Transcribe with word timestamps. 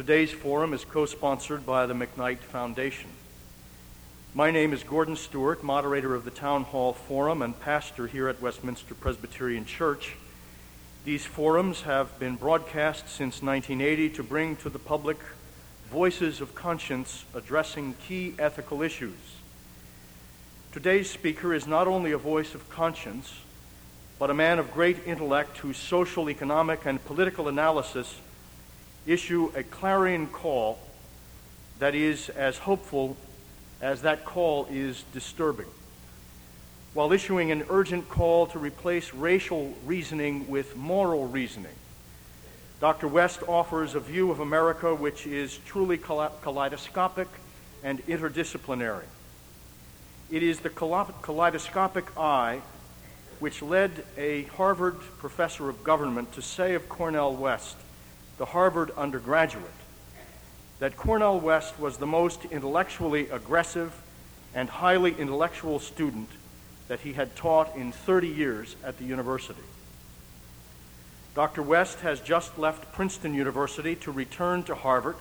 Today's 0.00 0.32
forum 0.32 0.72
is 0.72 0.82
co 0.82 1.04
sponsored 1.04 1.66
by 1.66 1.84
the 1.84 1.92
McKnight 1.92 2.38
Foundation. 2.38 3.10
My 4.34 4.50
name 4.50 4.72
is 4.72 4.82
Gordon 4.82 5.14
Stewart, 5.14 5.62
moderator 5.62 6.14
of 6.14 6.24
the 6.24 6.30
Town 6.30 6.62
Hall 6.62 6.94
Forum 6.94 7.42
and 7.42 7.60
pastor 7.60 8.06
here 8.06 8.26
at 8.26 8.40
Westminster 8.40 8.94
Presbyterian 8.94 9.66
Church. 9.66 10.16
These 11.04 11.26
forums 11.26 11.82
have 11.82 12.18
been 12.18 12.36
broadcast 12.36 13.10
since 13.10 13.42
1980 13.42 14.08
to 14.16 14.22
bring 14.22 14.56
to 14.56 14.70
the 14.70 14.78
public 14.78 15.18
voices 15.90 16.40
of 16.40 16.54
conscience 16.54 17.26
addressing 17.34 17.92
key 18.08 18.34
ethical 18.38 18.80
issues. 18.80 19.36
Today's 20.72 21.10
speaker 21.10 21.52
is 21.52 21.66
not 21.66 21.86
only 21.86 22.12
a 22.12 22.18
voice 22.18 22.54
of 22.54 22.70
conscience, 22.70 23.34
but 24.18 24.30
a 24.30 24.34
man 24.34 24.58
of 24.58 24.72
great 24.72 25.06
intellect 25.06 25.58
whose 25.58 25.76
social, 25.76 26.30
economic, 26.30 26.86
and 26.86 27.04
political 27.04 27.48
analysis 27.48 28.14
issue 29.06 29.50
a 29.54 29.62
clarion 29.62 30.26
call 30.26 30.78
that 31.78 31.94
is 31.94 32.28
as 32.30 32.58
hopeful 32.58 33.16
as 33.80 34.02
that 34.02 34.24
call 34.24 34.66
is 34.70 35.04
disturbing. 35.12 35.66
While 36.92 37.12
issuing 37.12 37.50
an 37.50 37.64
urgent 37.70 38.08
call 38.08 38.46
to 38.48 38.58
replace 38.58 39.14
racial 39.14 39.74
reasoning 39.86 40.48
with 40.48 40.76
moral 40.76 41.26
reasoning, 41.26 41.74
Dr. 42.80 43.08
West 43.08 43.42
offers 43.46 43.94
a 43.94 44.00
view 44.00 44.30
of 44.30 44.40
America 44.40 44.94
which 44.94 45.26
is 45.26 45.58
truly 45.66 45.98
kaleidoscopic 45.98 47.28
and 47.84 48.04
interdisciplinary. 48.06 49.04
It 50.30 50.42
is 50.42 50.60
the 50.60 50.70
kaleidoscopic 50.70 52.16
eye 52.18 52.60
which 53.38 53.62
led 53.62 54.04
a 54.16 54.44
Harvard 54.44 55.00
professor 55.18 55.68
of 55.68 55.82
government 55.82 56.32
to 56.32 56.42
say 56.42 56.74
of 56.74 56.88
Cornel 56.88 57.34
West, 57.34 57.76
the 58.40 58.46
Harvard 58.46 58.90
undergraduate, 58.96 59.66
that 60.78 60.96
Cornel 60.96 61.38
West 61.38 61.78
was 61.78 61.98
the 61.98 62.06
most 62.06 62.46
intellectually 62.46 63.28
aggressive 63.28 63.92
and 64.54 64.66
highly 64.66 65.14
intellectual 65.18 65.78
student 65.78 66.30
that 66.88 67.00
he 67.00 67.12
had 67.12 67.36
taught 67.36 67.76
in 67.76 67.92
30 67.92 68.28
years 68.28 68.76
at 68.82 68.96
the 68.96 69.04
university. 69.04 69.60
Dr. 71.34 71.62
West 71.62 72.00
has 72.00 72.18
just 72.18 72.56
left 72.58 72.90
Princeton 72.94 73.34
University 73.34 73.94
to 73.96 74.10
return 74.10 74.62
to 74.62 74.74
Harvard 74.74 75.16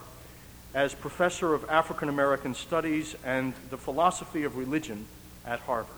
as 0.73 0.95
professor 0.95 1.53
of 1.53 1.69
African 1.69 2.08
American 2.08 2.55
Studies 2.55 3.17
and 3.25 3.53
the 3.69 3.77
philosophy 3.77 4.45
of 4.45 4.55
religion 4.55 5.05
at 5.45 5.59
Harvard. 5.59 5.93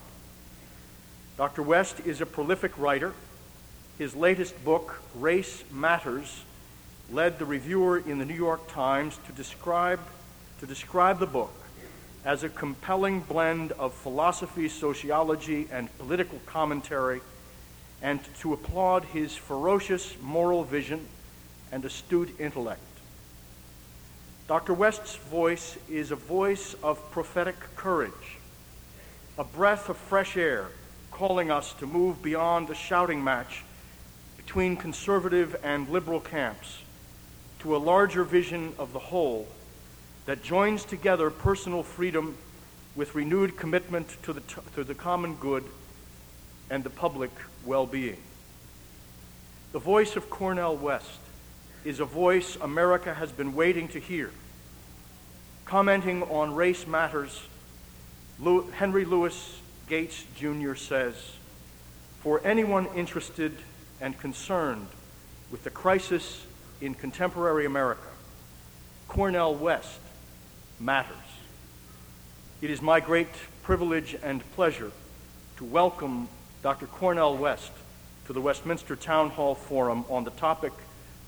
Dr. 1.38 1.62
West 1.62 2.00
is 2.04 2.20
a 2.20 2.26
prolific 2.26 2.76
writer. 2.80 3.14
His 4.00 4.16
latest 4.16 4.66
book, 4.66 5.00
Race 5.14 5.64
Matters, 5.72 6.46
led 7.12 7.38
the 7.40 7.46
reviewer 7.46 7.98
in 7.98 8.20
the 8.20 8.26
New 8.26 8.36
York 8.36 8.72
Times 8.72 9.20
to 9.28 9.34
describe, 9.34 10.00
to 10.60 10.66
describe 10.66 11.20
the 11.20 11.28
book 11.28 11.54
as 12.24 12.44
a 12.44 12.50
compelling 12.50 13.20
blend 13.22 13.72
of 13.74 13.94
philosophy, 13.94 14.70
sociology, 14.70 15.68
and 15.72 15.96
political 15.98 16.40
commentary, 16.46 17.20
and 18.02 18.20
to 18.40 18.54
applaud 18.54 19.04
his 19.06 19.36
ferocious 19.36 20.16
moral 20.22 20.64
vision 20.64 21.06
and 21.72 21.84
astute 21.84 22.40
intellect. 22.40 22.82
Dr. 24.48 24.74
West's 24.74 25.16
voice 25.16 25.78
is 25.90 26.12
a 26.12 26.16
voice 26.16 26.76
of 26.84 27.12
prophetic 27.12 27.56
courage, 27.76 28.38
a 29.38 29.44
breath 29.44 29.90
of 29.90 29.98
fresh 29.98 30.38
air 30.38 30.68
calling 31.12 31.52
us 31.52 31.74
to 31.74 31.86
move 31.86 32.22
beyond 32.22 32.68
the 32.68 32.76
shouting 32.76 33.24
match 33.24 33.64
between 34.38 34.76
conservative 34.78 35.56
and 35.64 35.90
liberal 35.90 36.20
camps 36.20 36.80
to 37.62 37.76
a 37.76 37.78
larger 37.78 38.24
vision 38.24 38.74
of 38.80 38.92
the 38.92 39.00
whole 39.00 39.48
that 40.26 40.44
joins 40.44 40.84
together 40.84 41.30
personal 41.30 41.84
freedom 41.84 42.36
with 42.96 43.14
renewed 43.14 43.56
commitment 43.56 44.18
to 44.24 44.34
the, 44.34 44.42
to 44.74 44.84
the 44.84 44.96
common 44.96 45.36
good 45.36 45.64
and 46.72 46.84
the 46.84 46.90
public 46.90 47.30
well 47.64 47.86
being. 47.86 48.18
The 49.74 49.80
voice 49.80 50.16
of 50.16 50.30
Cornel 50.30 50.76
West 50.76 51.20
is 51.86 52.00
a 52.00 52.06
voice 52.06 52.58
America 52.60 53.14
has 53.14 53.32
been 53.32 53.54
waiting 53.54 53.88
to 53.90 54.00
hear. 54.00 54.32
Commenting 55.66 56.24
on 56.24 56.56
race 56.56 56.88
matters, 56.88 57.44
Henry 58.74 59.06
Louis 59.06 59.62
Gates 59.88 60.26
Jr. 60.36 60.74
says, 60.74 61.16
For 62.22 62.42
anyone 62.44 62.88
interested 62.96 63.56
and 64.02 64.20
concerned 64.20 64.88
with 65.52 65.64
the 65.64 65.70
crisis 65.70 66.46
in 66.82 66.96
contemporary 66.96 67.66
America, 67.66 68.08
Cornel 69.08 69.54
West 69.56 70.00
matters. 70.80 71.16
It 72.62 72.72
is 72.72 72.82
my 72.82 73.00
great 73.00 73.30
privilege 73.62 74.18
and 74.24 74.44
pleasure 74.54 74.92
to 75.58 75.64
welcome 75.64 76.28
Dr. 76.64 76.88
Cornel 76.88 77.38
West 77.38 77.72
to 78.26 78.34
the 78.34 78.42
Westminster 78.42 78.96
Town 78.96 79.30
Hall 79.30 79.54
Forum 79.54 80.06
on 80.10 80.24
the 80.24 80.32
topic, 80.32 80.74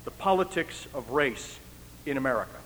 The 0.06 0.12
Politics 0.12 0.88
of 0.94 1.12
Race 1.12 1.60
in 2.06 2.18
America. 2.18 2.58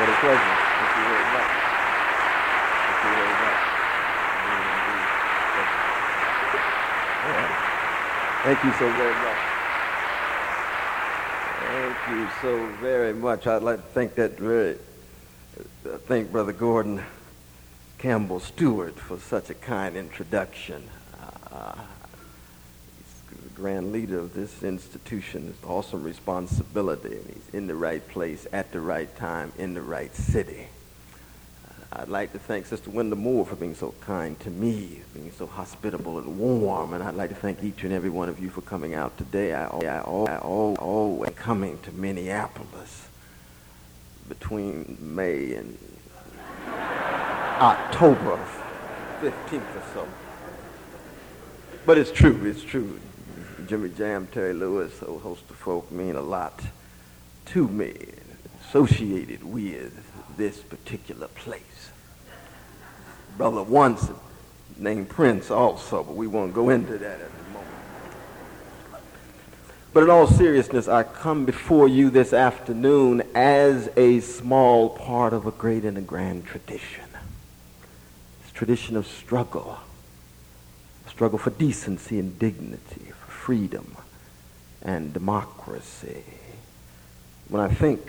What 0.00 0.08
a 0.08 0.12
pleasure. 0.20 0.40
Thank 0.40 0.96
you 0.96 1.04
very 1.04 1.24
much. 1.34 1.50
Thank 2.86 3.04
you 3.04 3.10
very 3.14 3.32
much. 3.44 3.70
Thank 8.42 8.64
you 8.64 8.72
so 8.72 8.90
very 8.92 9.12
much. 9.12 9.36
Thank 11.60 11.96
you 12.08 12.28
so 12.40 12.66
very 12.80 13.12
much. 13.12 13.46
I'd 13.46 13.62
like 13.62 13.76
to 13.76 13.92
thank 13.92 14.14
that 14.14 14.38
very, 14.38 14.78
uh, 15.84 15.98
thank 16.06 16.32
Brother 16.32 16.54
Gordon 16.54 17.02
Campbell 17.98 18.40
Stewart 18.40 18.98
for 18.98 19.18
such 19.18 19.50
a 19.50 19.54
kind 19.54 19.94
introduction. 19.94 20.82
Uh, 21.52 21.74
he's 22.96 23.42
the 23.42 23.48
grand 23.50 23.92
leader 23.92 24.18
of 24.18 24.32
this 24.32 24.62
institution. 24.62 25.48
It's 25.54 25.62
awesome 25.68 26.02
responsibility, 26.02 27.16
and 27.16 27.26
he's 27.26 27.54
in 27.54 27.66
the 27.66 27.74
right 27.74 28.08
place 28.08 28.46
at 28.54 28.72
the 28.72 28.80
right 28.80 29.14
time 29.16 29.52
in 29.58 29.74
the 29.74 29.82
right 29.82 30.16
city. 30.16 30.68
I'd 31.92 32.08
like 32.08 32.32
to 32.34 32.38
thank 32.38 32.66
Sister 32.66 32.88
Wenda 32.88 33.16
Moore 33.16 33.44
for 33.44 33.56
being 33.56 33.74
so 33.74 33.92
kind 34.00 34.38
to 34.40 34.50
me, 34.50 35.00
being 35.12 35.32
so 35.32 35.46
hospitable 35.46 36.18
and 36.18 36.38
warm. 36.38 36.92
And 36.92 37.02
I'd 37.02 37.16
like 37.16 37.30
to 37.30 37.34
thank 37.34 37.64
each 37.64 37.82
and 37.82 37.92
every 37.92 38.10
one 38.10 38.28
of 38.28 38.38
you 38.38 38.48
for 38.48 38.60
coming 38.60 38.94
out 38.94 39.18
today. 39.18 39.54
I, 39.54 39.66
I, 39.66 39.96
I, 39.96 40.38
always 40.38 41.34
coming 41.34 41.80
to 41.80 41.90
Minneapolis 41.90 43.08
between 44.28 44.98
May 45.00 45.54
and 45.54 45.76
October 46.68 48.38
15th 49.20 49.76
or 49.76 49.82
so. 49.92 50.08
But 51.84 51.98
it's 51.98 52.12
true, 52.12 52.40
it's 52.44 52.62
true. 52.62 53.00
Jimmy 53.66 53.88
Jam, 53.88 54.28
Terry 54.28 54.52
Lewis, 54.52 55.02
a 55.02 55.06
host 55.06 55.42
of 55.50 55.56
folk 55.56 55.90
mean 55.90 56.14
a 56.14 56.22
lot 56.22 56.62
to 57.46 57.66
me, 57.66 57.96
associated 58.64 59.42
with 59.42 60.06
this 60.36 60.60
particular 60.60 61.26
place 61.26 61.69
brother 63.36 63.62
once 63.62 64.10
named 64.76 65.08
Prince 65.08 65.50
also, 65.50 66.02
but 66.02 66.16
we 66.16 66.26
won't 66.26 66.54
go 66.54 66.70
into 66.70 66.98
that 66.98 67.20
at 67.20 67.30
the 67.30 67.50
moment. 67.52 67.68
But 69.92 70.04
in 70.04 70.10
all 70.10 70.26
seriousness, 70.26 70.88
I 70.88 71.02
come 71.02 71.44
before 71.44 71.88
you 71.88 72.10
this 72.10 72.32
afternoon 72.32 73.22
as 73.34 73.90
a 73.96 74.20
small 74.20 74.90
part 74.90 75.32
of 75.32 75.46
a 75.46 75.50
great 75.50 75.84
and 75.84 75.98
a 75.98 76.00
grand 76.00 76.46
tradition. 76.46 77.04
This 78.42 78.52
tradition 78.52 78.96
of 78.96 79.06
struggle, 79.06 79.78
A 81.06 81.10
struggle 81.10 81.38
for 81.38 81.50
decency 81.50 82.18
and 82.18 82.38
dignity, 82.38 83.12
for 83.12 83.30
freedom 83.30 83.96
and 84.82 85.12
democracy. 85.12 86.24
When 87.48 87.60
I 87.60 87.68
think 87.68 88.00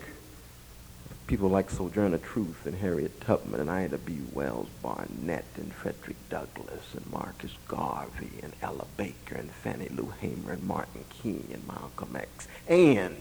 people 1.31 1.47
like 1.47 1.69
Sojourner 1.69 2.17
Truth 2.17 2.65
and 2.65 2.75
Harriet 2.75 3.21
Tubman 3.21 3.61
and 3.61 3.69
Ida 3.69 3.99
B. 3.99 4.17
Wells 4.33 4.67
Barnett 4.83 5.45
and 5.55 5.71
Frederick 5.71 6.17
Douglass 6.29 6.93
and 6.93 7.09
Marcus 7.09 7.53
Garvey 7.69 8.31
and 8.43 8.51
Ella 8.61 8.85
Baker 8.97 9.35
and 9.35 9.49
Fannie 9.49 9.87
Lou 9.95 10.11
Hamer 10.19 10.51
and 10.51 10.63
Martin 10.63 11.05
King 11.09 11.47
and 11.53 11.65
Malcolm 11.65 12.17
X 12.17 12.49
and 12.67 13.15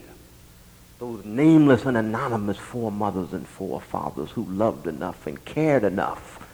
those 0.99 1.23
nameless 1.23 1.85
and 1.85 1.95
anonymous 1.95 2.57
foremothers 2.57 3.31
and 3.31 3.47
forefathers 3.47 4.31
who 4.31 4.43
loved 4.43 4.87
enough 4.87 5.25
and 5.25 5.45
cared 5.45 5.85
enough 5.85 6.45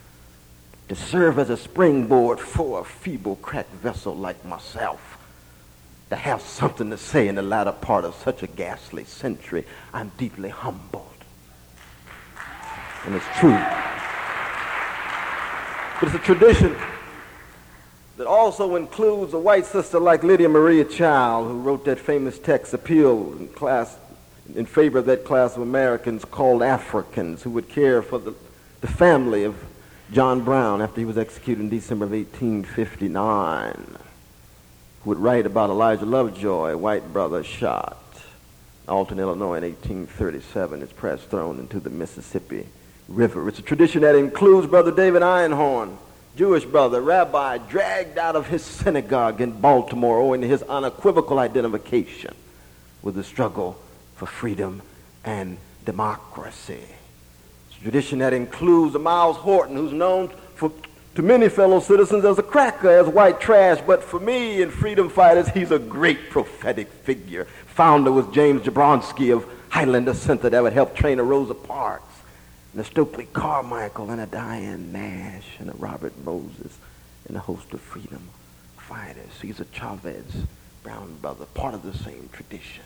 to 0.90 0.96
serve 0.96 1.40
as 1.40 1.50
a 1.50 1.58
springboard 1.58 2.40
for 2.40 2.82
a 2.82 2.86
feeble, 2.86 3.36
cracked 3.38 3.74
vessel 3.74 4.16
like 4.16 4.46
myself 4.46 5.18
to 6.12 6.16
have 6.16 6.44
something 6.44 6.92
to 6.92 7.00
say 7.00 7.28
in 7.28 7.34
the 7.34 7.42
latter 7.42 7.72
part 7.72 8.06
of 8.06 8.14
such 8.14 8.44
a 8.44 8.48
ghastly 8.48 9.06
century, 9.06 9.66
I'm 9.92 10.12
deeply 10.20 10.50
humbled 10.50 11.17
and 13.06 13.16
it's 13.16 13.26
true. 13.40 13.58
But 16.00 16.10
it's 16.10 16.16
a 16.16 16.20
tradition 16.20 16.76
that 18.18 18.28
also 18.28 18.76
includes 18.76 19.34
a 19.34 19.40
white 19.40 19.66
sister 19.66 20.00
like 20.00 20.24
Lydia 20.24 20.50
Maria 20.50 20.86
Child, 20.86 21.48
who 21.48 21.60
wrote 21.60 21.86
that 21.86 22.00
famous 22.00 22.38
text, 22.38 22.74
Appeal 22.74 23.34
in, 23.34 23.48
class, 23.50 23.98
in 24.56 24.66
favor 24.66 25.00
of 25.00 25.06
that 25.06 25.26
class 25.26 25.56
of 25.56 25.62
Americans 25.62 26.26
called 26.26 26.62
Africans, 26.62 27.44
who 27.44 27.52
would 27.52 27.70
care 27.70 28.02
for 28.02 28.20
the, 28.20 28.36
the 28.82 28.88
family 28.88 29.44
of 29.44 29.56
John 30.12 30.42
Brown 30.42 30.82
after 30.82 31.02
he 31.02 31.06
was 31.06 31.18
executed 31.18 31.62
in 31.62 31.70
December 31.70 32.06
of 32.06 32.12
1859, 32.12 33.98
who 35.04 35.10
would 35.10 35.20
write 35.20 35.46
about 35.46 35.70
Elijah 35.70 36.06
Lovejoy, 36.06 36.76
white 36.76 37.12
brother 37.14 37.44
shot. 37.44 38.04
Alton, 38.88 39.20
Illinois 39.20 39.56
in 39.56 39.64
1837, 39.64 40.82
his 40.82 40.94
press 40.94 41.22
thrown 41.24 41.60
into 41.60 41.80
the 41.80 41.90
Mississippi 41.90 42.68
River. 43.08 43.48
It's 43.48 43.60
a 43.60 43.64
tradition 43.64 44.02
that 44.02 44.16
includes 44.16 44.68
Brother 44.68 44.92
David 44.92 45.22
Einhorn, 45.22 45.98
Jewish 46.36 46.66
brother, 46.66 47.02
rabbi, 47.02 47.58
dragged 47.58 48.18
out 48.18 48.36
of 48.36 48.48
his 48.48 48.64
synagogue 48.64 49.42
in 49.42 49.52
Baltimore 49.52 50.20
owing 50.20 50.42
to 50.42 50.48
his 50.48 50.62
unequivocal 50.64 51.40
identification 51.40 52.36
with 53.02 53.16
the 53.16 53.24
struggle 53.24 53.80
for 54.16 54.26
freedom 54.26 54.82
and 55.24 55.58
democracy. 55.86 56.84
It's 57.70 57.80
a 57.80 57.82
tradition 57.82 58.20
that 58.20 58.34
includes 58.34 58.96
Myles 58.96 59.38
Horton, 59.38 59.78
who's 59.78 59.94
known 59.94 60.30
for, 60.56 60.72
to 61.16 61.22
many 61.22 61.50
fellow 61.50 61.80
citizens 61.80 62.26
as 62.26 62.38
a 62.38 62.44
cracker, 62.44 62.90
as 62.90 63.08
white 63.08 63.40
trash, 63.40 63.80
but 63.88 64.04
for 64.04 64.20
me 64.20 64.62
and 64.62 64.72
freedom 64.72 65.10
fighters, 65.10 65.48
he's 65.50 65.72
a 65.72 65.80
great 65.80 66.30
prophetic 66.30 66.92
figure. 66.92 67.46
Founder 67.68 68.12
was 68.12 68.28
James 68.28 68.64
Dombrowski 68.64 69.32
of 69.32 69.46
Highlander 69.70 70.14
Center 70.14 70.50
that 70.50 70.62
would 70.62 70.74
help 70.74 70.96
train 70.96 71.20
a 71.20 71.24
Rosa 71.24 71.54
Parks 71.54 72.07
and 72.78 72.86
a 72.86 72.90
Stokely 72.90 73.26
Carmichael 73.34 74.12
and 74.12 74.22
a 74.22 74.28
Diane 74.28 74.92
Nash 74.92 75.48
and 75.58 75.68
a 75.68 75.74
Robert 75.78 76.14
Moses 76.24 76.78
and 77.28 77.36
a 77.36 77.40
host 77.40 77.74
of 77.74 77.82
freedom 77.82 78.30
fighters. 78.78 79.32
Cesar 79.42 79.66
Chavez, 79.72 80.46
brown 80.84 81.18
brother, 81.20 81.46
part 81.56 81.74
of 81.74 81.82
the 81.82 81.98
same 81.98 82.30
tradition. 82.32 82.84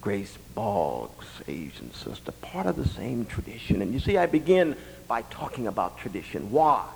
Grace 0.00 0.38
Boggs, 0.54 1.26
Asian 1.46 1.92
sister, 1.92 2.32
part 2.32 2.64
of 2.64 2.76
the 2.76 2.88
same 2.88 3.26
tradition. 3.26 3.82
And 3.82 3.92
you 3.92 4.00
see, 4.00 4.16
I 4.16 4.24
begin 4.24 4.74
by 5.06 5.20
talking 5.20 5.66
about 5.66 5.98
tradition. 5.98 6.50
Why? 6.50 6.88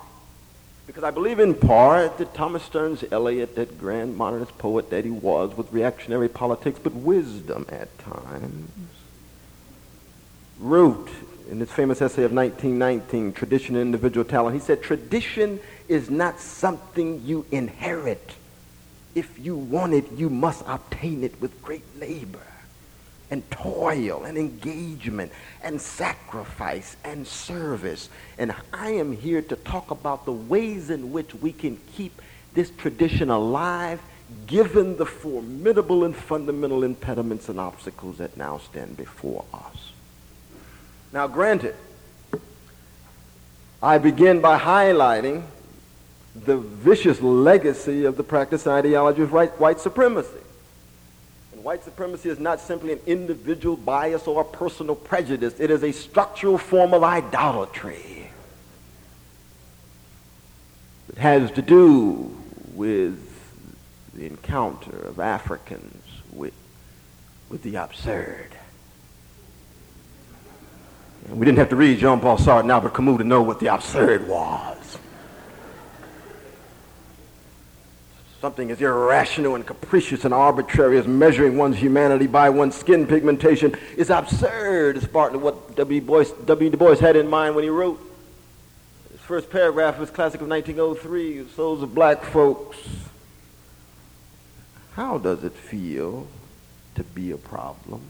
Because 0.87 1.03
I 1.03 1.11
believe 1.11 1.39
in 1.39 1.53
part 1.53 2.17
that 2.17 2.33
Thomas 2.33 2.63
Stearns 2.63 3.03
Eliot, 3.11 3.53
that 3.53 3.79
grand 3.79 4.17
modernist 4.17 4.57
poet 4.57 4.89
that 4.89 5.05
he 5.05 5.11
was, 5.11 5.55
with 5.55 5.71
reactionary 5.71 6.29
politics, 6.29 6.79
but 6.81 6.95
wisdom 6.95 7.67
at 7.69 7.95
times, 7.99 8.71
wrote 10.59 11.11
in 11.49 11.59
his 11.59 11.71
famous 11.71 12.01
essay 12.01 12.23
of 12.23 12.31
1919, 12.31 13.33
Tradition 13.33 13.75
and 13.75 13.83
Individual 13.83 14.25
Talent, 14.25 14.55
he 14.55 14.61
said, 14.61 14.81
Tradition 14.81 15.59
is 15.87 16.09
not 16.09 16.39
something 16.39 17.21
you 17.23 17.45
inherit. 17.51 18.33
If 19.13 19.39
you 19.39 19.55
want 19.55 19.93
it, 19.93 20.11
you 20.11 20.29
must 20.29 20.63
obtain 20.67 21.23
it 21.23 21.39
with 21.39 21.61
great 21.61 21.83
labor 21.99 22.41
and 23.31 23.49
toil 23.49 24.23
and 24.23 24.37
engagement 24.37 25.31
and 25.63 25.79
sacrifice 25.79 26.95
and 27.03 27.25
service. 27.25 28.09
And 28.37 28.53
I 28.73 28.91
am 28.91 29.11
here 29.11 29.41
to 29.41 29.55
talk 29.55 29.91
about 29.91 30.25
the 30.25 30.31
ways 30.31 30.89
in 30.89 31.11
which 31.11 31.33
we 31.35 31.51
can 31.51 31.79
keep 31.95 32.21
this 32.53 32.71
tradition 32.71 33.29
alive 33.29 34.01
given 34.47 34.97
the 34.97 35.05
formidable 35.05 36.03
and 36.03 36.15
fundamental 36.15 36.83
impediments 36.83 37.49
and 37.49 37.59
obstacles 37.59 38.17
that 38.17 38.35
now 38.37 38.57
stand 38.57 38.97
before 38.97 39.45
us. 39.53 39.91
Now, 41.15 41.27
granted, 41.27 41.75
I 43.81 43.99
begin 43.99 44.41
by 44.41 44.59
highlighting 44.59 45.43
the 46.35 46.57
vicious 46.57 47.21
legacy 47.21 48.03
of 48.03 48.17
the 48.17 48.23
practice 48.23 48.67
ideology 48.67 49.21
of 49.21 49.31
white, 49.31 49.57
white 49.57 49.79
supremacy. 49.79 50.41
And 51.53 51.63
white 51.63 51.85
supremacy 51.85 52.27
is 52.27 52.37
not 52.37 52.59
simply 52.59 52.91
an 52.91 52.99
individual 53.05 53.77
bias 53.77 54.27
or 54.27 54.41
a 54.41 54.43
personal 54.43 54.93
prejudice. 54.93 55.57
It 55.57 55.71
is 55.71 55.85
a 55.85 55.93
structural 55.93 56.57
form 56.57 56.93
of 56.93 57.01
idolatry. 57.01 58.29
It 61.07 61.17
has 61.17 61.49
to 61.51 61.61
do 61.61 62.35
with 62.73 63.17
the 64.13 64.25
encounter 64.25 64.97
of 65.07 65.21
Africans 65.21 66.03
with, 66.33 66.53
with 67.47 67.63
the 67.63 67.77
absurd. 67.77 68.49
We 71.29 71.45
didn't 71.45 71.57
have 71.57 71.69
to 71.69 71.75
read 71.75 71.99
Jean-Paul 71.99 72.37
Sartre 72.37 72.61
and 72.61 72.71
Albert 72.71 72.93
Camus 72.93 73.17
to 73.17 73.23
know 73.23 73.41
what 73.41 73.59
the 73.59 73.67
absurd 73.67 74.27
was. 74.27 74.97
Something 78.41 78.69
as 78.69 78.79
irrational 78.79 79.55
and 79.55 79.65
capricious 79.65 80.23
and 80.23 80.33
arbitrary 80.33 80.99
as 80.99 81.07
measuring 81.07 81.57
one's 81.57 81.77
humanity 81.77 82.27
by 82.27 82.51
one's 82.51 82.75
skin 82.75 83.07
pigmentation 83.07 83.75
is 83.97 84.11
absurd. 84.11 84.97
It's 84.97 85.07
part 85.07 85.33
of 85.33 85.41
what 85.41 85.75
W. 85.75 85.99
Boyce, 85.99 86.31
w. 86.31 86.69
Du 86.69 86.77
Bois 86.77 86.97
had 86.97 87.15
in 87.15 87.27
mind 87.27 87.55
when 87.55 87.63
he 87.63 87.71
wrote 87.71 87.99
his 89.11 89.19
first 89.21 89.49
paragraph 89.49 89.95
of 89.95 90.01
his 90.01 90.11
classic 90.11 90.41
of 90.41 90.47
1903, 90.47 91.47
Souls 91.55 91.81
of 91.81 91.95
Black 91.95 92.23
Folks. 92.23 92.77
How 94.93 95.17
does 95.17 95.43
it 95.43 95.53
feel 95.53 96.27
to 96.93 97.03
be 97.03 97.31
a 97.31 97.37
problem? 97.37 98.01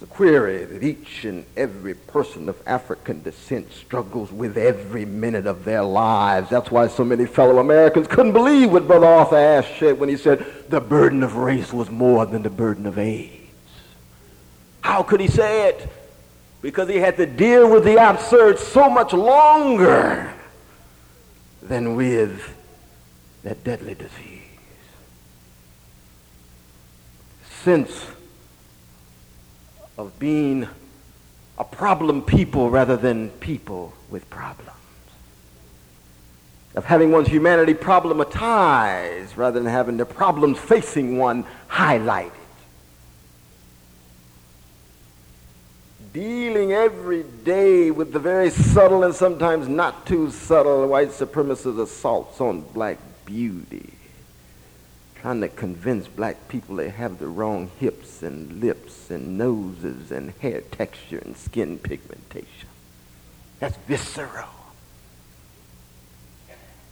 A 0.00 0.06
query 0.06 0.64
that 0.64 0.84
each 0.84 1.24
and 1.24 1.44
every 1.56 1.94
person 1.94 2.48
of 2.48 2.56
African 2.66 3.20
descent 3.20 3.72
struggles 3.72 4.30
with 4.30 4.56
every 4.56 5.04
minute 5.04 5.44
of 5.46 5.64
their 5.64 5.82
lives. 5.82 6.48
That's 6.50 6.70
why 6.70 6.86
so 6.86 7.04
many 7.04 7.26
fellow 7.26 7.58
Americans 7.58 8.06
couldn't 8.06 8.32
believe 8.32 8.70
what 8.70 8.86
Brother 8.86 9.06
Arthur 9.06 9.36
Ashe 9.36 9.80
said 9.80 9.98
when 9.98 10.08
he 10.08 10.16
said 10.16 10.46
the 10.68 10.80
burden 10.80 11.24
of 11.24 11.34
race 11.34 11.72
was 11.72 11.90
more 11.90 12.26
than 12.26 12.42
the 12.42 12.50
burden 12.50 12.86
of 12.86 12.96
AIDS. 12.96 13.32
How 14.82 15.02
could 15.02 15.18
he 15.18 15.26
say 15.26 15.68
it? 15.68 15.88
Because 16.62 16.88
he 16.88 16.98
had 16.98 17.16
to 17.16 17.26
deal 17.26 17.68
with 17.68 17.82
the 17.82 17.96
absurd 17.96 18.60
so 18.60 18.88
much 18.88 19.12
longer 19.12 20.32
than 21.60 21.96
with 21.96 22.54
that 23.42 23.64
deadly 23.64 23.94
disease. 23.94 24.42
Since 27.64 28.06
of 29.98 30.16
being 30.20 30.66
a 31.58 31.64
problem 31.64 32.22
people 32.22 32.70
rather 32.70 32.96
than 32.96 33.28
people 33.30 33.92
with 34.08 34.30
problems. 34.30 34.70
Of 36.76 36.84
having 36.84 37.10
one's 37.10 37.26
humanity 37.26 37.74
problematized 37.74 39.36
rather 39.36 39.58
than 39.58 39.70
having 39.70 39.96
the 39.96 40.06
problems 40.06 40.56
facing 40.58 41.18
one 41.18 41.44
highlighted. 41.68 42.30
Dealing 46.12 46.72
every 46.72 47.24
day 47.44 47.90
with 47.90 48.12
the 48.12 48.20
very 48.20 48.50
subtle 48.50 49.02
and 49.02 49.14
sometimes 49.14 49.66
not 49.66 50.06
too 50.06 50.30
subtle 50.30 50.86
white 50.86 51.08
supremacist 51.08 51.80
assaults 51.80 52.40
on 52.40 52.60
black 52.60 52.98
beauty 53.26 53.97
trying 55.20 55.40
to 55.40 55.48
convince 55.48 56.06
black 56.06 56.48
people 56.48 56.76
they 56.76 56.90
have 56.90 57.18
the 57.18 57.26
wrong 57.26 57.70
hips 57.78 58.22
and 58.22 58.60
lips 58.60 59.10
and 59.10 59.36
noses 59.36 60.12
and 60.12 60.32
hair 60.40 60.60
texture 60.60 61.18
and 61.18 61.36
skin 61.36 61.78
pigmentation. 61.78 62.68
That's 63.58 63.76
visceral. 63.88 64.48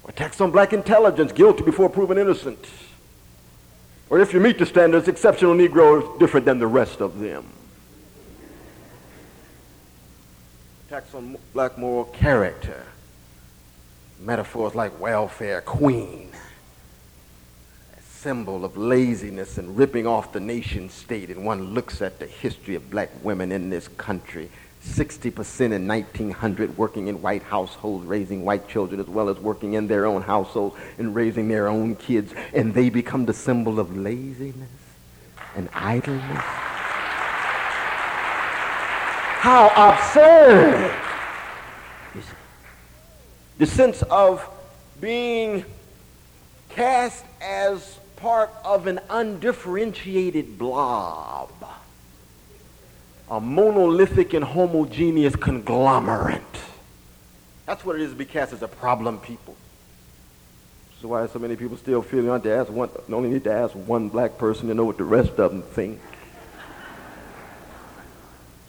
Attacks 0.09 0.40
on 0.40 0.50
black 0.50 0.73
intelligence, 0.73 1.33
guilty 1.33 1.62
before 1.62 1.88
proven 1.88 2.18
innocent. 2.18 2.64
Or 4.09 4.21
if 4.21 4.33
you 4.33 4.40
meet 4.40 4.59
the 4.59 4.66
standards, 4.66 5.09
exceptional 5.09 5.54
Negro 5.54 6.18
different 6.18 6.47
than 6.47 6.59
the 6.59 6.66
rest 6.66 7.00
of 7.00 7.18
them. 7.18 7.45
Attacks 10.87 11.14
on 11.14 11.37
black 11.52 11.76
moral 11.76 12.04
character. 12.04 12.85
Metaphors 14.21 14.75
like 14.75 14.99
welfare 15.00 15.61
queen 15.61 16.30
symbol 18.26 18.64
of 18.64 18.76
laziness 18.76 19.56
and 19.56 19.78
ripping 19.78 20.04
off 20.04 20.33
the 20.33 20.40
nation 20.40 20.90
state, 20.90 21.30
and 21.30 21.45
one 21.45 21.62
looks 21.75 22.02
at 22.02 22.18
the 22.18 22.26
history 22.26 22.75
of 22.75 22.90
black 22.90 23.09
women 23.23 23.52
in 23.52 23.71
this 23.71 23.87
country, 23.87 24.50
60% 24.85 25.71
in 25.71 25.87
1900 25.87 26.76
working 26.76 27.06
in 27.06 27.23
white 27.23 27.45
households, 27.45 28.04
raising 28.04 28.45
white 28.45 28.68
children, 28.68 28.99
as 28.99 29.06
well 29.06 29.28
as 29.28 29.38
working 29.38 29.75
in 29.75 29.87
their 29.87 30.06
own 30.06 30.23
households 30.23 30.75
and 30.99 31.14
raising 31.14 31.47
their 31.47 31.68
own 31.68 31.95
kids, 31.95 32.35
and 32.52 32.75
they 32.75 32.90
become 32.90 33.26
the 33.26 33.33
symbol 33.33 33.78
of 33.78 33.97
laziness 33.97 34.68
and 35.54 35.68
idleness. 35.73 36.42
How 39.38 39.71
absurd! 39.76 40.92
The 43.59 43.66
sense 43.66 44.02
of 44.02 44.45
being 45.00 45.64
cast 46.71 47.25
as 47.40 48.00
part 48.16 48.50
of 48.64 48.87
an 48.87 49.00
undifferentiated 49.11 50.58
blob, 50.58 51.50
a 53.30 53.40
monolithic 53.40 54.35
and 54.35 54.44
homogeneous 54.44 55.37
conglomerate 55.37 56.42
That's 57.66 57.85
what 57.85 57.96
it 57.96 58.02
is 58.02 58.11
to 58.11 58.16
be 58.16 58.25
cast 58.25 58.52
as 58.52 58.62
a 58.62 58.68
problem 58.68 59.18
people. 59.18 59.56
This 60.90 61.00
is 61.00 61.06
why 61.06 61.26
so 61.26 61.38
many 61.38 61.56
people 61.56 61.76
still 61.76 62.00
feel 62.00 62.25
you 62.25 62.38
to 62.38 62.50
ask 62.54 62.70
one, 62.70 62.88
only 63.12 63.28
need 63.28 63.44
to 63.44 63.52
ask 63.52 63.75
one 63.75 64.08
black 64.08 64.38
person 64.38 64.68
to 64.68 64.75
know 64.75 64.85
what 64.85 64.96
the 64.96 65.04
rest 65.04 65.38
of 65.38 65.50
them 65.50 65.62
think. 65.62 66.00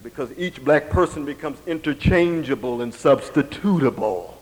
because 0.04 0.32
each 0.38 0.64
black 0.64 0.90
person 0.90 1.26
becomes 1.26 1.58
interchangeable 1.68 2.82
and 2.82 2.94
substitutable. 2.94 4.34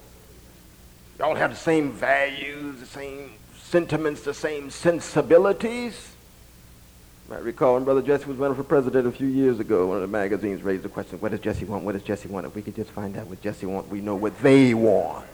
Y'all 1.18 1.36
have 1.36 1.52
the 1.52 1.58
same 1.58 1.92
values, 1.92 2.80
the 2.80 2.86
same 2.86 3.32
sentiments, 3.70 4.22
the 4.22 4.34
same 4.34 4.70
sensibilities. 4.70 6.12
I 7.32 7.38
recall 7.38 7.74
when 7.74 7.84
Brother 7.84 8.04
Jesse 8.04 8.26
was 8.26 8.38
running 8.38 8.56
for 8.56 8.64
president 8.64 9.08
a 9.08 9.12
few 9.12 9.28
years 9.28 9.60
ago, 9.60 9.88
one 9.88 9.98
of 9.98 10.02
the 10.02 10.08
magazines 10.08 10.62
raised 10.62 10.84
the 10.84 10.90
question, 10.90 11.20
what 11.20 11.32
does 11.32 11.40
Jesse 11.40 11.66
want? 11.66 11.84
What 11.84 11.94
does 11.94 12.04
Jesse 12.04 12.28
want? 12.28 12.46
If 12.46 12.54
we 12.54 12.62
could 12.62 12.76
just 12.76 12.92
find 12.92 13.18
out 13.18 13.28
what 13.28 13.42
Jesse 13.42 13.66
wants, 13.66 13.90
we 13.90 14.02
know 14.02 14.16
what 14.16 14.40
they 14.44 14.76
want. 14.76 15.26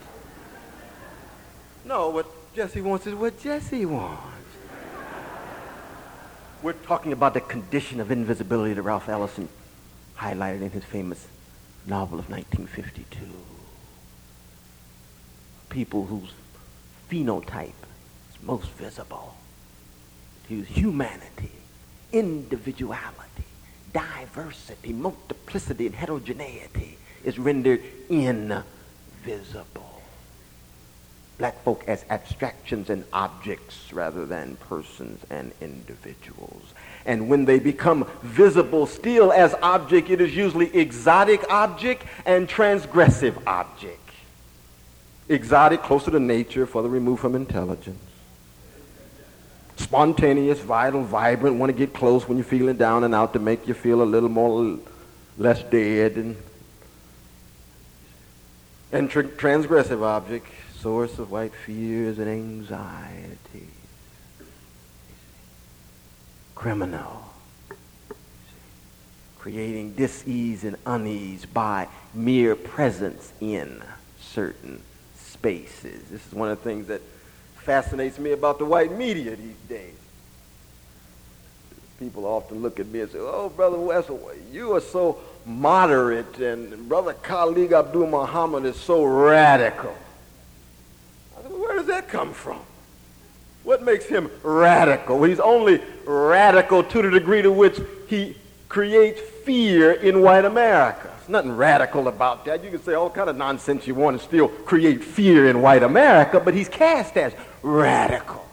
No, 1.83 2.09
what 2.09 2.27
Jesse 2.55 2.79
wants 2.79 3.07
is 3.07 3.15
what 3.15 3.37
Jesse 3.41 3.85
wants. 3.85 4.23
We're 6.63 6.73
talking 6.73 7.11
about 7.11 7.33
the 7.33 7.41
condition 7.41 7.99
of 7.99 8.11
invisibility 8.11 8.73
that 8.73 8.81
Ralph 8.83 9.09
Ellison 9.09 9.49
highlighted 10.17 10.61
in 10.61 10.69
his 10.69 10.85
famous 10.85 11.27
novel 11.85 12.19
of 12.19 12.29
1952. 12.29 13.25
People 15.69 16.05
whose 16.05 16.31
phenotype 17.09 17.71
most 18.43 18.69
visible, 18.71 19.35
whose 20.47 20.67
humanity 20.67 21.51
individuality, 22.13 23.45
diversity, 23.93 24.93
multiplicity, 24.93 25.85
and 25.85 25.95
heterogeneity 25.95 26.97
is 27.23 27.39
rendered 27.39 27.81
invisible. 28.09 28.63
Black 31.37 31.63
folk 31.63 31.83
as 31.87 32.05
abstractions 32.09 32.89
and 32.89 33.03
objects 33.13 33.91
rather 33.91 34.25
than 34.25 34.55
persons 34.57 35.19
and 35.29 35.51
individuals. 35.59 36.61
And 37.05 37.29
when 37.29 37.45
they 37.45 37.57
become 37.57 38.05
visible 38.21 38.85
still 38.85 39.31
as 39.31 39.55
object, 39.61 40.09
it 40.11 40.21
is 40.21 40.35
usually 40.35 40.75
exotic 40.75 41.49
object 41.49 42.03
and 42.25 42.47
transgressive 42.47 43.41
object. 43.47 43.97
Exotic, 45.29 45.81
closer 45.81 46.11
to 46.11 46.19
nature, 46.19 46.67
further 46.67 46.89
removed 46.89 47.21
from 47.21 47.35
intelligence 47.35 48.10
spontaneous, 49.81 50.59
vital, 50.59 51.03
vibrant, 51.03 51.57
want 51.57 51.69
to 51.69 51.77
get 51.77 51.93
close 51.93 52.27
when 52.27 52.37
you're 52.37 52.45
feeling 52.45 52.77
down 52.77 53.03
and 53.03 53.13
out 53.13 53.33
to 53.33 53.39
make 53.39 53.67
you 53.67 53.73
feel 53.73 54.01
a 54.01 54.03
little 54.03 54.29
more, 54.29 54.77
less 55.37 55.63
dead. 55.63 56.15
And, 56.15 56.37
and 58.91 59.09
tr- 59.09 59.21
transgressive 59.21 60.01
object, 60.01 60.47
source 60.79 61.19
of 61.19 61.31
white 61.31 61.53
fears 61.53 62.19
and 62.19 62.29
anxieties. 62.29 63.37
Criminal. 66.55 67.25
Creating 69.39 69.93
dis-ease 69.93 70.63
and 70.63 70.77
unease 70.85 71.45
by 71.45 71.87
mere 72.13 72.55
presence 72.55 73.33
in 73.41 73.81
certain 74.19 74.81
spaces. 75.15 76.03
This 76.09 76.25
is 76.27 76.33
one 76.33 76.49
of 76.49 76.59
the 76.59 76.63
things 76.63 76.87
that 76.87 77.01
fascinates 77.63 78.19
me 78.19 78.31
about 78.31 78.59
the 78.59 78.65
white 78.65 78.91
media 78.91 79.35
these 79.35 79.55
days. 79.69 79.93
People 81.99 82.25
often 82.25 82.61
look 82.61 82.79
at 82.79 82.87
me 82.87 83.01
and 83.01 83.11
say, 83.11 83.19
oh, 83.19 83.49
Brother 83.55 83.77
Wessel, 83.77 84.19
you 84.51 84.73
are 84.75 84.81
so 84.81 85.19
moderate, 85.45 86.39
and 86.39 86.89
Brother 86.89 87.13
Khalid 87.13 87.73
Abdul 87.73 88.07
Muhammad 88.07 88.65
is 88.65 88.75
so 88.75 89.03
radical. 89.03 89.95
I 91.37 91.41
said, 91.43 91.51
well, 91.51 91.61
where 91.61 91.75
does 91.75 91.87
that 91.87 92.07
come 92.07 92.33
from? 92.33 92.59
What 93.63 93.83
makes 93.83 94.05
him 94.05 94.31
radical? 94.41 95.21
He's 95.23 95.39
only 95.39 95.81
radical 96.05 96.83
to 96.83 97.01
the 97.03 97.11
degree 97.11 97.43
to 97.43 97.51
which 97.51 97.79
he 98.07 98.35
creates 98.67 99.21
fear 99.45 99.91
in 99.91 100.21
white 100.21 100.45
America. 100.45 101.11
There's 101.17 101.29
nothing 101.29 101.55
radical 101.55 102.07
about 102.07 102.45
that. 102.45 102.63
You 102.63 102.71
can 102.71 102.81
say 102.81 102.95
all 102.95 103.11
kind 103.11 103.29
of 103.29 103.37
nonsense 103.37 103.85
you 103.85 103.93
want 103.93 104.15
and 104.15 104.21
still 104.21 104.47
create 104.47 105.03
fear 105.03 105.47
in 105.49 105.61
white 105.61 105.83
America, 105.83 106.39
but 106.39 106.55
he's 106.55 106.67
cast 106.67 107.15
as 107.17 107.33
radical. 107.63 108.45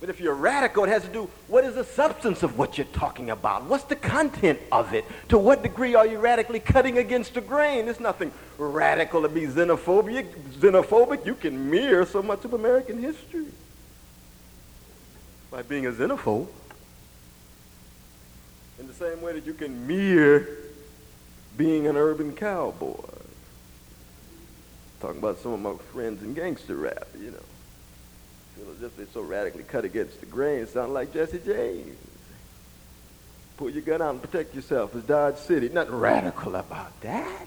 But 0.00 0.10
if 0.10 0.20
you're 0.20 0.34
radical, 0.34 0.84
it 0.84 0.88
has 0.88 1.02
to 1.04 1.08
do 1.08 1.30
what 1.48 1.64
is 1.64 1.76
the 1.76 1.84
substance 1.84 2.42
of 2.42 2.58
what 2.58 2.76
you're 2.76 2.86
talking 2.88 3.30
about? 3.30 3.64
What's 3.64 3.84
the 3.84 3.96
content 3.96 4.60
of 4.70 4.92
it? 4.92 5.06
To 5.30 5.38
what 5.38 5.62
degree 5.62 5.94
are 5.94 6.06
you 6.06 6.18
radically 6.18 6.60
cutting 6.60 6.98
against 6.98 7.32
the 7.32 7.40
grain? 7.40 7.86
There's 7.86 8.00
nothing 8.00 8.30
radical 8.58 9.22
to 9.22 9.30
be 9.30 9.46
xenophobic. 9.46 10.30
Xenophobic, 10.58 11.24
you 11.24 11.34
can 11.34 11.70
mirror 11.70 12.04
so 12.04 12.22
much 12.22 12.44
of 12.44 12.52
American 12.52 12.98
history 12.98 13.46
by 15.50 15.62
being 15.62 15.86
a 15.86 15.92
xenophobe. 15.92 16.48
In 18.78 18.86
the 18.86 18.92
same 18.92 19.22
way 19.22 19.32
that 19.32 19.46
you 19.46 19.54
can 19.54 19.86
mirror 19.86 20.46
being 21.56 21.86
an 21.86 21.96
urban 21.96 22.34
cowboy 22.34 23.13
talking 25.04 25.18
about 25.18 25.38
some 25.38 25.52
of 25.52 25.60
my 25.60 25.74
friends 25.92 26.22
in 26.22 26.32
gangster 26.32 26.76
rap, 26.76 27.06
you 27.20 27.30
know. 27.30 27.42
Feel 28.56 28.70
as 28.74 28.82
if 28.82 28.96
they're 28.96 29.06
so 29.12 29.20
radically 29.20 29.62
cut 29.62 29.84
against 29.84 30.18
the 30.20 30.26
grain, 30.26 30.66
sound 30.66 30.94
like 30.94 31.12
Jesse 31.12 31.40
James. 31.44 31.94
Pull 33.58 33.68
your 33.68 33.82
gun 33.82 34.00
out 34.00 34.12
and 34.12 34.22
protect 34.22 34.54
yourself. 34.54 34.94
It's 34.96 35.06
Dodge 35.06 35.36
City. 35.36 35.68
Nothing 35.68 35.96
radical 35.96 36.56
about 36.56 36.98
that. 37.02 37.46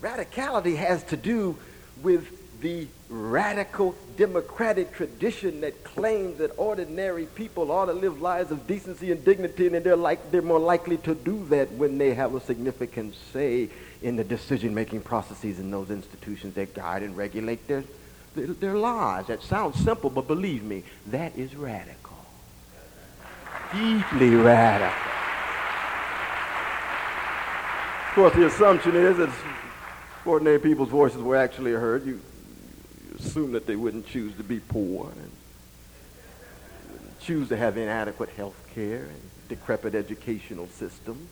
Radicality 0.00 0.76
has 0.76 1.02
to 1.04 1.16
do 1.16 1.56
with 2.02 2.60
the 2.60 2.86
radical 3.08 3.96
democratic 4.16 4.92
tradition 4.92 5.62
that 5.62 5.82
claims 5.82 6.38
that 6.38 6.52
ordinary 6.56 7.26
people 7.26 7.72
ought 7.72 7.86
to 7.86 7.92
live 7.92 8.20
lives 8.22 8.52
of 8.52 8.66
decency 8.68 9.10
and 9.10 9.24
dignity, 9.24 9.66
and 9.66 9.84
they're, 9.84 9.96
like, 9.96 10.30
they're 10.30 10.40
more 10.40 10.60
likely 10.60 10.98
to 10.98 11.16
do 11.16 11.44
that 11.46 11.72
when 11.72 11.98
they 11.98 12.14
have 12.14 12.34
a 12.34 12.40
significant 12.40 13.14
say 13.32 13.68
in 14.04 14.16
the 14.16 14.22
decision-making 14.22 15.00
processes 15.00 15.58
in 15.58 15.70
those 15.70 15.90
institutions 15.90 16.54
that 16.54 16.74
guide 16.74 17.02
and 17.02 17.16
regulate 17.16 17.66
their, 17.66 17.82
their, 18.34 18.74
lives. 18.74 19.28
That 19.28 19.42
sounds 19.42 19.82
simple, 19.82 20.10
but 20.10 20.28
believe 20.28 20.62
me, 20.62 20.84
that 21.06 21.34
is 21.38 21.56
radical. 21.56 22.18
Deeply 23.72 24.34
radical. 24.34 24.94
Of 28.08 28.14
course, 28.14 28.34
the 28.34 28.46
assumption 28.46 28.94
is 28.94 29.16
that 29.16 29.30
ordinary 30.26 30.58
people's 30.58 30.90
voices 30.90 31.22
were 31.22 31.36
actually 31.36 31.72
heard. 31.72 32.04
You, 32.04 32.20
you 33.08 33.16
assume 33.18 33.52
that 33.52 33.66
they 33.66 33.74
wouldn't 33.74 34.06
choose 34.06 34.36
to 34.36 34.44
be 34.44 34.60
poor 34.60 35.10
and 35.10 35.30
choose 37.20 37.48
to 37.48 37.56
have 37.56 37.78
inadequate 37.78 38.28
health 38.28 38.68
care 38.74 39.04
and 39.04 39.30
decrepit 39.48 39.94
educational 39.94 40.68
systems. 40.68 41.26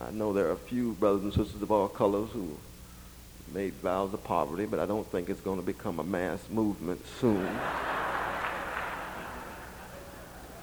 I 0.00 0.10
know 0.10 0.32
there 0.32 0.46
are 0.48 0.52
a 0.52 0.56
few 0.56 0.92
brothers 0.94 1.22
and 1.22 1.32
sisters 1.32 1.62
of 1.62 1.72
all 1.72 1.88
colors 1.88 2.28
who 2.32 2.56
made 3.54 3.72
vows 3.74 4.12
of 4.12 4.22
poverty, 4.24 4.66
but 4.66 4.78
I 4.78 4.86
don't 4.86 5.06
think 5.10 5.30
it's 5.30 5.40
going 5.40 5.58
to 5.58 5.64
become 5.64 5.98
a 5.98 6.04
mass 6.04 6.40
movement 6.50 7.00
soon. 7.18 7.48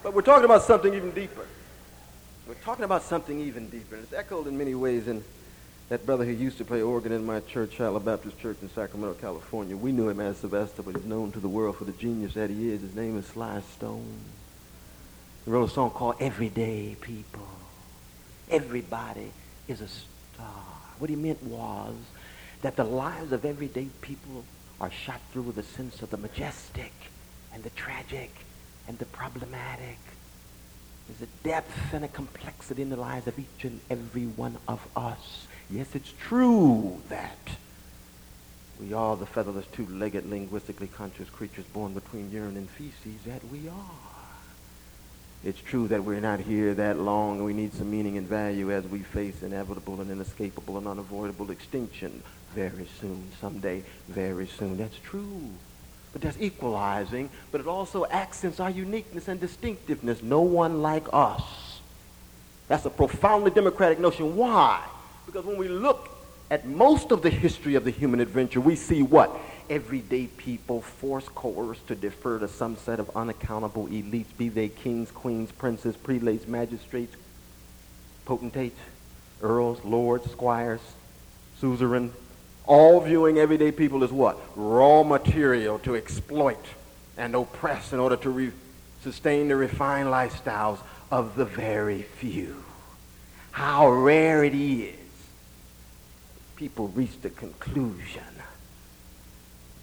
but 0.02 0.14
we're 0.14 0.22
talking 0.22 0.44
about 0.44 0.62
something 0.62 0.94
even 0.94 1.10
deeper. 1.10 1.46
We're 2.46 2.54
talking 2.54 2.84
about 2.84 3.02
something 3.02 3.40
even 3.40 3.68
deeper. 3.68 3.96
And 3.96 4.04
it's 4.04 4.12
echoed 4.12 4.46
in 4.46 4.56
many 4.56 4.74
ways 4.74 5.08
in 5.08 5.24
that 5.88 6.06
brother 6.06 6.24
who 6.24 6.32
used 6.32 6.58
to 6.58 6.64
play 6.64 6.82
organ 6.82 7.10
in 7.10 7.26
my 7.26 7.40
church, 7.40 7.72
Shiloh 7.72 8.00
Baptist 8.00 8.38
Church 8.38 8.58
in 8.62 8.70
Sacramento, 8.70 9.14
California. 9.20 9.76
We 9.76 9.90
knew 9.90 10.08
him 10.08 10.20
as 10.20 10.36
Sylvester, 10.36 10.82
but 10.82 10.94
he's 10.94 11.04
known 11.04 11.32
to 11.32 11.40
the 11.40 11.48
world 11.48 11.76
for 11.76 11.84
the 11.84 11.92
genius 11.92 12.34
that 12.34 12.50
he 12.50 12.70
is. 12.70 12.82
His 12.82 12.94
name 12.94 13.18
is 13.18 13.26
Sly 13.26 13.62
Stone. 13.76 14.18
He 15.44 15.50
wrote 15.50 15.70
a 15.70 15.72
song 15.72 15.90
called 15.90 16.16
Everyday 16.20 16.96
People. 17.00 17.48
Everybody 18.50 19.32
is 19.68 19.80
a 19.80 19.88
star. 19.88 20.64
What 20.98 21.10
he 21.10 21.16
meant 21.16 21.42
was 21.42 21.94
that 22.62 22.76
the 22.76 22.84
lives 22.84 23.32
of 23.32 23.44
everyday 23.44 23.88
people 24.00 24.44
are 24.80 24.90
shot 24.90 25.20
through 25.32 25.42
with 25.42 25.58
a 25.58 25.62
sense 25.62 26.02
of 26.02 26.10
the 26.10 26.16
majestic 26.16 26.92
and 27.52 27.62
the 27.62 27.70
tragic 27.70 28.30
and 28.88 28.98
the 28.98 29.06
problematic. 29.06 29.98
There's 31.08 31.22
a 31.22 31.44
depth 31.44 31.92
and 31.92 32.04
a 32.04 32.08
complexity 32.08 32.82
in 32.82 32.90
the 32.90 32.96
lives 32.96 33.26
of 33.26 33.38
each 33.38 33.64
and 33.64 33.80
every 33.90 34.24
one 34.24 34.56
of 34.66 34.86
us. 34.96 35.46
Yes, 35.70 35.94
it's 35.94 36.12
true 36.18 37.02
that 37.08 37.38
we 38.80 38.92
are 38.92 39.16
the 39.16 39.26
featherless, 39.26 39.66
two-legged, 39.72 40.28
linguistically 40.28 40.88
conscious 40.88 41.30
creatures 41.30 41.64
born 41.66 41.94
between 41.94 42.30
urine 42.30 42.56
and 42.56 42.68
feces, 42.68 43.20
that 43.26 43.44
we 43.48 43.68
are. 43.68 44.13
It's 45.44 45.60
true 45.60 45.88
that 45.88 46.02
we're 46.02 46.20
not 46.20 46.40
here 46.40 46.72
that 46.72 46.98
long 46.98 47.36
and 47.36 47.44
we 47.44 47.52
need 47.52 47.74
some 47.74 47.90
meaning 47.90 48.16
and 48.16 48.26
value 48.26 48.72
as 48.72 48.84
we 48.86 49.00
face 49.00 49.42
inevitable 49.42 50.00
and 50.00 50.10
inescapable 50.10 50.78
and 50.78 50.86
unavoidable 50.86 51.50
extinction 51.50 52.22
very 52.54 52.86
soon, 52.98 53.30
someday, 53.40 53.82
very 54.08 54.46
soon. 54.46 54.78
That's 54.78 54.96
true. 54.98 55.50
But 56.12 56.22
that's 56.22 56.38
equalizing, 56.40 57.28
but 57.52 57.60
it 57.60 57.66
also 57.66 58.06
accents 58.06 58.58
our 58.58 58.70
uniqueness 58.70 59.28
and 59.28 59.38
distinctiveness. 59.38 60.22
No 60.22 60.40
one 60.40 60.80
like 60.80 61.04
us. 61.12 61.42
That's 62.68 62.86
a 62.86 62.90
profoundly 62.90 63.50
democratic 63.50 63.98
notion. 63.98 64.36
Why? 64.36 64.82
Because 65.26 65.44
when 65.44 65.58
we 65.58 65.68
look 65.68 66.08
at 66.50 66.66
most 66.66 67.10
of 67.10 67.20
the 67.20 67.30
history 67.30 67.74
of 67.74 67.84
the 67.84 67.90
human 67.90 68.20
adventure, 68.20 68.60
we 68.60 68.76
see 68.76 69.02
what? 69.02 69.36
Everyday 69.70 70.26
people 70.26 70.82
forced, 70.82 71.34
coerced 71.34 71.86
to 71.88 71.94
defer 71.94 72.38
to 72.38 72.48
some 72.48 72.76
set 72.76 73.00
of 73.00 73.10
unaccountable 73.16 73.86
elites, 73.88 74.26
be 74.36 74.48
they 74.48 74.68
kings, 74.68 75.10
queens, 75.10 75.50
princes, 75.52 75.96
prelates, 75.96 76.46
magistrates, 76.46 77.16
potentates, 78.24 78.78
earls, 79.42 79.82
lords, 79.84 80.30
squires, 80.30 80.80
suzerain, 81.60 82.12
all 82.66 83.00
viewing 83.00 83.38
everyday 83.38 83.72
people 83.72 84.04
as 84.04 84.12
what? 84.12 84.38
Raw 84.56 85.02
material 85.02 85.78
to 85.80 85.96
exploit 85.96 86.64
and 87.16 87.34
oppress 87.34 87.92
in 87.92 88.00
order 88.00 88.16
to 88.16 88.30
re- 88.30 88.52
sustain 89.02 89.48
the 89.48 89.56
refined 89.56 90.08
lifestyles 90.08 90.78
of 91.10 91.36
the 91.36 91.44
very 91.44 92.02
few. 92.02 92.64
How 93.52 93.90
rare 93.90 94.44
it 94.44 94.54
is 94.54 94.94
people 96.56 96.88
reach 96.88 97.20
the 97.20 97.30
conclusion 97.30 98.22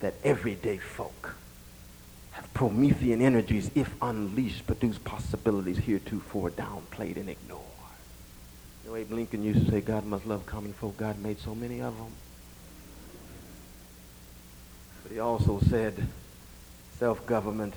that 0.02 0.16
everyday 0.24 0.78
folk 0.78 1.36
have 2.32 2.54
Promethean 2.54 3.22
energies, 3.22 3.72
if 3.76 3.94
unleashed, 4.02 4.66
produce 4.68 4.98
possibilities 4.98 5.78
heretofore 5.78 6.50
downplayed 6.50 7.18
and 7.18 7.30
ignored. 7.30 7.62
You 8.84 8.92
know, 8.92 8.96
Abe 8.96 9.12
Lincoln 9.12 9.44
used 9.44 9.66
to 9.66 9.72
say, 9.72 9.82
God 9.82 10.06
must 10.06 10.26
love 10.26 10.46
common 10.46 10.74
folk. 10.74 10.98
God 10.98 11.20
made 11.20 11.40
so 11.40 11.54
many 11.54 11.82
of 11.82 11.96
them. 11.98 12.12
But 15.04 15.12
he 15.12 15.20
also 15.20 15.60
said, 15.70 16.08
self-government 16.98 17.74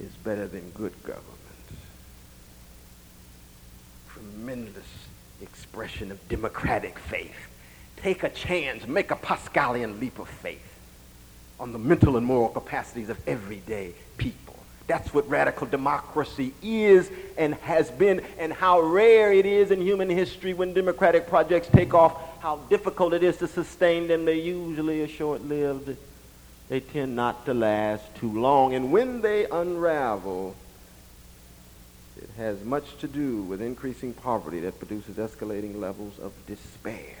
is 0.00 0.12
better 0.22 0.46
than 0.46 0.70
good 0.70 0.92
government. 1.02 1.24
Tremendous 4.10 4.86
expression 5.40 6.12
of 6.12 6.28
democratic 6.28 6.98
faith. 6.98 7.48
Take 7.96 8.22
a 8.22 8.28
chance, 8.28 8.86
make 8.86 9.10
a 9.10 9.16
Pascalian 9.16 9.98
leap 9.98 10.18
of 10.18 10.28
faith 10.28 10.77
on 11.60 11.72
the 11.72 11.78
mental 11.78 12.16
and 12.16 12.24
moral 12.24 12.48
capacities 12.48 13.08
of 13.08 13.18
everyday 13.28 13.92
people. 14.16 14.54
That's 14.86 15.12
what 15.12 15.28
radical 15.28 15.66
democracy 15.66 16.54
is 16.62 17.10
and 17.36 17.54
has 17.56 17.90
been, 17.90 18.22
and 18.38 18.52
how 18.52 18.80
rare 18.80 19.32
it 19.32 19.44
is 19.44 19.70
in 19.70 19.82
human 19.82 20.08
history 20.08 20.54
when 20.54 20.72
democratic 20.72 21.28
projects 21.28 21.68
take 21.68 21.92
off, 21.92 22.40
how 22.40 22.56
difficult 22.70 23.12
it 23.12 23.22
is 23.22 23.36
to 23.38 23.48
sustain 23.48 24.08
them. 24.08 24.24
They 24.24 24.40
usually 24.40 25.02
are 25.02 25.08
short 25.08 25.42
lived. 25.42 25.94
They 26.70 26.80
tend 26.80 27.16
not 27.16 27.44
to 27.46 27.54
last 27.54 28.14
too 28.16 28.40
long. 28.40 28.74
And 28.74 28.90
when 28.90 29.20
they 29.20 29.46
unravel, 29.46 30.54
it 32.16 32.30
has 32.38 32.64
much 32.64 32.96
to 32.98 33.08
do 33.08 33.42
with 33.42 33.60
increasing 33.60 34.14
poverty 34.14 34.60
that 34.60 34.78
produces 34.78 35.16
escalating 35.16 35.78
levels 35.78 36.18
of 36.18 36.32
despair 36.46 37.17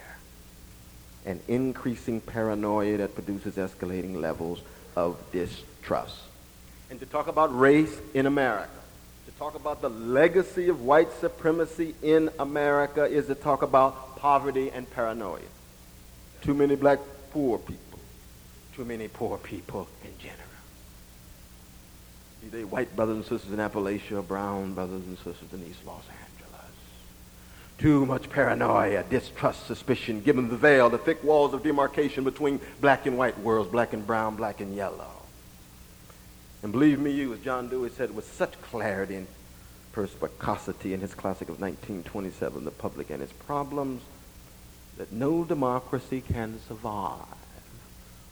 and 1.28 1.40
increasing 1.46 2.22
paranoia 2.22 2.96
that 2.96 3.14
produces 3.14 3.56
escalating 3.56 4.16
levels 4.16 4.62
of 4.96 5.18
distrust. 5.30 6.16
And 6.90 6.98
to 7.00 7.06
talk 7.06 7.28
about 7.28 7.56
race 7.56 7.94
in 8.14 8.24
America, 8.24 8.70
to 9.26 9.32
talk 9.32 9.54
about 9.54 9.82
the 9.82 9.90
legacy 9.90 10.70
of 10.70 10.80
white 10.80 11.12
supremacy 11.20 11.94
in 12.02 12.30
America 12.38 13.04
is 13.04 13.26
to 13.26 13.34
talk 13.34 13.60
about 13.60 14.16
poverty 14.16 14.70
and 14.70 14.90
paranoia. 14.90 15.42
Too 16.40 16.54
many 16.54 16.76
black 16.76 16.98
poor 17.30 17.58
people, 17.58 17.98
too 18.74 18.86
many 18.86 19.08
poor 19.08 19.36
people 19.36 19.86
in 20.02 20.16
general. 20.18 20.38
Be 22.40 22.48
they 22.48 22.64
white 22.64 22.96
brothers 22.96 23.16
and 23.16 23.26
sisters 23.26 23.52
in 23.52 23.58
Appalachia, 23.58 24.26
brown 24.26 24.72
brothers 24.72 25.02
and 25.06 25.18
sisters 25.18 25.52
in 25.52 25.62
East 25.68 25.84
Los 25.84 26.04
Angeles. 26.08 26.27
Too 27.78 28.04
much 28.04 28.28
paranoia, 28.28 29.04
distrust, 29.04 29.66
suspicion, 29.66 30.20
given 30.20 30.48
the 30.48 30.56
veil, 30.56 30.90
the 30.90 30.98
thick 30.98 31.22
walls 31.22 31.54
of 31.54 31.62
demarcation 31.62 32.24
between 32.24 32.60
black 32.80 33.06
and 33.06 33.16
white 33.16 33.38
worlds, 33.38 33.70
black 33.70 33.92
and 33.92 34.04
brown, 34.04 34.34
black 34.34 34.60
and 34.60 34.74
yellow. 34.74 35.12
And 36.62 36.72
believe 36.72 36.98
me, 36.98 37.12
you, 37.12 37.32
as 37.32 37.40
John 37.40 37.68
Dewey 37.68 37.90
said 37.90 38.14
with 38.16 38.32
such 38.32 38.60
clarity 38.62 39.14
and 39.14 39.28
perspicacity 39.92 40.92
in 40.92 41.00
his 41.00 41.14
classic 41.14 41.48
of 41.48 41.60
1927, 41.60 42.64
The 42.64 42.72
Public 42.72 43.10
and 43.10 43.22
Its 43.22 43.32
Problems, 43.32 44.02
that 44.96 45.12
no 45.12 45.44
democracy 45.44 46.20
can 46.20 46.58
survive 46.66 47.22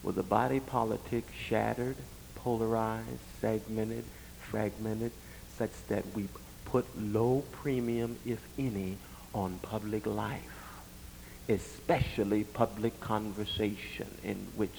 with 0.03 0.19
a 0.19 0.25
body 0.25 0.59
politic 0.59 1.25
shattered, 1.37 1.97
polarized, 2.35 3.21
segmented, 3.41 4.05
fragmented, 4.41 5.13
such 5.57 5.71
that 5.89 6.05
we 6.15 6.29
put 6.65 6.85
low 7.01 7.45
premium, 7.53 8.17
if 8.27 8.41
any, 8.59 8.97
on 9.37 9.59
public 9.63 10.07
life, 10.07 10.41
especially 11.49 12.43
public 12.45 12.99
conversation 13.01 14.09
in 14.25 14.37
which 14.57 14.73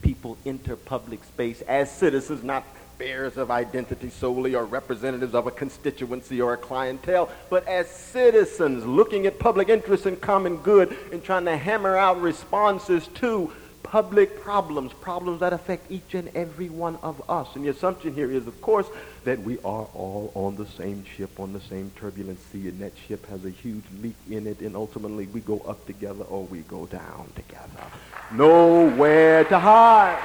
people 0.00 0.38
enter 0.46 0.76
public 0.76 1.22
space 1.24 1.60
as 1.62 1.90
citizens, 1.90 2.44
not 2.44 2.64
bearers 2.98 3.36
of 3.36 3.50
identity 3.50 4.08
solely 4.08 4.54
or 4.54 4.64
representatives 4.64 5.34
of 5.34 5.46
a 5.46 5.50
constituency 5.50 6.40
or 6.40 6.54
a 6.54 6.56
clientele, 6.56 7.28
but 7.50 7.66
as 7.68 7.90
citizens 7.90 8.86
looking 8.86 9.26
at 9.26 9.38
public 9.38 9.68
interest 9.68 10.06
and 10.06 10.18
common 10.20 10.56
good 10.58 10.96
and 11.12 11.22
trying 11.22 11.44
to 11.44 11.56
hammer 11.56 11.96
out 11.96 12.20
responses 12.22 13.08
to 13.08 13.52
public 13.82 14.40
problems, 14.40 14.92
problems 14.94 15.40
that 15.40 15.52
affect 15.52 15.90
each 15.90 16.14
and 16.14 16.28
every 16.34 16.68
one 16.68 16.96
of 17.02 17.22
us. 17.30 17.48
And 17.54 17.64
the 17.64 17.68
assumption 17.68 18.14
here 18.14 18.30
is, 18.30 18.46
of 18.46 18.60
course, 18.60 18.86
that 19.26 19.42
we 19.42 19.58
are 19.58 19.88
all 19.92 20.30
on 20.36 20.54
the 20.54 20.66
same 20.66 21.04
ship, 21.04 21.40
on 21.40 21.52
the 21.52 21.60
same 21.60 21.90
turbulent 21.96 22.38
sea, 22.52 22.68
and 22.68 22.78
that 22.78 22.92
ship 23.08 23.26
has 23.26 23.44
a 23.44 23.50
huge 23.50 23.82
leak 24.00 24.14
in 24.30 24.46
it, 24.46 24.60
and 24.60 24.76
ultimately 24.76 25.26
we 25.26 25.40
go 25.40 25.58
up 25.66 25.84
together 25.84 26.22
or 26.24 26.44
we 26.44 26.60
go 26.60 26.86
down 26.86 27.28
together. 27.34 27.84
Nowhere 28.32 29.42
to 29.44 29.58
hide. 29.58 30.22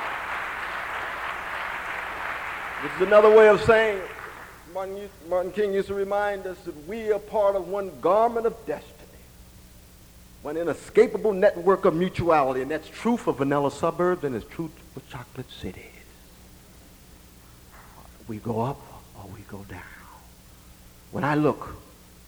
This 2.83 2.91
is 2.95 3.07
another 3.07 3.35
way 3.35 3.49
of 3.49 3.59
saying, 3.63 3.99
Martin, 4.71 5.09
Martin 5.27 5.51
King 5.51 5.73
used 5.73 5.87
to 5.87 5.95
remind 5.95 6.45
us 6.45 6.59
that 6.59 6.87
we 6.87 7.11
are 7.11 7.19
part 7.19 7.55
of 7.55 7.67
one 7.67 7.91
garment 8.01 8.45
of 8.45 8.55
destiny 8.67 8.97
one 10.43 10.57
inescapable 10.57 11.33
network 11.33 11.85
of 11.85 11.93
mutuality, 11.93 12.63
and 12.63 12.71
that's 12.71 12.89
true 12.89 13.15
for 13.15 13.31
vanilla 13.31 13.69
suburbs 13.69 14.23
and 14.23 14.35
it's 14.35 14.47
true 14.47 14.71
for 14.91 15.01
chocolate 15.11 15.45
cities. 15.51 15.85
We 18.27 18.37
go 18.37 18.61
up 18.61 18.90
go 19.51 19.65
down. 19.69 19.81
When 21.11 21.25
I 21.25 21.35
look 21.35 21.75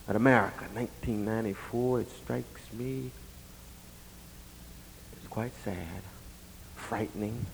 at 0.09 0.15
America, 0.17 0.65
1994, 0.73 2.01
it 2.01 2.11
strikes 2.11 2.61
me 2.73 3.11
it's 5.13 5.27
quite 5.29 5.53
sad, 5.63 6.03
frightening, 6.75 7.45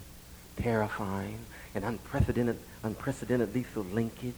terrifying, 0.57 1.37
an 1.75 1.83
unprecedented, 1.83 2.57
unprecedented 2.81 3.53
lethal 3.53 3.83
linkage, 3.83 4.33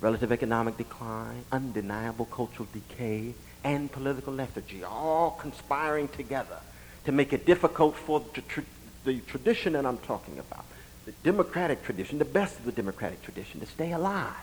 relative 0.00 0.30
economic 0.30 0.76
decline, 0.76 1.44
undeniable 1.50 2.26
cultural 2.26 2.68
decay, 2.72 3.34
and 3.64 3.90
political 3.90 4.32
lethargy, 4.32 4.84
all 4.84 5.32
conspiring 5.32 6.06
together 6.06 6.58
to 7.04 7.10
make 7.10 7.32
it 7.32 7.44
difficult 7.44 7.96
for 7.96 8.22
the, 8.34 8.40
tra- 8.42 8.62
the 9.04 9.18
tradition 9.20 9.72
that 9.72 9.84
I'm 9.84 9.98
talking 9.98 10.38
about, 10.38 10.64
the 11.08 11.14
democratic 11.22 11.82
tradition, 11.82 12.18
the 12.18 12.24
best 12.26 12.58
of 12.58 12.66
the 12.66 12.72
democratic 12.72 13.22
tradition, 13.22 13.60
to 13.60 13.66
stay 13.66 13.92
alive. 13.92 14.34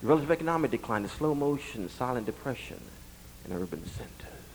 The 0.00 0.06
relative 0.06 0.30
economic 0.30 0.70
decline, 0.70 1.02
the 1.02 1.10
slow 1.10 1.34
motion, 1.34 1.90
silent 1.90 2.24
depression 2.24 2.80
in 3.44 3.52
urban 3.52 3.84
centers, 3.84 4.46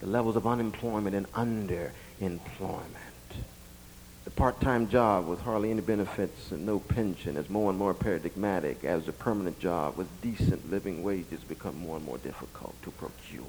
the 0.00 0.08
levels 0.08 0.36
of 0.36 0.46
unemployment 0.46 1.16
and 1.16 1.32
underemployment 1.32 2.82
the 4.24 4.30
part-time 4.30 4.88
job 4.88 5.26
with 5.26 5.40
hardly 5.40 5.70
any 5.70 5.80
benefits 5.80 6.52
and 6.52 6.64
no 6.64 6.78
pension 6.78 7.36
is 7.36 7.50
more 7.50 7.70
and 7.70 7.78
more 7.78 7.92
paradigmatic 7.92 8.84
as 8.84 9.06
the 9.06 9.12
permanent 9.12 9.58
job 9.58 9.96
with 9.96 10.06
decent 10.22 10.70
living 10.70 11.02
wages 11.02 11.40
become 11.40 11.76
more 11.78 11.96
and 11.96 12.04
more 12.06 12.18
difficult 12.18 12.74
to 12.82 12.90
procure. 12.92 13.44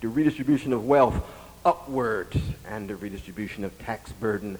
The 0.00 0.08
redistribution 0.08 0.72
of 0.72 0.86
wealth 0.86 1.16
upward 1.64 2.40
and 2.68 2.88
the 2.88 2.94
redistribution 2.94 3.64
of 3.64 3.76
tax 3.80 4.12
burden 4.12 4.58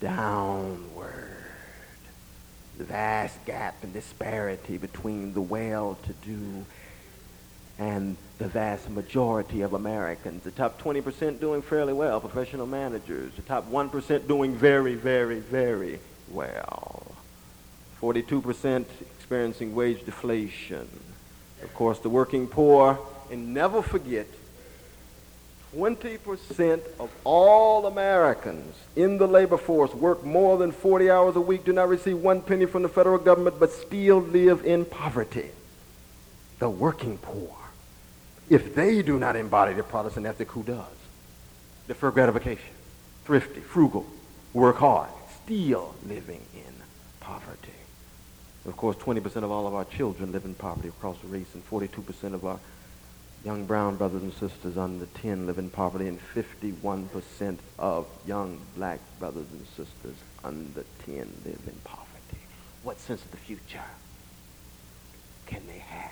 downward. 0.00 1.36
The 2.78 2.84
vast 2.84 3.44
gap 3.46 3.76
and 3.82 3.92
disparity 3.92 4.76
between 4.76 5.32
the 5.32 5.40
well-to-do 5.40 6.64
and 7.78 8.16
the 8.38 8.48
vast 8.48 8.90
majority 8.90 9.62
of 9.62 9.72
Americans. 9.72 10.42
The 10.44 10.50
top 10.50 10.80
20% 10.80 11.40
doing 11.40 11.62
fairly 11.62 11.92
well, 11.92 12.20
professional 12.20 12.66
managers. 12.66 13.32
The 13.34 13.42
top 13.42 13.70
1% 13.70 14.28
doing 14.28 14.54
very, 14.54 14.94
very, 14.94 15.40
very 15.40 16.00
well. 16.30 17.06
42% 18.00 18.84
experiencing 19.18 19.74
wage 19.74 20.04
deflation. 20.04 20.88
Of 21.62 21.72
course, 21.74 21.98
the 21.98 22.10
working 22.10 22.46
poor. 22.46 22.98
And 23.30 23.54
never 23.54 23.82
forget, 23.82 24.26
20% 25.74 26.80
of 26.98 27.10
all 27.24 27.86
Americans 27.86 28.74
in 28.94 29.18
the 29.18 29.26
labor 29.26 29.56
force 29.56 29.92
work 29.92 30.24
more 30.24 30.56
than 30.58 30.72
40 30.72 31.10
hours 31.10 31.36
a 31.36 31.40
week, 31.40 31.64
do 31.64 31.72
not 31.72 31.88
receive 31.88 32.18
one 32.18 32.40
penny 32.40 32.66
from 32.66 32.82
the 32.82 32.88
federal 32.88 33.18
government, 33.18 33.58
but 33.58 33.72
still 33.72 34.20
live 34.20 34.64
in 34.64 34.84
poverty. 34.84 35.50
The 36.58 36.70
working 36.70 37.18
poor. 37.18 37.54
If 38.48 38.74
they 38.74 39.02
do 39.02 39.18
not 39.18 39.36
embody 39.36 39.74
the 39.74 39.82
Protestant 39.82 40.26
ethic, 40.26 40.50
who 40.52 40.62
does? 40.62 40.84
Defer 41.88 42.10
gratification, 42.10 42.74
thrifty, 43.24 43.60
frugal, 43.60 44.06
work 44.52 44.76
hard, 44.76 45.10
still 45.44 45.94
living 46.06 46.40
in 46.54 46.72
poverty. 47.20 47.72
Of 48.66 48.76
course, 48.76 48.96
20% 48.96 49.36
of 49.42 49.50
all 49.50 49.66
of 49.66 49.74
our 49.74 49.84
children 49.84 50.32
live 50.32 50.44
in 50.44 50.54
poverty 50.54 50.88
across 50.88 51.18
the 51.18 51.28
race, 51.28 51.54
and 51.54 51.68
42% 51.68 52.34
of 52.34 52.44
our 52.44 52.58
young 53.46 53.64
brown 53.64 53.94
brothers 53.94 54.22
and 54.22 54.32
sisters 54.32 54.76
under 54.76 55.06
10 55.06 55.46
live 55.46 55.56
in 55.56 55.70
poverty, 55.70 56.08
and 56.08 56.18
51% 56.34 57.58
of 57.78 58.04
young 58.26 58.58
black 58.74 58.98
brothers 59.20 59.46
and 59.52 59.64
sisters 59.68 60.16
under 60.42 60.84
10 61.04 61.18
live 61.44 61.60
in 61.64 61.80
poverty. 61.84 62.40
What 62.82 62.98
sense 62.98 63.24
of 63.24 63.30
the 63.30 63.36
future 63.36 63.84
can 65.46 65.62
they 65.68 65.78
have? 65.78 66.10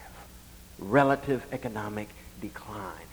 Relative 0.79 1.45
economic 1.51 2.09
decline 2.41 3.09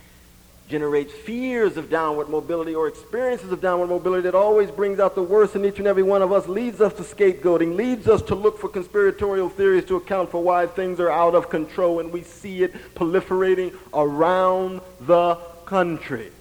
generates 0.71 1.13
fears 1.13 1.75
of 1.75 1.89
downward 1.89 2.29
mobility 2.29 2.73
or 2.73 2.87
experiences 2.87 3.51
of 3.51 3.61
downward 3.61 3.87
mobility 3.87 4.23
that 4.23 4.33
always 4.33 4.71
brings 4.71 4.99
out 4.99 5.13
the 5.13 5.21
worst 5.21 5.55
in 5.55 5.65
each 5.65 5.77
and 5.79 5.87
every 5.87 6.01
one 6.01 6.21
of 6.21 6.31
us, 6.31 6.47
leads 6.47 6.79
us 6.79 6.93
to 6.93 7.03
scapegoating, 7.03 7.75
leads 7.75 8.07
us 8.07 8.21
to 8.21 8.33
look 8.33 8.57
for 8.57 8.69
conspiratorial 8.69 9.49
theories 9.49 9.83
to 9.85 9.97
account 9.97 10.31
for 10.31 10.41
why 10.41 10.65
things 10.65 10.99
are 10.99 11.11
out 11.11 11.35
of 11.35 11.49
control, 11.49 11.99
and 11.99 12.11
we 12.11 12.23
see 12.23 12.63
it 12.63 12.73
proliferating 12.95 13.75
around 13.93 14.79
the 15.01 15.35
country. 15.65 16.31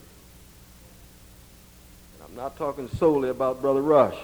And 2.15 2.29
I'm 2.29 2.37
not 2.37 2.57
talking 2.57 2.89
solely 2.89 3.29
about 3.31 3.61
Brother 3.61 3.83
Rush. 3.83 4.17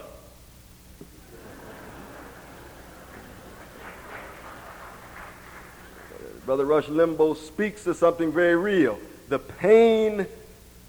Brother 6.47 6.65
Rush 6.65 6.87
Limbaugh 6.87 7.37
speaks 7.37 7.83
to 7.83 7.93
something 7.93 8.31
very 8.31 8.55
real 8.55 9.01
the 9.29 9.39
pain 9.39 10.27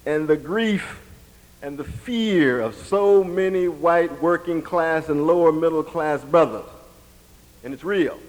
and 0.06 0.28
the 0.28 0.38
grief 0.38 1.02
and 1.62 1.78
the 1.78 1.84
fear 1.84 2.62
of 2.62 2.76
so 2.76 3.24
many 3.24 3.68
white 3.68 4.22
working 4.22 4.62
class 4.62 5.10
and 5.10 5.26
lower 5.26 5.52
middle 5.52 5.84
class 5.84 6.24
brothers. 6.24 6.66
And 7.64 7.74
it's 7.74 7.84
real. 7.84 8.20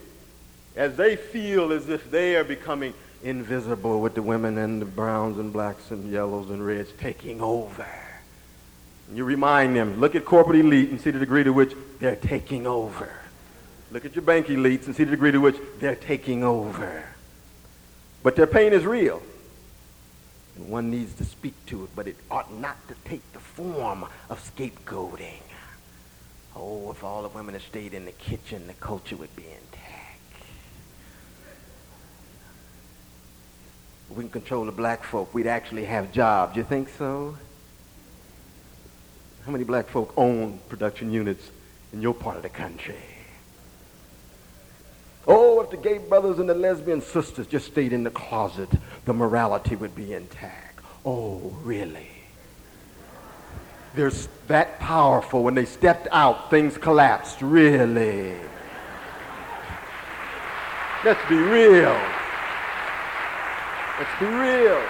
As 0.76 0.96
they 0.96 1.16
feel 1.16 1.72
as 1.72 1.88
if 1.88 2.10
they 2.10 2.36
are 2.36 2.44
becoming 2.44 2.94
invisible 3.22 4.00
with 4.00 4.14
the 4.14 4.22
women 4.22 4.58
and 4.58 4.80
the 4.80 4.86
browns 4.86 5.38
and 5.38 5.52
blacks 5.52 5.90
and 5.90 6.10
yellows 6.10 6.50
and 6.50 6.64
reds 6.64 6.90
taking 6.98 7.40
over. 7.40 7.86
And 9.08 9.16
you 9.16 9.24
remind 9.24 9.74
them, 9.74 10.00
look 10.00 10.14
at 10.14 10.24
corporate 10.24 10.58
elite 10.58 10.90
and 10.90 11.00
see 11.00 11.10
the 11.10 11.18
degree 11.18 11.44
to 11.44 11.52
which 11.52 11.74
they're 11.98 12.16
taking 12.16 12.66
over. 12.66 13.10
Look 13.90 14.04
at 14.04 14.14
your 14.14 14.22
bank 14.22 14.46
elites 14.46 14.86
and 14.86 14.94
see 14.94 15.04
the 15.04 15.12
degree 15.12 15.32
to 15.32 15.38
which 15.38 15.56
they're 15.80 15.96
taking 15.96 16.44
over. 16.44 17.04
But 18.22 18.36
their 18.36 18.46
pain 18.46 18.72
is 18.72 18.84
real. 18.84 19.22
One 20.66 20.90
needs 20.90 21.14
to 21.14 21.24
speak 21.24 21.54
to 21.66 21.84
it, 21.84 21.90
but 21.94 22.06
it 22.08 22.16
ought 22.30 22.52
not 22.52 22.76
to 22.88 22.94
take 23.04 23.32
the 23.32 23.38
form 23.38 24.04
of 24.28 24.40
scapegoating. 24.54 25.42
Oh, 26.56 26.90
if 26.90 27.04
all 27.04 27.22
the 27.22 27.28
women 27.28 27.54
had 27.54 27.62
stayed 27.62 27.94
in 27.94 28.04
the 28.04 28.12
kitchen, 28.12 28.66
the 28.66 28.74
culture 28.74 29.16
would 29.16 29.34
be 29.36 29.44
intact. 29.44 30.20
If 34.10 34.16
we 34.16 34.24
can 34.24 34.30
control 34.30 34.64
the 34.64 34.72
black 34.72 35.04
folk, 35.04 35.32
we'd 35.32 35.46
actually 35.46 35.84
have 35.84 36.10
jobs. 36.12 36.56
You 36.56 36.64
think 36.64 36.88
so? 36.88 37.36
How 39.46 39.52
many 39.52 39.64
black 39.64 39.88
folk 39.88 40.12
own 40.16 40.58
production 40.68 41.12
units 41.12 41.50
in 41.92 42.02
your 42.02 42.14
part 42.14 42.36
of 42.36 42.42
the 42.42 42.48
country? 42.48 42.96
Oh, 45.26 45.60
if 45.60 45.70
the 45.70 45.76
gay 45.76 45.98
brothers 45.98 46.38
and 46.38 46.48
the 46.48 46.54
lesbian 46.54 47.02
sisters 47.02 47.46
just 47.46 47.66
stayed 47.66 47.92
in 47.92 48.02
the 48.02 48.10
closet, 48.10 48.70
the 49.08 49.14
morality 49.14 49.74
would 49.74 49.94
be 49.94 50.12
intact. 50.12 50.84
Oh, 51.02 51.38
really? 51.64 52.10
They're 53.94 54.12
that 54.48 54.78
powerful. 54.80 55.42
When 55.42 55.54
they 55.54 55.64
stepped 55.64 56.08
out, 56.12 56.50
things 56.50 56.76
collapsed. 56.76 57.40
Really? 57.40 58.34
Let's 61.06 61.26
be 61.26 61.36
real. 61.36 61.98
Let's 63.98 64.20
be 64.20 64.26
real. 64.26 64.82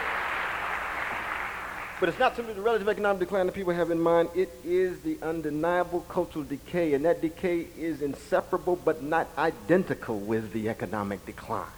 But 2.01 2.09
it's 2.09 2.19
not 2.19 2.35
simply 2.35 2.55
the 2.55 2.61
relative 2.61 2.89
economic 2.89 3.21
decline 3.21 3.47
that 3.47 3.53
people 3.53 3.73
have 3.73 3.93
in 3.93 4.01
mind. 4.01 4.31
It 4.35 4.51
is 4.65 4.99
the 5.01 5.17
undeniable 5.23 6.01
cultural 6.09 6.45
decay, 6.45 6.95
and 6.95 7.05
that 7.05 7.23
decay 7.23 7.69
is 7.79 8.03
inseparable 8.03 8.75
but 8.85 9.01
not 9.01 9.29
identical 9.39 10.19
with 10.19 10.53
the 10.53 10.69
economic 10.69 11.25
decline. 11.25 11.78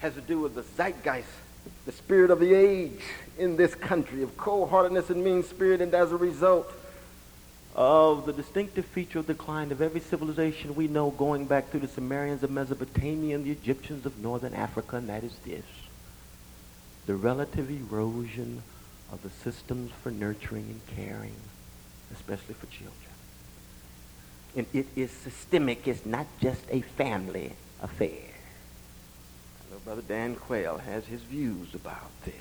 Has 0.00 0.14
to 0.14 0.22
do 0.22 0.40
with 0.40 0.54
the 0.54 0.62
zeitgeist, 0.62 1.28
the 1.84 1.92
spirit 1.92 2.30
of 2.30 2.40
the 2.40 2.54
age 2.54 3.02
in 3.38 3.56
this 3.56 3.74
country, 3.74 4.22
of 4.22 4.34
cold-heartedness 4.38 5.10
and 5.10 5.22
mean 5.22 5.42
spirit, 5.42 5.82
and 5.82 5.92
as 5.92 6.10
a 6.10 6.16
result 6.16 6.72
of 7.74 8.24
the 8.24 8.32
distinctive 8.32 8.86
feature 8.86 9.18
of 9.18 9.26
decline 9.26 9.70
of 9.70 9.82
every 9.82 10.00
civilization 10.00 10.74
we 10.74 10.88
know 10.88 11.10
going 11.10 11.44
back 11.44 11.68
through 11.68 11.80
the 11.80 11.88
Sumerians 11.88 12.42
of 12.42 12.50
Mesopotamia 12.50 13.34
and 13.34 13.44
the 13.44 13.50
Egyptians 13.50 14.06
of 14.06 14.18
northern 14.18 14.54
Africa, 14.54 14.96
and 14.96 15.08
that 15.10 15.22
is 15.22 15.36
this. 15.44 15.64
The 17.06 17.14
relative 17.14 17.70
erosion 17.70 18.62
of 19.12 19.22
the 19.22 19.30
systems 19.30 19.92
for 20.02 20.10
nurturing 20.10 20.64
and 20.64 20.96
caring, 20.96 21.36
especially 22.14 22.54
for 22.54 22.66
children. 22.66 22.94
And 24.56 24.66
it 24.72 24.86
is 24.96 25.10
systemic. 25.10 25.86
It's 25.86 26.06
not 26.06 26.26
just 26.40 26.62
a 26.70 26.80
family 26.80 27.52
affair. 27.82 28.29
Brother 29.84 30.02
Dan 30.06 30.36
Quayle 30.36 30.78
has 30.78 31.06
his 31.06 31.22
views 31.22 31.74
about 31.74 32.10
this. 32.24 32.34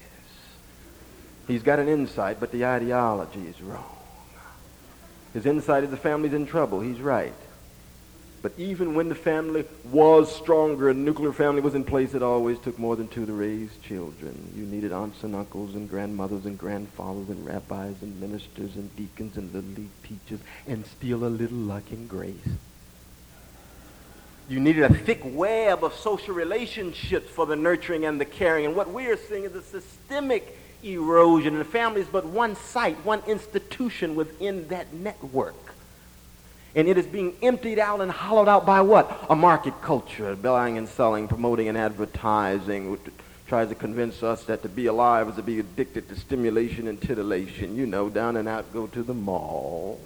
He's 1.48 1.64
got 1.64 1.80
an 1.80 1.88
insight, 1.88 2.40
but 2.40 2.52
the 2.52 2.66
ideology 2.66 3.48
is 3.48 3.62
wrong. 3.62 3.98
His 5.34 5.46
insight 5.46 5.84
is 5.84 5.90
the 5.90 5.98
family's 5.98 6.34
in 6.34 6.46
trouble. 6.46 6.82
He's 6.82 7.00
right. 7.00 7.34
But 8.42 8.54
even 8.58 8.96
when 8.96 9.10
the 9.10 9.16
family 9.16 9.66
was 9.92 10.34
stronger 10.34 10.90
and 10.90 11.04
nuclear 11.04 11.34
family 11.34 11.62
was 11.62 11.76
in 11.76 11.84
place, 11.84 12.14
it 12.14 12.24
always 12.24 12.58
took 12.60 12.80
more 12.80 12.96
than 12.96 13.08
two 13.08 13.26
to 13.26 13.34
raise 13.34 13.70
children. 13.84 14.54
You 14.56 14.66
needed 14.66 14.94
aunts 14.94 15.24
and 15.24 15.36
uncles 15.36 15.76
and 15.76 15.90
grandmothers 15.90 16.46
and 16.46 16.58
grandfathers 16.58 17.30
and 17.30 17.46
rabbis 17.46 17.96
and 18.02 18.20
ministers 18.22 18.76
and 18.76 18.96
deacons 18.96 19.36
and 19.36 19.54
little 19.54 19.70
league 19.72 20.04
teachers 20.04 20.40
and 20.68 20.86
still 20.86 21.26
a 21.26 21.28
little 21.28 21.58
luck 21.58 21.92
and 21.92 22.08
grace. 22.08 22.36
You 24.50 24.60
needed 24.60 24.84
a 24.84 24.94
thick 24.94 25.22
web 25.24 25.84
of 25.84 25.94
social 25.94 26.34
relationships 26.34 27.30
for 27.30 27.46
the 27.46 27.56
nurturing 27.56 28.06
and 28.06 28.20
the 28.20 28.26
caring. 28.26 28.66
And 28.66 28.76
what 28.76 28.92
we 28.92 29.06
are 29.06 29.16
seeing 29.16 29.44
is 29.44 29.54
a 29.54 29.62
systemic 29.62 30.58
erosion. 30.82 31.54
And 31.54 31.62
the 31.62 31.70
family 31.70 32.02
is 32.02 32.08
but 32.08 32.26
one 32.26 32.56
site, 32.56 32.98
one 33.06 33.22
institution 33.28 34.16
within 34.16 34.68
that 34.70 34.92
network. 34.92 35.76
And 36.76 36.88
it 36.88 36.98
is 36.98 37.06
being 37.06 37.36
emptied 37.44 37.78
out 37.78 38.02
and 38.02 38.12
hollowed 38.12 38.48
out 38.48 38.66
by 38.66 38.82
what? 38.82 39.28
A 39.30 39.36
market 39.36 39.80
culture, 39.84 40.36
buying 40.36 40.80
and 40.80 40.90
selling, 40.90 41.28
promoting 41.28 41.68
and 41.68 41.78
advertising, 41.78 42.90
which 42.90 43.02
tries 43.46 43.70
to 43.70 43.76
convince 43.76 44.24
us 44.24 44.46
that 44.46 44.64
to 44.64 44.70
be 44.70 44.88
alive 44.88 45.30
is 45.30 45.36
to 45.36 45.44
be 45.44 45.60
addicted 45.60 46.10
to 46.10 46.16
stimulation 46.16 46.88
and 46.88 47.00
titillation. 47.00 47.76
You 47.76 47.86
know, 47.86 48.10
down 48.10 48.36
and 48.36 48.48
out, 48.48 48.74
go 48.74 48.88
to 48.88 49.04
the 49.04 49.14
mall. 49.14 50.00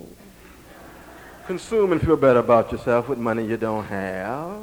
Consume 1.45 1.91
and 1.91 2.01
feel 2.01 2.15
better 2.15 2.39
about 2.39 2.71
yourself 2.71 3.09
with 3.09 3.19
money 3.19 3.45
you 3.45 3.57
don't 3.57 3.83
have. 3.85 4.61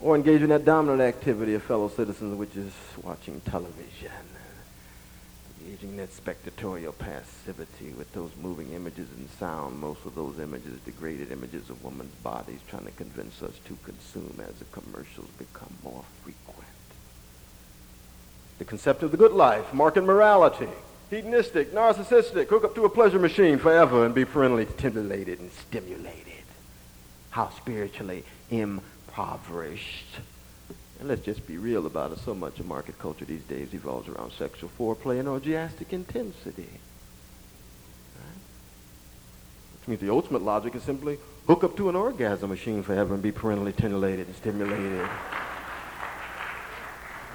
Or 0.00 0.14
engage 0.14 0.42
in 0.42 0.50
that 0.50 0.64
dominant 0.64 1.00
activity 1.00 1.54
of 1.54 1.62
fellow 1.62 1.88
citizens, 1.88 2.36
which 2.36 2.54
is 2.56 2.72
watching 3.02 3.40
television 3.40 4.10
engaging 5.84 5.96
that 5.96 6.10
spectatorial 6.10 6.96
passivity 6.98 7.92
with 7.96 8.12
those 8.12 8.30
moving 8.40 8.72
images 8.72 9.08
and 9.16 9.28
sound, 9.38 9.78
most 9.78 10.04
of 10.04 10.14
those 10.14 10.38
images, 10.38 10.78
degraded 10.84 11.32
images 11.32 11.68
of 11.70 11.82
women's 11.84 12.14
bodies, 12.16 12.60
trying 12.68 12.84
to 12.84 12.90
convince 12.92 13.42
us 13.42 13.54
to 13.64 13.76
consume 13.84 14.40
as 14.46 14.54
the 14.56 14.64
commercials 14.66 15.28
become 15.38 15.72
more 15.82 16.04
frequent. 16.22 16.68
The 18.58 18.64
concept 18.64 19.02
of 19.02 19.10
the 19.10 19.16
good 19.16 19.32
life, 19.32 19.72
market 19.74 20.04
morality, 20.04 20.68
hedonistic, 21.10 21.72
narcissistic, 21.72 22.48
hook 22.48 22.64
up 22.64 22.74
to 22.74 22.84
a 22.84 22.88
pleasure 22.88 23.18
machine 23.18 23.58
forever 23.58 24.04
and 24.04 24.14
be 24.14 24.24
perennially 24.24 24.66
stimulated 24.66 25.40
and 25.40 25.50
stimulated. 25.52 26.44
How 27.30 27.50
spiritually 27.50 28.24
impoverished 28.50 30.20
and 31.04 31.10
let's 31.10 31.22
just 31.22 31.46
be 31.46 31.58
real 31.58 31.84
about 31.84 32.12
it. 32.12 32.18
So 32.20 32.34
much 32.34 32.60
of 32.60 32.66
market 32.66 32.98
culture 32.98 33.26
these 33.26 33.42
days 33.42 33.74
evolves 33.74 34.08
around 34.08 34.32
sexual 34.32 34.70
foreplay 34.78 35.18
and 35.18 35.28
orgiastic 35.28 35.92
intensity. 35.92 36.70
Which 39.80 39.88
means 39.88 40.00
the 40.00 40.10
ultimate 40.10 40.40
logic 40.40 40.74
is 40.74 40.82
simply 40.82 41.18
hook 41.46 41.62
up 41.62 41.76
to 41.76 41.90
an 41.90 41.96
orgasm 41.96 42.48
machine 42.48 42.82
forever 42.82 43.12
and 43.12 43.22
be 43.22 43.32
perennially 43.32 43.72
titillated 43.74 44.28
and 44.28 44.36
stimulated. 44.36 45.06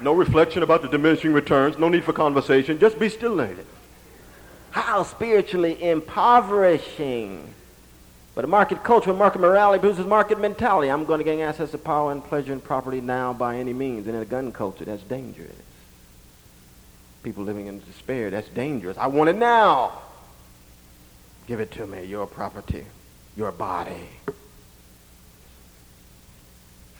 No 0.02 0.14
reflection 0.14 0.62
about 0.62 0.82
the 0.82 0.88
diminishing 0.88 1.32
returns, 1.32 1.78
no 1.78 1.88
need 1.88 2.04
for 2.04 2.12
conversation, 2.12 2.78
just 2.78 2.98
be 2.98 3.08
still 3.08 3.34
stimulated. 3.34 3.66
How 4.70 5.02
spiritually 5.02 5.82
impoverishing. 5.82 7.54
But 8.34 8.44
a 8.44 8.48
market 8.48 8.84
culture, 8.84 9.12
market 9.12 9.40
morality 9.40 9.80
produces 9.80 10.06
market 10.06 10.40
mentality. 10.40 10.88
I'm 10.88 11.04
going 11.04 11.18
to 11.18 11.24
gain 11.24 11.40
access 11.40 11.72
to 11.72 11.78
power 11.78 12.12
and 12.12 12.24
pleasure 12.24 12.52
and 12.52 12.62
property 12.62 13.00
now 13.00 13.32
by 13.32 13.56
any 13.56 13.72
means. 13.72 14.06
And 14.06 14.16
in 14.16 14.22
a 14.22 14.26
gun 14.26 14.52
culture, 14.52 14.84
that's 14.84 15.02
dangerous. 15.02 15.56
People 17.22 17.44
living 17.44 17.66
in 17.66 17.80
despair, 17.80 18.30
that's 18.30 18.48
dangerous. 18.48 18.96
I 18.96 19.08
want 19.08 19.28
it 19.28 19.36
now. 19.36 20.00
Give 21.46 21.60
it 21.60 21.72
to 21.72 21.86
me, 21.86 22.04
your 22.04 22.26
property, 22.26 22.86
your 23.36 23.50
body. 23.50 24.08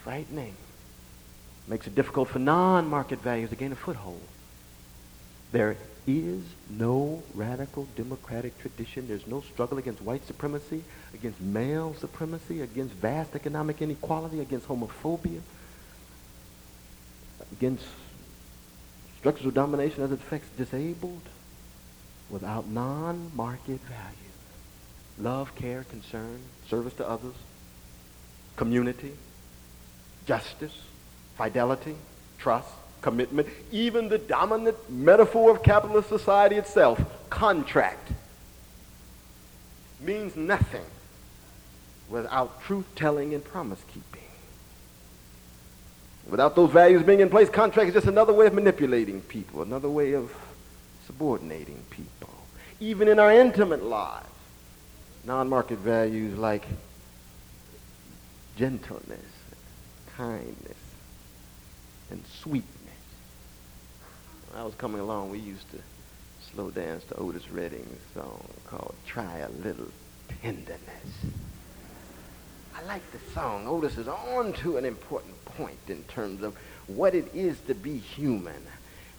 Frightening. 0.03 0.57
Makes 1.71 1.87
it 1.87 1.95
difficult 1.95 2.29
for 2.29 2.41
non-market 2.41 3.21
values 3.21 3.51
to 3.51 3.57
gain 3.57 3.71
a 3.71 3.77
foothold. 3.77 4.21
There 5.53 5.77
is 6.05 6.43
no 6.69 7.23
radical 7.33 7.87
democratic 7.95 8.59
tradition. 8.59 9.07
There's 9.07 9.29
no 9.29 9.43
struggle 9.43 9.79
against 9.79 10.03
white 10.03 10.27
supremacy, 10.27 10.83
against 11.15 11.41
male 11.41 11.95
supremacy, 11.95 12.61
against 12.61 12.95
vast 12.95 13.37
economic 13.37 13.81
inequality, 13.81 14.41
against 14.41 14.67
homophobia, 14.67 15.43
against 17.53 17.85
structures 19.21 19.47
of 19.47 19.55
domination 19.55 20.03
as 20.03 20.11
it 20.11 20.19
affects 20.19 20.49
disabled 20.59 21.23
without 22.29 22.67
non-market 22.67 23.81
value. 23.83 24.33
Love, 25.21 25.55
care, 25.55 25.85
concern, 25.85 26.41
service 26.69 26.95
to 26.95 27.09
others, 27.09 27.35
community, 28.57 29.13
justice, 30.27 30.77
fidelity, 31.41 31.97
trust, 32.39 32.69
commitment, 33.01 33.49
even 33.73 34.11
the 34.11 34.19
dominant 34.19 34.77
metaphor 34.91 35.51
of 35.51 35.63
capitalist 35.63 36.07
society 36.07 36.57
itself, 36.57 37.01
contract, 37.31 38.13
means 40.03 40.37
nothing 40.37 40.85
without 42.11 42.63
truth-telling 42.63 43.33
and 43.33 43.43
promise-keeping. 43.43 44.21
Without 46.29 46.55
those 46.55 46.71
values 46.71 47.03
being 47.03 47.21
in 47.21 47.31
place, 47.31 47.49
contract 47.49 47.89
is 47.89 47.95
just 47.95 48.07
another 48.07 48.35
way 48.35 48.47
of 48.47 48.53
manipulating 48.53 49.23
people, 49.23 49.63
another 49.63 49.89
way 49.89 50.13
of 50.13 50.31
subordinating 51.07 51.83
people. 51.89 52.29
Even 52.81 53.09
in 53.09 53.19
our 53.19 53.33
intimate 53.33 53.83
lives, 53.83 54.29
non-market 55.25 55.79
values 55.79 56.37
like 56.37 56.67
gentleness, 58.59 59.33
kindness, 60.19 60.77
sweetness. 62.43 62.71
When 64.51 64.61
I 64.61 64.65
was 64.65 64.75
coming 64.75 65.01
along, 65.01 65.31
we 65.31 65.39
used 65.39 65.71
to 65.73 65.79
slow 66.53 66.71
dance 66.71 67.05
to 67.05 67.17
Otis 67.17 67.51
Redding's 67.51 68.01
song 68.15 68.45
called 68.67 68.95
Try 69.07 69.39
a 69.39 69.49
Little 69.49 69.89
Tenderness. 70.43 70.81
I 72.75 72.83
like 72.85 73.03
the 73.13 73.19
song. 73.33 73.67
Otis 73.67 73.99
is 73.99 74.09
on 74.09 74.53
to 74.55 74.77
an 74.79 74.85
important 74.85 75.45
point 75.45 75.79
in 75.89 76.03
terms 76.05 76.43
of 76.43 76.57
what 76.87 77.15
it 77.15 77.33
is 77.35 77.61
to 77.63 77.75
be 77.75 77.99
human. 77.99 78.63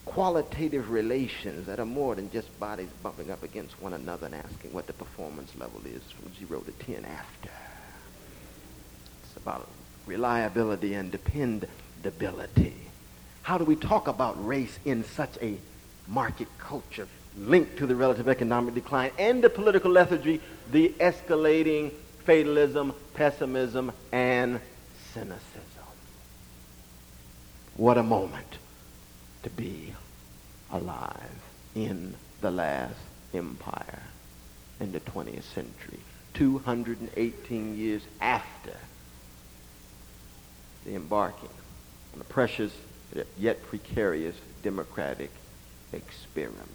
Qualitative 0.04 0.90
relations 0.90 1.68
that 1.68 1.80
are 1.80 1.86
more 1.86 2.16
than 2.16 2.32
just 2.32 2.60
bodies 2.60 2.90
bumping 3.04 3.30
up 3.30 3.44
against 3.44 3.80
one 3.80 3.94
another 3.94 4.26
and 4.26 4.36
asking 4.36 4.74
what 4.74 4.88
the 4.88 4.94
performance 4.94 5.56
level 5.56 5.80
is 5.86 6.02
from 6.12 6.34
zero 6.34 6.60
to 6.62 6.72
ten 6.72 7.06
after. 7.06 7.52
It's 9.24 9.38
about 9.38 9.68
reliability 10.08 10.96
and 10.96 11.12
dependability. 11.12 12.81
How 13.44 13.58
do 13.58 13.66
we 13.66 13.76
talk 13.76 14.08
about 14.08 14.46
race 14.46 14.78
in 14.86 15.04
such 15.04 15.38
a 15.42 15.58
market 16.08 16.48
culture 16.60 17.08
linked 17.38 17.78
to 17.78 17.88
the 17.88 17.96
relative 17.96 18.28
economic 18.28 18.76
decline 18.76 19.12
and 19.18 19.44
the 19.44 19.50
political 19.50 19.92
lethargy, 19.92 20.42
the 20.72 20.90
escalating 21.00 21.92
fatalism, 22.26 22.94
pessimism, 23.14 23.92
and 24.12 24.60
cynicism? 25.14 25.42
What 27.78 27.98
a 27.98 28.04
moment 28.04 28.58
to 29.44 29.50
be 29.50 29.94
alive 30.72 31.16
in 31.74 32.14
the 32.42 32.52
last 32.52 32.96
empire 33.34 34.04
in 34.80 34.92
the 34.92 35.00
20th 35.00 35.44
century, 35.44 36.00
218 36.34 37.78
years 37.78 38.02
after 38.20 38.76
the 40.86 40.96
embarking 40.96 41.50
on 42.14 42.20
the 42.20 42.26
precious 42.26 42.74
yet 43.38 43.62
precarious 43.68 44.36
democratic 44.64 45.32
experiment. 45.94 46.68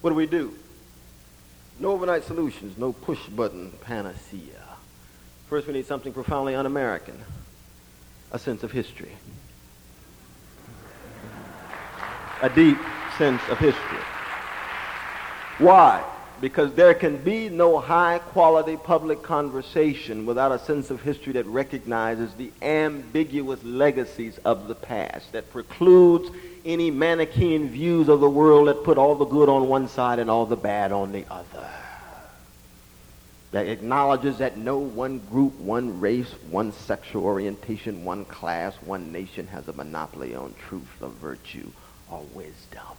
What 0.00 0.10
do 0.10 0.16
we 0.16 0.26
do? 0.26 0.54
No 1.78 1.92
overnight 1.92 2.24
solutions, 2.24 2.78
no 2.78 2.92
push 2.92 3.26
button 3.26 3.72
panacea. 3.82 4.62
First, 5.48 5.66
we 5.66 5.72
need 5.72 5.86
something 5.86 6.12
profoundly 6.12 6.54
un 6.54 6.66
American 6.66 7.18
a 8.32 8.38
sense 8.38 8.62
of 8.62 8.70
history. 8.70 9.10
A 12.42 12.48
deep 12.48 12.78
sense 13.18 13.42
of 13.50 13.58
history. 13.58 13.98
Why? 15.58 16.02
Because 16.40 16.72
there 16.74 16.94
can 16.94 17.18
be 17.18 17.48
no 17.48 17.78
high 17.78 18.18
quality 18.18 18.76
public 18.76 19.22
conversation 19.22 20.24
without 20.24 20.52
a 20.52 20.58
sense 20.58 20.90
of 20.90 21.02
history 21.02 21.34
that 21.34 21.46
recognizes 21.46 22.32
the 22.34 22.50
ambiguous 22.62 23.62
legacies 23.62 24.38
of 24.38 24.66
the 24.66 24.74
past, 24.74 25.32
that 25.32 25.50
precludes 25.52 26.30
any 26.64 26.90
Manichaean 26.90 27.68
views 27.68 28.08
of 28.08 28.20
the 28.20 28.30
world 28.30 28.68
that 28.68 28.84
put 28.84 28.96
all 28.96 29.14
the 29.14 29.26
good 29.26 29.48
on 29.48 29.68
one 29.68 29.88
side 29.88 30.18
and 30.18 30.30
all 30.30 30.46
the 30.46 30.56
bad 30.56 30.92
on 30.92 31.12
the 31.12 31.24
other. 31.30 31.68
That 33.52 33.66
acknowledges 33.66 34.38
that 34.38 34.56
no 34.56 34.78
one 34.78 35.18
group, 35.30 35.58
one 35.58 36.00
race, 36.00 36.32
one 36.50 36.72
sexual 36.72 37.24
orientation, 37.24 38.04
one 38.04 38.24
class, 38.24 38.74
one 38.76 39.12
nation 39.12 39.46
has 39.48 39.66
a 39.68 39.72
monopoly 39.72 40.34
on 40.34 40.54
truth 40.68 41.02
or 41.02 41.08
virtue 41.08 41.68
or 42.10 42.22
wisdom. 42.32 42.96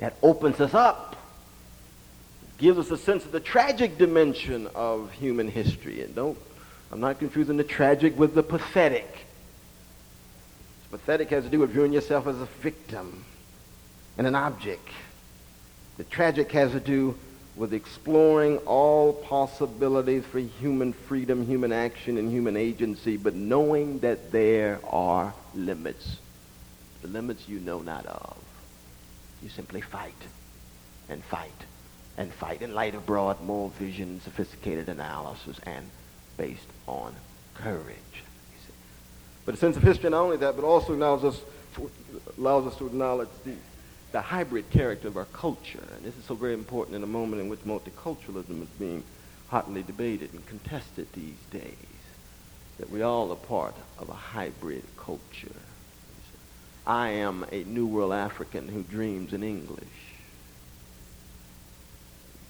That 0.00 0.16
opens 0.22 0.60
us 0.60 0.74
up 0.74 1.16
gives 2.58 2.78
us 2.78 2.90
a 2.90 2.96
sense 2.96 3.24
of 3.24 3.32
the 3.32 3.40
tragic 3.40 3.96
dimension 3.98 4.68
of 4.74 5.12
human 5.12 5.48
history. 5.48 6.02
And 6.02 6.14
don't, 6.14 6.38
I'm 6.92 7.00
not 7.00 7.18
confusing 7.18 7.56
the 7.56 7.64
tragic 7.64 8.18
with 8.18 8.34
the 8.34 8.42
pathetic. 8.42 9.26
pathetic 10.90 11.30
has 11.30 11.44
to 11.44 11.50
do 11.50 11.60
with 11.60 11.70
viewing 11.70 11.92
yourself 11.92 12.26
as 12.26 12.40
a 12.40 12.46
victim 12.60 13.24
and 14.18 14.26
an 14.26 14.34
object. 14.34 14.88
The 15.98 16.04
tragic 16.04 16.50
has 16.52 16.72
to 16.72 16.80
do 16.80 17.16
with 17.54 17.72
exploring 17.72 18.58
all 18.58 19.12
possibilities 19.12 20.24
for 20.24 20.38
human 20.38 20.92
freedom, 20.92 21.44
human 21.44 21.72
action, 21.72 22.16
and 22.18 22.30
human 22.30 22.56
agency, 22.56 23.16
but 23.16 23.34
knowing 23.34 23.98
that 24.00 24.30
there 24.30 24.80
are 24.88 25.34
limits. 25.54 26.18
The 27.02 27.08
limits 27.08 27.48
you 27.48 27.58
know 27.60 27.80
not 27.80 28.06
of. 28.06 28.36
You 29.42 29.48
simply 29.48 29.80
fight 29.80 30.14
and 31.08 31.22
fight 31.24 31.67
and 32.18 32.32
fight 32.34 32.60
in 32.60 32.74
light 32.74 32.94
of 32.96 33.06
broad 33.06 33.40
moral 33.40 33.68
vision, 33.70 34.20
sophisticated 34.20 34.88
analysis, 34.88 35.58
and 35.64 35.88
based 36.36 36.66
on 36.86 37.14
courage. 37.54 37.96
But 39.46 39.54
a 39.54 39.58
sense 39.58 39.76
of 39.76 39.82
history, 39.82 40.10
not 40.10 40.20
only 40.20 40.36
that, 40.38 40.56
but 40.56 40.64
also 40.64 40.92
allows 40.94 41.24
us, 41.24 41.40
allows 42.36 42.66
us 42.66 42.76
to 42.76 42.86
acknowledge 42.86 43.28
the, 43.44 43.54
the 44.12 44.20
hybrid 44.20 44.68
character 44.70 45.08
of 45.08 45.16
our 45.16 45.26
culture. 45.26 45.82
And 45.96 46.04
this 46.04 46.16
is 46.16 46.24
so 46.24 46.34
very 46.34 46.54
important 46.54 46.96
in 46.96 47.04
a 47.04 47.06
moment 47.06 47.40
in 47.40 47.48
which 47.48 47.60
multiculturalism 47.60 48.62
is 48.62 48.68
being 48.78 49.04
hotly 49.46 49.82
debated 49.82 50.34
and 50.34 50.44
contested 50.46 51.06
these 51.14 51.38
days, 51.52 51.76
that 52.78 52.90
we 52.90 53.00
all 53.00 53.30
are 53.30 53.36
part 53.36 53.74
of 53.98 54.08
a 54.08 54.14
hybrid 54.14 54.82
culture. 54.98 55.54
I 56.84 57.10
am 57.10 57.46
a 57.52 57.62
New 57.62 57.86
World 57.86 58.12
African 58.12 58.66
who 58.68 58.82
dreams 58.82 59.32
in 59.32 59.42
English. 59.44 60.07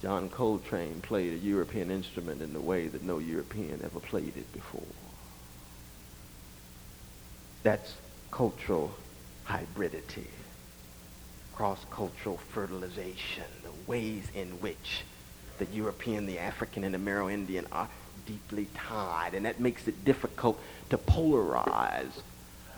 John 0.01 0.29
Coltrane 0.29 1.01
played 1.01 1.33
a 1.33 1.37
European 1.37 1.91
instrument 1.91 2.41
in 2.41 2.53
the 2.53 2.61
way 2.61 2.87
that 2.87 3.03
no 3.03 3.19
European 3.19 3.81
ever 3.83 3.99
played 3.99 4.37
it 4.37 4.51
before. 4.53 4.81
That's 7.63 7.95
cultural 8.31 8.93
hybridity, 9.45 10.27
cross-cultural 11.53 12.37
fertilization, 12.37 13.43
the 13.63 13.91
ways 13.91 14.23
in 14.33 14.47
which 14.61 15.03
the 15.57 15.65
European, 15.65 16.25
the 16.25 16.39
African, 16.39 16.85
and 16.85 16.93
the 16.93 16.99
Amero-Indian 16.99 17.67
are 17.73 17.89
deeply 18.25 18.69
tied, 18.75 19.33
and 19.33 19.45
that 19.45 19.59
makes 19.59 19.87
it 19.89 20.05
difficult 20.05 20.57
to 20.89 20.97
polarize 20.97 22.21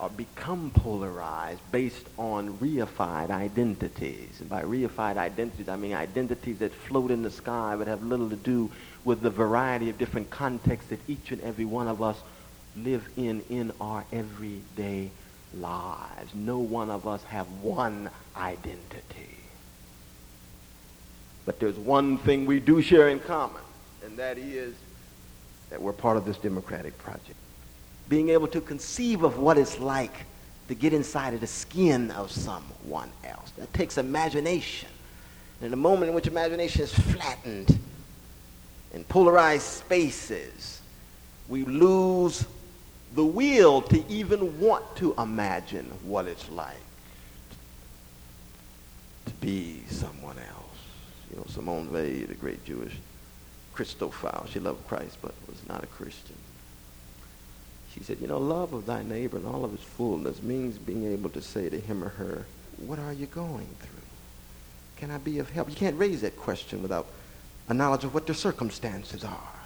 or 0.01 0.09
become 0.09 0.71
polarized 0.71 1.61
based 1.71 2.07
on 2.17 2.57
reified 2.57 3.29
identities. 3.29 4.39
And 4.39 4.49
by 4.49 4.63
reified 4.63 5.17
identities, 5.17 5.69
I 5.69 5.75
mean 5.75 5.93
identities 5.93 6.57
that 6.57 6.73
float 6.73 7.11
in 7.11 7.21
the 7.21 7.29
sky 7.29 7.75
but 7.77 7.85
have 7.85 8.03
little 8.03 8.29
to 8.31 8.35
do 8.35 8.71
with 9.05 9.21
the 9.21 9.29
variety 9.29 9.91
of 9.91 9.99
different 9.99 10.31
contexts 10.31 10.89
that 10.89 10.99
each 11.07 11.31
and 11.31 11.39
every 11.41 11.65
one 11.65 11.87
of 11.87 12.01
us 12.01 12.17
live 12.75 13.07
in 13.15 13.43
in 13.49 13.71
our 13.79 14.03
everyday 14.11 15.11
lives. 15.53 16.33
No 16.33 16.57
one 16.57 16.89
of 16.89 17.07
us 17.07 17.23
have 17.25 17.45
one 17.61 18.09
identity. 18.35 19.37
But 21.45 21.59
there's 21.59 21.77
one 21.77 22.17
thing 22.17 22.47
we 22.47 22.59
do 22.59 22.81
share 22.81 23.09
in 23.09 23.19
common, 23.19 23.61
and 24.03 24.17
that 24.17 24.39
is 24.39 24.73
that 25.69 25.81
we're 25.81 25.93
part 25.93 26.17
of 26.17 26.25
this 26.25 26.37
democratic 26.37 26.97
project 26.97 27.37
being 28.11 28.27
able 28.27 28.47
to 28.49 28.59
conceive 28.59 29.23
of 29.23 29.39
what 29.39 29.57
it's 29.57 29.79
like 29.79 30.25
to 30.67 30.75
get 30.75 30.91
inside 30.91 31.33
of 31.33 31.39
the 31.39 31.47
skin 31.47 32.11
of 32.11 32.29
someone 32.29 33.09
else. 33.23 33.51
That 33.57 33.73
takes 33.73 33.97
imagination. 33.97 34.89
And 35.59 35.67
in 35.67 35.71
the 35.71 35.77
moment 35.77 36.09
in 36.09 36.13
which 36.13 36.27
imagination 36.27 36.81
is 36.81 36.93
flattened 36.93 37.79
in 38.93 39.05
polarized 39.05 39.63
spaces, 39.63 40.81
we 41.47 41.63
lose 41.63 42.43
the 43.15 43.23
will 43.23 43.81
to 43.83 44.03
even 44.09 44.59
want 44.59 44.83
to 44.97 45.13
imagine 45.17 45.85
what 46.03 46.27
it's 46.27 46.49
like 46.49 46.75
to 49.25 49.31
be 49.35 49.83
someone 49.89 50.37
else. 50.37 50.77
You 51.29 51.37
know, 51.37 51.45
Simone 51.47 51.89
Weil, 51.93 52.27
the 52.27 52.35
great 52.35 52.65
Jewish 52.65 52.97
Christophile, 53.73 54.49
she 54.49 54.59
loved 54.59 54.85
Christ 54.89 55.17
but 55.21 55.33
was 55.47 55.65
not 55.69 55.81
a 55.81 55.87
Christian. 55.87 56.35
She 57.93 58.03
said, 58.03 58.19
you 58.21 58.27
know, 58.27 58.37
love 58.37 58.73
of 58.73 58.85
thy 58.85 59.03
neighbor 59.03 59.37
and 59.37 59.45
all 59.45 59.65
of 59.65 59.71
his 59.71 59.81
fullness 59.81 60.41
means 60.41 60.77
being 60.77 61.11
able 61.11 61.29
to 61.31 61.41
say 61.41 61.69
to 61.69 61.79
him 61.79 62.03
or 62.03 62.09
her, 62.09 62.45
what 62.77 62.99
are 62.99 63.13
you 63.13 63.25
going 63.25 63.67
through? 63.79 64.01
Can 64.95 65.11
I 65.11 65.17
be 65.17 65.39
of 65.39 65.49
help? 65.49 65.69
You 65.69 65.75
can't 65.75 65.97
raise 65.97 66.21
that 66.21 66.37
question 66.37 66.81
without 66.81 67.07
a 67.67 67.73
knowledge 67.73 68.03
of 68.03 68.13
what 68.13 68.25
their 68.25 68.35
circumstances 68.35 69.23
are 69.23 69.59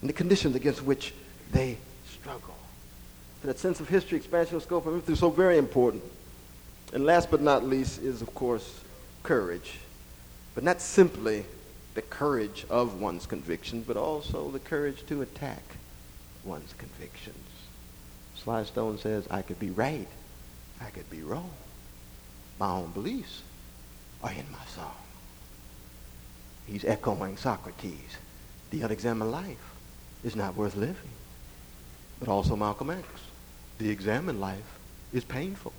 and 0.00 0.08
the 0.08 0.14
conditions 0.14 0.54
against 0.54 0.82
which 0.82 1.12
they 1.52 1.78
struggle. 2.08 2.54
So 3.42 3.48
that 3.48 3.58
sense 3.58 3.80
of 3.80 3.88
history, 3.88 4.16
expansion 4.16 4.56
of 4.56 4.62
scope, 4.62 4.86
of 4.86 4.94
and 4.94 5.08
is 5.08 5.18
so 5.18 5.30
very 5.30 5.58
important. 5.58 6.02
And 6.92 7.04
last 7.04 7.30
but 7.30 7.42
not 7.42 7.64
least 7.64 8.02
is, 8.02 8.22
of 8.22 8.34
course, 8.34 8.80
courage. 9.22 9.78
But 10.54 10.64
not 10.64 10.80
simply 10.80 11.44
the 11.94 12.02
courage 12.02 12.64
of 12.70 13.00
one's 13.00 13.26
convictions, 13.26 13.84
but 13.86 13.96
also 13.96 14.50
the 14.50 14.58
courage 14.58 15.04
to 15.06 15.22
attack 15.22 15.73
one's 16.44 16.72
convictions. 16.74 17.36
Sly 18.36 18.64
Stone 18.64 18.98
says, 18.98 19.26
I 19.30 19.42
could 19.42 19.58
be 19.58 19.70
right, 19.70 20.08
I 20.80 20.90
could 20.90 21.08
be 21.10 21.22
wrong. 21.22 21.50
My 22.58 22.70
own 22.70 22.90
beliefs 22.92 23.42
are 24.22 24.30
in 24.30 24.46
my 24.52 24.64
song. 24.74 24.94
He's 26.66 26.84
echoing 26.84 27.36
Socrates. 27.36 28.16
The 28.70 28.82
unexamined 28.82 29.30
life 29.30 29.74
is 30.22 30.34
not 30.34 30.56
worth 30.56 30.76
living. 30.76 31.10
But 32.18 32.28
also 32.28 32.56
Malcolm 32.56 32.90
X. 32.90 33.06
The 33.78 33.90
examined 33.90 34.40
life 34.40 34.78
is 35.12 35.24
painful. 35.24 35.72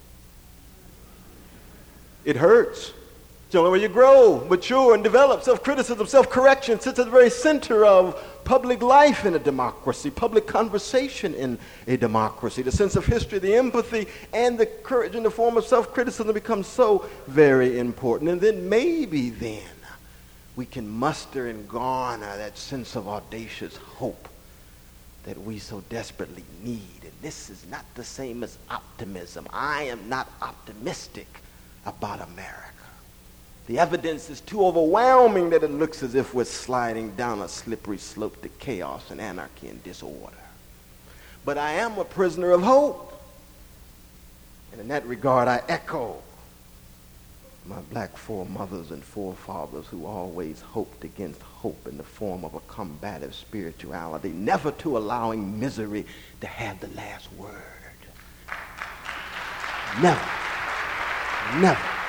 It 2.23 2.35
hurts. 2.35 2.91
The 3.51 3.59
only 3.59 3.71
way 3.71 3.83
you 3.83 3.89
grow, 3.89 4.45
mature, 4.49 4.95
and 4.95 5.03
develop. 5.03 5.43
Self-criticism, 5.43 6.07
self-correction 6.07 6.81
sits 6.81 6.99
at 6.99 7.05
the 7.05 7.11
very 7.11 7.29
center 7.29 7.85
of 7.85 8.21
public 8.43 8.81
life 8.81 9.25
in 9.25 9.33
a 9.33 9.39
democracy, 9.39 10.09
public 10.09 10.45
conversation 10.45 11.33
in 11.35 11.57
a 11.87 11.95
democracy. 11.95 12.63
The 12.63 12.71
sense 12.71 12.97
of 12.97 13.05
history, 13.05 13.39
the 13.39 13.55
empathy, 13.55 14.07
and 14.33 14.57
the 14.57 14.65
courage 14.65 15.15
in 15.15 15.23
the 15.23 15.31
form 15.31 15.55
of 15.55 15.65
self-criticism 15.65 16.33
becomes 16.33 16.67
so 16.67 17.05
very 17.27 17.79
important. 17.79 18.29
And 18.29 18.41
then 18.41 18.67
maybe 18.67 19.29
then 19.29 19.63
we 20.57 20.65
can 20.65 20.89
muster 20.89 21.47
and 21.47 21.67
garner 21.69 22.35
that 22.37 22.57
sense 22.57 22.95
of 22.95 23.07
audacious 23.07 23.77
hope 23.77 24.27
that 25.23 25.41
we 25.41 25.59
so 25.59 25.81
desperately 25.89 26.43
need. 26.61 27.03
And 27.03 27.13
this 27.21 27.49
is 27.49 27.65
not 27.69 27.85
the 27.95 28.03
same 28.03 28.43
as 28.43 28.57
optimism. 28.69 29.47
I 29.53 29.83
am 29.83 30.09
not 30.09 30.29
optimistic 30.41 31.27
about 31.85 32.19
America. 32.21 32.74
The 33.67 33.79
evidence 33.79 34.29
is 34.29 34.41
too 34.41 34.63
overwhelming 34.63 35.49
that 35.49 35.63
it 35.63 35.71
looks 35.71 36.03
as 36.03 36.13
if 36.13 36.33
we're 36.33 36.43
sliding 36.43 37.15
down 37.15 37.41
a 37.41 37.47
slippery 37.47 37.97
slope 37.97 38.41
to 38.43 38.49
chaos 38.49 39.09
and 39.09 39.19
anarchy 39.19 39.69
and 39.69 39.83
disorder. 39.83 40.35
But 41.43 41.57
I 41.57 41.73
am 41.73 41.97
a 41.97 42.05
prisoner 42.05 42.51
of 42.51 42.61
hope. 42.61 43.11
And 44.71 44.81
in 44.81 44.87
that 44.89 45.05
regard, 45.07 45.47
I 45.47 45.63
echo 45.67 46.21
my 47.67 47.79
black 47.91 48.15
foremothers 48.15 48.91
and 48.91 49.03
forefathers 49.03 49.87
who 49.87 50.05
always 50.05 50.61
hoped 50.61 51.03
against 51.03 51.41
hope 51.41 51.87
in 51.87 51.97
the 51.97 52.03
form 52.03 52.45
of 52.45 52.53
a 52.53 52.59
combative 52.67 53.33
spirituality, 53.33 54.29
never 54.29 54.71
to 54.71 54.97
allowing 54.97 55.59
misery 55.59 56.05
to 56.41 56.47
have 56.47 56.79
the 56.79 56.87
last 56.89 57.31
word. 57.33 57.51
Never. 59.99 60.29
Never. 61.59 62.04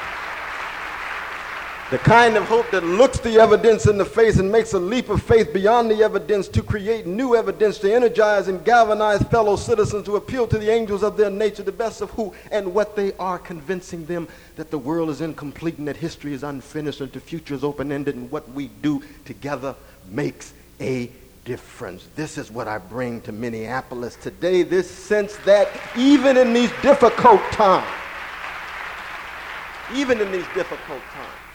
The 1.88 1.98
kind 1.98 2.36
of 2.36 2.42
hope 2.46 2.68
that 2.72 2.82
looks 2.82 3.20
the 3.20 3.38
evidence 3.38 3.86
in 3.86 3.96
the 3.96 4.04
face 4.04 4.40
and 4.40 4.50
makes 4.50 4.72
a 4.72 4.78
leap 4.78 5.08
of 5.08 5.22
faith 5.22 5.52
beyond 5.52 5.88
the 5.88 6.02
evidence 6.02 6.48
to 6.48 6.60
create 6.60 7.06
new 7.06 7.36
evidence, 7.36 7.78
to 7.78 7.94
energize 7.94 8.48
and 8.48 8.64
galvanize 8.64 9.22
fellow 9.22 9.54
citizens, 9.54 10.04
to 10.06 10.16
appeal 10.16 10.48
to 10.48 10.58
the 10.58 10.68
angels 10.68 11.04
of 11.04 11.16
their 11.16 11.30
nature, 11.30 11.62
the 11.62 11.70
best 11.70 12.00
of 12.00 12.10
who 12.10 12.34
and 12.50 12.74
what 12.74 12.96
they 12.96 13.12
are, 13.18 13.38
convincing 13.38 14.04
them 14.06 14.26
that 14.56 14.72
the 14.72 14.78
world 14.78 15.10
is 15.10 15.20
incomplete 15.20 15.78
and 15.78 15.86
that 15.86 15.96
history 15.96 16.32
is 16.32 16.42
unfinished 16.42 17.00
and 17.00 17.12
the 17.12 17.20
future 17.20 17.54
is 17.54 17.62
open 17.62 17.92
ended, 17.92 18.16
and 18.16 18.28
what 18.32 18.48
we 18.50 18.66
do 18.82 19.00
together 19.24 19.72
makes 20.10 20.54
a 20.80 21.08
difference. 21.44 22.08
This 22.16 22.36
is 22.36 22.50
what 22.50 22.66
I 22.66 22.78
bring 22.78 23.20
to 23.20 23.30
Minneapolis 23.30 24.16
today 24.16 24.64
this 24.64 24.90
sense 24.90 25.36
that 25.44 25.68
even 25.96 26.36
in 26.36 26.52
these 26.52 26.72
difficult 26.82 27.40
times, 27.52 27.86
even 29.94 30.20
in 30.20 30.32
these 30.32 30.48
difficult 30.52 31.00
times, 31.12 31.45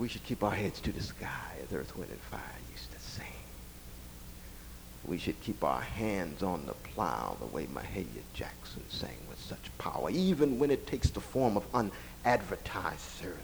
we 0.00 0.08
should 0.08 0.24
keep 0.24 0.42
our 0.42 0.50
heads 0.50 0.80
to 0.80 0.92
the 0.92 1.02
sky, 1.02 1.28
as 1.62 1.76
Earth, 1.76 1.94
Wind, 1.94 2.10
and 2.10 2.20
Fire 2.20 2.40
used 2.72 2.90
to 2.90 2.98
sing. 2.98 3.26
We 5.06 5.18
should 5.18 5.38
keep 5.42 5.62
our 5.62 5.82
hands 5.82 6.42
on 6.42 6.64
the 6.64 6.72
plow 6.72 7.36
the 7.38 7.46
way 7.46 7.66
Mahalia 7.66 8.22
Jackson 8.32 8.82
sang 8.88 9.18
with 9.28 9.38
such 9.38 9.60
power, 9.76 10.08
even 10.08 10.58
when 10.58 10.70
it 10.70 10.86
takes 10.86 11.10
the 11.10 11.20
form 11.20 11.58
of 11.58 11.66
unadvertised 11.74 12.98
service. 12.98 13.36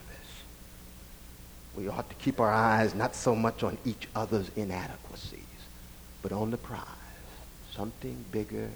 We 1.75 1.89
ought 1.89 2.09
to 2.09 2.15
keep 2.15 2.39
our 2.39 2.51
eyes 2.51 2.95
not 2.95 3.15
so 3.15 3.35
much 3.35 3.61
on 3.61 3.77
each 3.85 4.07
other's 4.15 4.49
inadequacies, 4.55 5.41
but 6.23 6.31
on 6.31 6.49
the 6.49 6.57
prize, 6.57 6.81
something 7.75 8.25
bigger, 8.31 8.67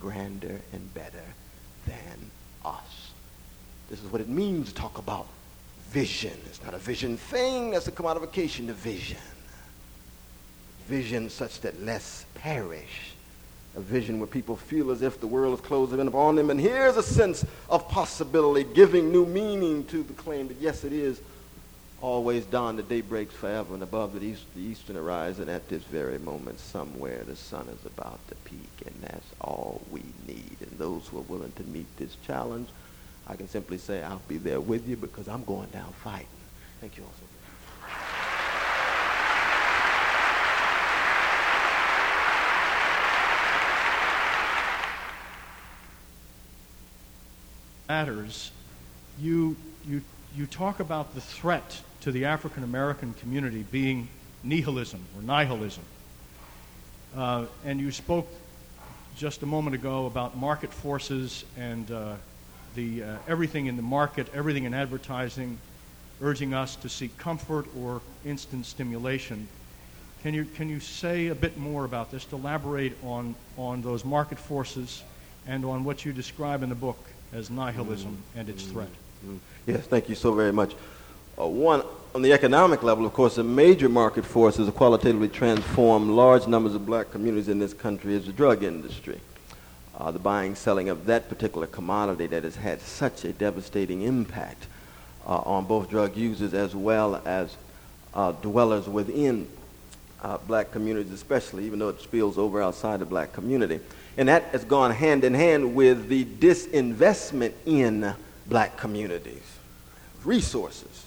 grander, 0.00 0.58
and 0.72 0.94
better 0.94 1.24
than 1.86 2.30
us. 2.64 3.10
This 3.90 4.02
is 4.02 4.10
what 4.10 4.22
it 4.22 4.28
means 4.28 4.68
to 4.68 4.74
talk 4.74 4.96
about 4.96 5.26
vision. 5.90 6.32
It's 6.46 6.62
not 6.62 6.74
a 6.74 6.78
vision 6.78 7.16
thing, 7.16 7.70
that's 7.70 7.88
a 7.88 7.92
commodification 7.92 8.68
of 8.68 8.76
vision. 8.76 9.18
Vision 10.86 11.30
such 11.30 11.60
that 11.62 11.82
less 11.82 12.26
perish. 12.34 13.12
A 13.76 13.80
vision 13.80 14.18
where 14.18 14.26
people 14.26 14.56
feel 14.56 14.90
as 14.90 15.02
if 15.02 15.20
the 15.20 15.26
world 15.26 15.58
is 15.58 15.64
closing 15.64 16.00
in 16.00 16.08
upon 16.08 16.36
them. 16.36 16.50
And 16.50 16.58
here's 16.58 16.96
a 16.96 17.02
sense 17.02 17.44
of 17.68 17.88
possibility, 17.88 18.64
giving 18.72 19.12
new 19.12 19.26
meaning 19.26 19.84
to 19.86 20.02
the 20.02 20.14
claim 20.14 20.48
that 20.48 20.56
yes, 20.58 20.84
it 20.84 20.92
is 20.92 21.20
always 22.00 22.44
dawn, 22.46 22.76
the 22.76 22.82
day 22.82 23.00
breaks 23.00 23.34
forever, 23.34 23.74
and 23.74 23.82
above 23.82 24.18
the, 24.18 24.24
east, 24.24 24.44
the 24.54 24.62
eastern 24.62 24.96
horizon 24.96 25.48
at 25.48 25.68
this 25.68 25.82
very 25.84 26.18
moment, 26.18 26.58
somewhere 26.60 27.22
the 27.24 27.36
sun 27.36 27.66
is 27.68 27.86
about 27.86 28.18
to 28.28 28.34
peak, 28.44 28.86
and 28.86 28.94
that's 29.02 29.26
all 29.40 29.82
we 29.90 30.02
need. 30.26 30.56
And 30.60 30.78
those 30.78 31.06
who 31.08 31.18
are 31.18 31.22
willing 31.22 31.52
to 31.52 31.62
meet 31.64 31.86
this 31.96 32.16
challenge 32.26 32.68
I 33.26 33.36
can 33.36 33.48
simply 33.48 33.78
say, 33.78 34.02
I'll 34.02 34.22
be 34.28 34.38
there 34.38 34.60
with 34.60 34.88
you 34.88 34.96
because 34.96 35.28
I'm 35.28 35.44
going 35.44 35.68
down 35.70 35.92
fighting. 36.04 36.26
Thank 36.80 36.96
you 36.96 37.02
all 37.02 37.10
so 37.10 37.22
much. 37.22 37.26
matters, 47.88 48.50
you, 49.18 49.56
you, 49.86 50.02
you 50.34 50.46
talk 50.46 50.80
about 50.80 51.14
the 51.14 51.20
threat 51.20 51.80
to 52.00 52.12
the 52.12 52.24
African 52.24 52.62
American 52.62 53.14
community 53.14 53.64
being 53.70 54.08
nihilism 54.42 55.00
or 55.16 55.22
nihilism. 55.22 55.84
Uh, 57.16 57.46
and 57.64 57.80
you 57.80 57.90
spoke 57.90 58.28
just 59.16 59.42
a 59.42 59.46
moment 59.46 59.74
ago 59.74 60.06
about 60.06 60.36
market 60.36 60.72
forces 60.72 61.44
and 61.56 61.90
uh, 61.90 62.16
the, 62.76 63.02
uh, 63.02 63.16
everything 63.26 63.66
in 63.66 63.76
the 63.76 63.82
market, 63.82 64.28
everything 64.32 64.64
in 64.64 64.74
advertising, 64.74 65.58
urging 66.20 66.54
us 66.54 66.76
to 66.76 66.88
seek 66.88 67.16
comfort 67.18 67.66
or 67.76 68.00
instant 68.24 68.66
stimulation. 68.66 69.48
Can 70.22 70.34
you, 70.34 70.44
can 70.44 70.68
you 70.68 70.78
say 70.78 71.28
a 71.28 71.34
bit 71.34 71.58
more 71.58 71.84
about 71.84 72.10
this, 72.10 72.24
to 72.26 72.36
elaborate 72.36 72.92
on, 73.02 73.34
on 73.58 73.82
those 73.82 74.04
market 74.04 74.38
forces 74.38 75.02
and 75.46 75.64
on 75.64 75.84
what 75.84 76.04
you 76.04 76.12
describe 76.12 76.62
in 76.62 76.68
the 76.68 76.74
book 76.74 76.98
as 77.32 77.50
nihilism 77.50 78.12
mm-hmm. 78.12 78.38
and 78.38 78.48
its 78.48 78.64
threat? 78.64 78.88
Mm-hmm. 79.24 79.36
Yes, 79.66 79.86
thank 79.86 80.08
you 80.08 80.14
so 80.14 80.32
very 80.32 80.52
much. 80.52 80.74
Uh, 81.38 81.46
one, 81.46 81.82
on 82.14 82.22
the 82.22 82.32
economic 82.32 82.82
level, 82.82 83.04
of 83.04 83.12
course, 83.12 83.38
a 83.38 83.44
major 83.44 83.88
market 83.88 84.24
force 84.24 84.58
is 84.58 84.66
to 84.66 84.72
qualitatively 84.72 85.28
transform 85.28 86.16
large 86.16 86.46
numbers 86.46 86.74
of 86.74 86.86
black 86.86 87.10
communities 87.10 87.48
in 87.48 87.58
this 87.58 87.74
country 87.74 88.14
is 88.14 88.26
the 88.26 88.32
drug 88.32 88.62
industry 88.62 89.20
uh, 89.96 90.10
the 90.10 90.18
buying, 90.18 90.54
selling 90.54 90.88
of 90.88 91.06
that 91.06 91.28
particular 91.28 91.66
commodity 91.66 92.26
that 92.26 92.44
has 92.44 92.56
had 92.56 92.80
such 92.80 93.24
a 93.24 93.32
devastating 93.32 94.02
impact 94.02 94.66
uh, 95.26 95.38
on 95.38 95.64
both 95.64 95.88
drug 95.88 96.16
users 96.16 96.54
as 96.54 96.74
well 96.74 97.20
as 97.24 97.56
uh, 98.14 98.32
dwellers 98.32 98.88
within 98.88 99.48
uh, 100.22 100.38
black 100.46 100.70
communities, 100.70 101.12
especially, 101.12 101.64
even 101.64 101.78
though 101.78 101.88
it 101.88 102.00
spills 102.00 102.38
over 102.38 102.62
outside 102.62 103.00
the 103.00 103.06
black 103.06 103.32
community. 103.32 103.80
And 104.16 104.28
that 104.28 104.44
has 104.44 104.64
gone 104.64 104.90
hand 104.90 105.24
in 105.24 105.34
hand 105.34 105.74
with 105.74 106.08
the 106.08 106.24
disinvestment 106.24 107.52
in 107.66 108.14
black 108.46 108.76
communities, 108.76 109.42
resources, 110.24 111.04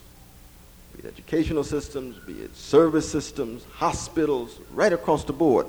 be 0.96 1.08
it 1.08 1.14
educational 1.14 1.64
systems, 1.64 2.18
be 2.20 2.34
it 2.34 2.56
service 2.56 3.10
systems, 3.10 3.64
hospitals, 3.72 4.60
right 4.74 4.94
across 4.94 5.24
the 5.24 5.34
board, 5.34 5.66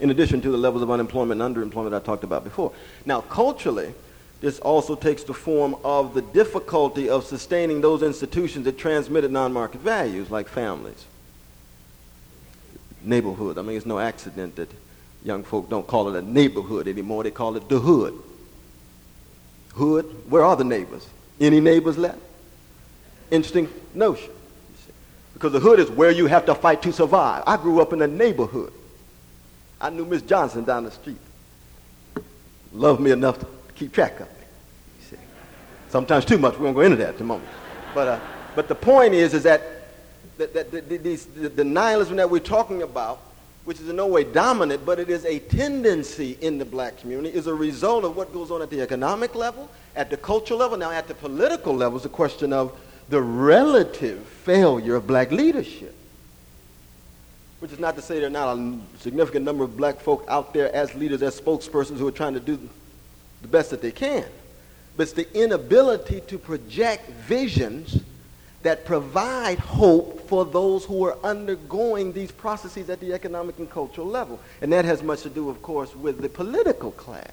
in 0.00 0.10
addition 0.10 0.40
to 0.40 0.50
the 0.50 0.56
levels 0.56 0.82
of 0.82 0.90
unemployment 0.90 1.40
and 1.40 1.54
underemployment 1.54 1.94
I 1.94 2.00
talked 2.00 2.24
about 2.24 2.44
before. 2.44 2.72
Now, 3.06 3.20
culturally, 3.22 3.94
this 4.40 4.58
also 4.58 4.94
takes 4.94 5.22
the 5.22 5.34
form 5.34 5.76
of 5.84 6.14
the 6.14 6.22
difficulty 6.22 7.08
of 7.08 7.24
sustaining 7.24 7.80
those 7.80 8.02
institutions 8.02 8.64
that 8.64 8.76
transmitted 8.76 9.30
non-market 9.30 9.80
values, 9.80 10.30
like 10.30 10.48
families, 10.48 11.04
neighborhood. 13.02 13.56
I 13.56 13.62
mean, 13.62 13.76
it's 13.76 13.86
no 13.86 13.98
accident 13.98 14.56
that 14.56 14.70
young 15.22 15.44
folk 15.44 15.70
don't 15.70 15.86
call 15.86 16.14
it 16.14 16.22
a 16.22 16.22
neighborhood 16.22 16.88
anymore. 16.88 17.22
They 17.22 17.30
call 17.30 17.56
it 17.56 17.68
the 17.68 17.78
hood. 17.78 18.14
Hood, 19.74 20.04
where 20.28 20.44
are 20.44 20.56
the 20.56 20.64
neighbors? 20.64 21.06
Any 21.40 21.60
neighbors 21.60 21.96
left? 21.96 22.18
Interesting 23.30 23.68
notion. 23.94 24.30
Because 25.32 25.52
the 25.52 25.60
hood 25.60 25.80
is 25.80 25.90
where 25.90 26.10
you 26.10 26.26
have 26.26 26.46
to 26.46 26.54
fight 26.54 26.82
to 26.82 26.92
survive. 26.92 27.42
I 27.46 27.56
grew 27.56 27.80
up 27.80 27.92
in 27.92 28.02
a 28.02 28.06
neighborhood. 28.06 28.72
I 29.84 29.90
knew 29.90 30.06
Miss 30.06 30.22
Johnson 30.22 30.64
down 30.64 30.84
the 30.84 30.90
street. 30.90 31.18
Loved 32.72 33.00
me 33.00 33.10
enough 33.10 33.38
to 33.38 33.46
keep 33.74 33.92
track 33.92 34.18
of 34.18 34.28
me. 34.28 34.46
You 34.98 35.06
see. 35.10 35.16
Sometimes 35.90 36.24
too 36.24 36.38
much. 36.38 36.56
We 36.56 36.64
won't 36.64 36.74
go 36.74 36.80
into 36.80 36.96
that 36.96 37.10
at 37.10 37.18
the 37.18 37.24
moment. 37.24 37.50
But, 37.94 38.08
uh, 38.08 38.20
but 38.56 38.66
the 38.66 38.74
point 38.74 39.12
is, 39.12 39.34
is 39.34 39.42
that, 39.42 39.62
that, 40.38 40.54
that, 40.54 40.70
that 40.70 41.02
these, 41.02 41.26
the, 41.26 41.50
the 41.50 41.64
nihilism 41.64 42.16
that 42.16 42.30
we're 42.30 42.38
talking 42.38 42.80
about 42.80 43.20
which 43.64 43.80
is 43.80 43.88
in 43.88 43.96
no 43.96 44.06
way 44.06 44.24
dominant, 44.24 44.84
but 44.84 44.98
it 44.98 45.08
is 45.08 45.24
a 45.24 45.38
tendency 45.38 46.36
in 46.40 46.58
the 46.58 46.64
black 46.64 46.98
community, 46.98 47.34
is 47.34 47.46
a 47.46 47.54
result 47.54 48.04
of 48.04 48.16
what 48.16 48.32
goes 48.32 48.50
on 48.50 48.60
at 48.60 48.70
the 48.70 48.80
economic 48.80 49.34
level, 49.34 49.70
at 49.96 50.10
the 50.10 50.16
cultural 50.16 50.58
level, 50.58 50.76
now 50.76 50.90
at 50.90 51.08
the 51.08 51.14
political 51.14 51.74
level, 51.74 51.98
is 51.98 52.04
a 52.04 52.10
question 52.10 52.52
of 52.52 52.78
the 53.08 53.20
relative 53.20 54.22
failure 54.26 54.96
of 54.96 55.06
black 55.06 55.30
leadership. 55.30 55.94
Which 57.64 57.72
is 57.72 57.78
not 57.78 57.96
to 57.96 58.02
say 58.02 58.18
there 58.18 58.26
are 58.26 58.30
not 58.30 58.58
a 58.58 58.78
significant 58.98 59.46
number 59.46 59.64
of 59.64 59.74
black 59.74 59.98
folk 59.98 60.26
out 60.28 60.52
there 60.52 60.70
as 60.76 60.94
leaders, 60.94 61.22
as 61.22 61.40
spokespersons 61.40 61.96
who 61.96 62.06
are 62.06 62.12
trying 62.12 62.34
to 62.34 62.40
do 62.40 62.58
the 63.40 63.48
best 63.48 63.70
that 63.70 63.80
they 63.80 63.90
can. 63.90 64.26
But 64.98 65.04
it's 65.04 65.12
the 65.14 65.32
inability 65.34 66.20
to 66.26 66.36
project 66.36 67.08
visions 67.26 68.02
that 68.64 68.84
provide 68.84 69.58
hope 69.60 70.28
for 70.28 70.44
those 70.44 70.84
who 70.84 71.06
are 71.06 71.16
undergoing 71.24 72.12
these 72.12 72.30
processes 72.30 72.90
at 72.90 73.00
the 73.00 73.14
economic 73.14 73.58
and 73.58 73.70
cultural 73.70 74.08
level. 74.08 74.38
And 74.60 74.70
that 74.74 74.84
has 74.84 75.02
much 75.02 75.22
to 75.22 75.30
do, 75.30 75.48
of 75.48 75.62
course, 75.62 75.96
with 75.96 76.20
the 76.20 76.28
political 76.28 76.90
class. 76.90 77.32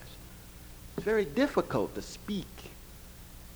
It's 0.95 1.03
very 1.03 1.25
difficult 1.25 1.93
to 1.95 2.01
speak 2.01 2.47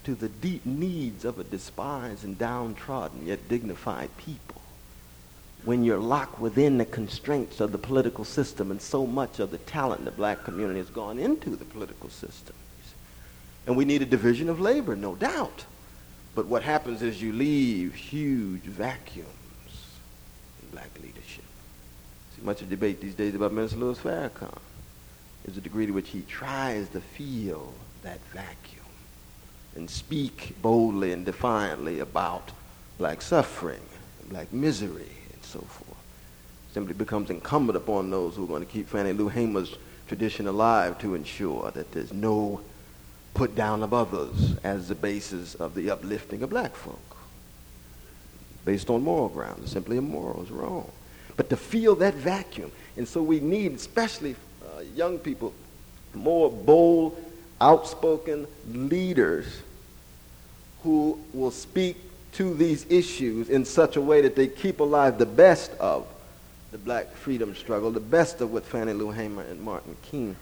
to 0.03 0.13
the 0.13 0.27
deep 0.27 0.65
needs 0.65 1.23
of 1.23 1.39
a 1.39 1.45
despised 1.45 2.25
and 2.25 2.37
downtrodden 2.37 3.27
yet 3.27 3.47
dignified 3.47 4.09
people 4.17 4.61
when 5.65 5.83
you're 5.83 5.99
locked 5.99 6.39
within 6.39 6.77
the 6.77 6.85
constraints 6.85 7.59
of 7.59 7.71
the 7.71 7.77
political 7.77 8.23
system 8.23 8.69
and 8.69 8.81
so 8.81 9.05
much 9.05 9.39
of 9.39 9.49
the 9.49 9.57
talent 9.59 9.99
in 9.99 10.05
the 10.05 10.11
black 10.11 10.43
community 10.43 10.79
has 10.79 10.89
gone 10.89 11.17
into 11.17 11.55
the 11.55 11.65
political 11.65 12.09
system. 12.09 12.55
And 13.65 13.75
we 13.75 13.83
need 13.83 14.03
a 14.03 14.05
division 14.05 14.47
of 14.47 14.61
labor, 14.61 14.95
no 14.95 15.15
doubt. 15.15 15.65
But 16.35 16.45
what 16.45 16.61
happens 16.61 17.01
is 17.01 17.21
you 17.21 17.33
leave 17.33 17.95
huge 17.95 18.61
vacuums 18.61 19.29
in 20.61 20.69
black 20.69 20.91
leadership. 21.01 21.43
See, 22.35 22.43
much 22.43 22.61
of 22.61 22.69
the 22.69 22.75
debate 22.75 23.01
these 23.01 23.15
days 23.15 23.33
about 23.33 23.51
Minister 23.51 23.77
Louis 23.77 23.97
Farrakhan 23.97 24.59
is 25.45 25.55
the 25.55 25.61
degree 25.61 25.87
to 25.87 25.93
which 25.93 26.09
he 26.09 26.21
tries 26.21 26.89
to 26.89 27.01
feel 27.01 27.73
that 28.03 28.19
vacuum 28.33 28.85
and 29.75 29.89
speak 29.89 30.53
boldly 30.61 31.11
and 31.11 31.25
defiantly 31.25 31.99
about 31.99 32.51
black 32.99 33.21
suffering, 33.21 33.81
black 34.29 34.53
misery, 34.53 35.09
so 35.45 35.59
forth. 35.59 35.97
Simply 36.73 36.93
becomes 36.93 37.29
incumbent 37.29 37.77
upon 37.77 38.09
those 38.09 38.35
who 38.35 38.43
are 38.43 38.47
going 38.47 38.65
to 38.65 38.71
keep 38.71 38.87
Fannie 38.89 39.13
Lou 39.13 39.29
Hamer's 39.29 39.75
tradition 40.07 40.47
alive 40.47 40.97
to 40.99 41.15
ensure 41.15 41.71
that 41.71 41.91
there's 41.91 42.13
no 42.13 42.61
put 43.33 43.55
down 43.55 43.83
of 43.83 43.93
others 43.93 44.55
as 44.63 44.87
the 44.87 44.95
basis 44.95 45.55
of 45.55 45.75
the 45.75 45.89
uplifting 45.89 46.41
of 46.43 46.49
black 46.49 46.75
folk. 46.75 46.99
Based 48.65 48.89
on 48.89 49.03
moral 49.03 49.29
grounds, 49.29 49.71
simply 49.71 49.97
immoral 49.97 50.43
is 50.43 50.51
wrong. 50.51 50.89
But 51.37 51.49
to 51.49 51.57
feel 51.57 51.95
that 51.95 52.13
vacuum, 52.13 52.71
and 52.97 53.07
so 53.07 53.21
we 53.21 53.39
need, 53.39 53.73
especially 53.73 54.35
uh, 54.63 54.81
young 54.95 55.19
people, 55.19 55.53
more 56.13 56.49
bold, 56.49 57.21
outspoken 57.59 58.47
leaders 58.71 59.61
who 60.83 61.19
will 61.33 61.51
speak 61.51 61.97
to 62.35 62.53
these 62.53 62.85
issues 62.89 63.49
in 63.49 63.63
such 63.63 63.95
a 63.95 64.01
way 64.01 64.21
that 64.21 64.35
they 64.35 64.47
keep 64.47 64.79
alive 64.79 65.17
the 65.17 65.25
best 65.25 65.71
of 65.79 66.05
the 66.71 66.77
black 66.77 67.11
freedom 67.13 67.55
struggle, 67.55 67.91
the 67.91 67.99
best 67.99 68.41
of 68.41 68.51
what 68.51 68.65
Fannie 68.65 68.93
Lou 68.93 69.11
Hamer 69.11 69.43
and 69.43 69.61
Martin 69.61 69.95
King 70.01 70.35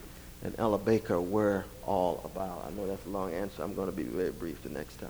and 0.43 0.55
Ella 0.57 0.79
Baker 0.79 1.21
were 1.21 1.63
all 1.85 2.21
about? 2.25 2.65
I 2.67 2.75
know 2.75 2.87
that's 2.87 3.05
a 3.05 3.09
long 3.09 3.31
answer. 3.33 3.61
I'm 3.61 3.75
going 3.75 3.89
to 3.89 3.95
be 3.95 4.03
very 4.03 4.31
brief 4.31 4.61
the 4.63 4.69
next 4.69 4.99
time. 4.99 5.09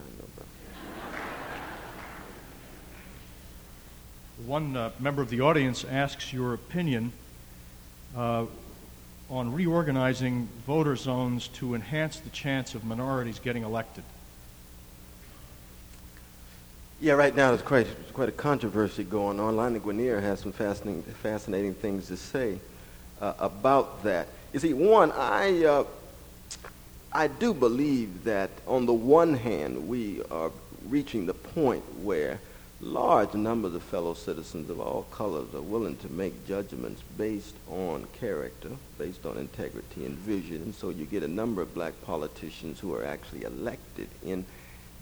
One 4.45 4.75
uh, 4.75 4.91
member 4.99 5.21
of 5.21 5.29
the 5.29 5.39
audience 5.39 5.85
asks 5.85 6.33
your 6.33 6.53
opinion 6.53 7.13
uh, 8.17 8.45
on 9.29 9.53
reorganizing 9.53 10.49
voter 10.67 10.97
zones 10.97 11.47
to 11.49 11.75
enhance 11.75 12.19
the 12.19 12.29
chance 12.31 12.75
of 12.75 12.83
minorities 12.83 13.39
getting 13.39 13.63
elected. 13.63 14.03
Yeah, 17.03 17.15
right 17.15 17.35
now 17.35 17.49
there's 17.49 17.61
quite, 17.61 17.87
quite 18.13 18.29
a 18.29 18.31
controversy 18.31 19.03
going 19.03 19.37
on. 19.37 19.57
Lani 19.57 19.81
Guinier 19.81 20.21
has 20.21 20.39
some 20.39 20.53
fascinating, 20.53 21.01
fascinating 21.01 21.73
things 21.73 22.07
to 22.07 22.15
say 22.15 22.57
uh, 23.19 23.33
about 23.39 24.03
that. 24.03 24.29
You 24.53 24.61
see, 24.61 24.73
one, 24.73 25.11
I, 25.11 25.65
uh, 25.65 25.83
I 27.11 27.27
do 27.27 27.53
believe 27.53 28.23
that 28.23 28.51
on 28.65 28.85
the 28.85 28.93
one 28.93 29.33
hand, 29.33 29.89
we 29.89 30.23
are 30.31 30.49
reaching 30.87 31.25
the 31.25 31.33
point 31.33 31.83
where 32.03 32.39
large 32.79 33.33
numbers 33.33 33.75
of 33.75 33.83
fellow 33.83 34.13
citizens 34.13 34.69
of 34.69 34.79
all 34.79 35.03
colors 35.11 35.53
are 35.53 35.61
willing 35.61 35.97
to 35.97 36.09
make 36.09 36.47
judgments 36.47 37.01
based 37.17 37.55
on 37.69 38.07
character, 38.17 38.69
based 38.97 39.25
on 39.25 39.37
integrity 39.37 40.05
and 40.05 40.15
vision. 40.19 40.61
And 40.61 40.73
so 40.73 40.89
you 40.89 41.05
get 41.05 41.23
a 41.23 41.27
number 41.27 41.61
of 41.61 41.73
black 41.73 42.01
politicians 42.05 42.79
who 42.79 42.95
are 42.95 43.03
actually 43.03 43.43
elected 43.43 44.07
in 44.23 44.45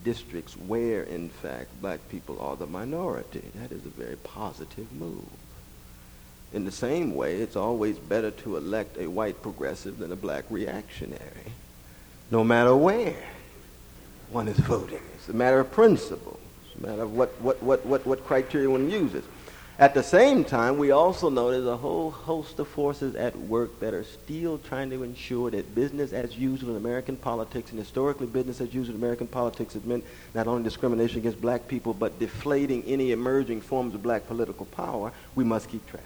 districts 0.04 0.56
where, 0.56 1.04
in 1.04 1.30
fact, 1.30 1.70
black 1.82 2.00
people 2.10 2.40
are 2.40 2.56
the 2.56 2.68
minority. 2.68 3.44
That 3.56 3.72
is 3.72 3.86
a 3.86 3.90
very 3.90 4.16
positive 4.18 4.92
move. 4.94 5.26
In 6.54 6.66
the 6.66 6.72
same 6.72 7.16
way, 7.16 7.38
it's 7.38 7.56
always 7.56 7.98
better 7.98 8.32
to 8.32 8.58
elect 8.58 8.98
a 8.98 9.08
white 9.08 9.42
progressive 9.42 10.00
than 10.00 10.12
a 10.12 10.16
black 10.16 10.44
reactionary, 10.50 11.54
no 12.30 12.44
matter 12.44 12.76
where 12.76 13.16
one 14.32 14.48
is 14.48 14.58
voting. 14.60 15.00
It's 15.16 15.30
a 15.30 15.34
matter 15.34 15.60
of 15.60 15.72
principle. 15.72 16.40
It's 16.66 16.84
a 16.84 16.88
matter 16.88 17.04
of 17.04 17.14
what, 17.14 17.30
what, 17.42 17.62
what, 17.64 17.86
what, 17.86 18.06
what 18.06 18.26
criteria 18.26 18.70
one 18.70 18.90
uses. 18.90 19.24
At 19.82 19.96
the 19.96 20.04
same 20.04 20.46
time, 20.46 20.78
we 20.78 20.92
also 20.92 21.32
know 21.32 21.50
there's 21.50 21.66
a 21.66 21.76
whole 21.76 22.12
host 22.12 22.60
of 22.60 22.68
forces 22.68 23.16
at 23.16 23.36
work 23.36 23.80
that 23.80 23.96
are 23.96 24.04
still 24.04 24.60
trying 24.60 24.92
to 24.92 25.02
ensure 25.02 25.50
that 25.50 25.74
business 25.74 26.14
as 26.14 26.38
usual 26.38 26.70
in 26.70 26.76
American 26.76 27.18
politics, 27.18 27.72
and 27.72 27.80
historically 27.80 28.28
business 28.28 28.62
as 28.62 28.72
usual 28.76 28.94
in 28.94 29.02
American 29.02 29.26
politics 29.26 29.74
has 29.74 29.84
meant 29.84 30.04
not 30.36 30.46
only 30.46 30.62
discrimination 30.62 31.18
against 31.18 31.42
black 31.42 31.68
people, 31.68 31.96
but 31.96 32.20
deflating 32.20 32.84
any 32.84 33.12
emerging 33.12 33.60
forms 33.60 33.96
of 33.96 34.04
black 34.04 34.28
political 34.28 34.68
power, 34.68 35.12
we 35.34 35.44
must 35.44 35.68
keep 35.68 35.84
track. 35.90 36.06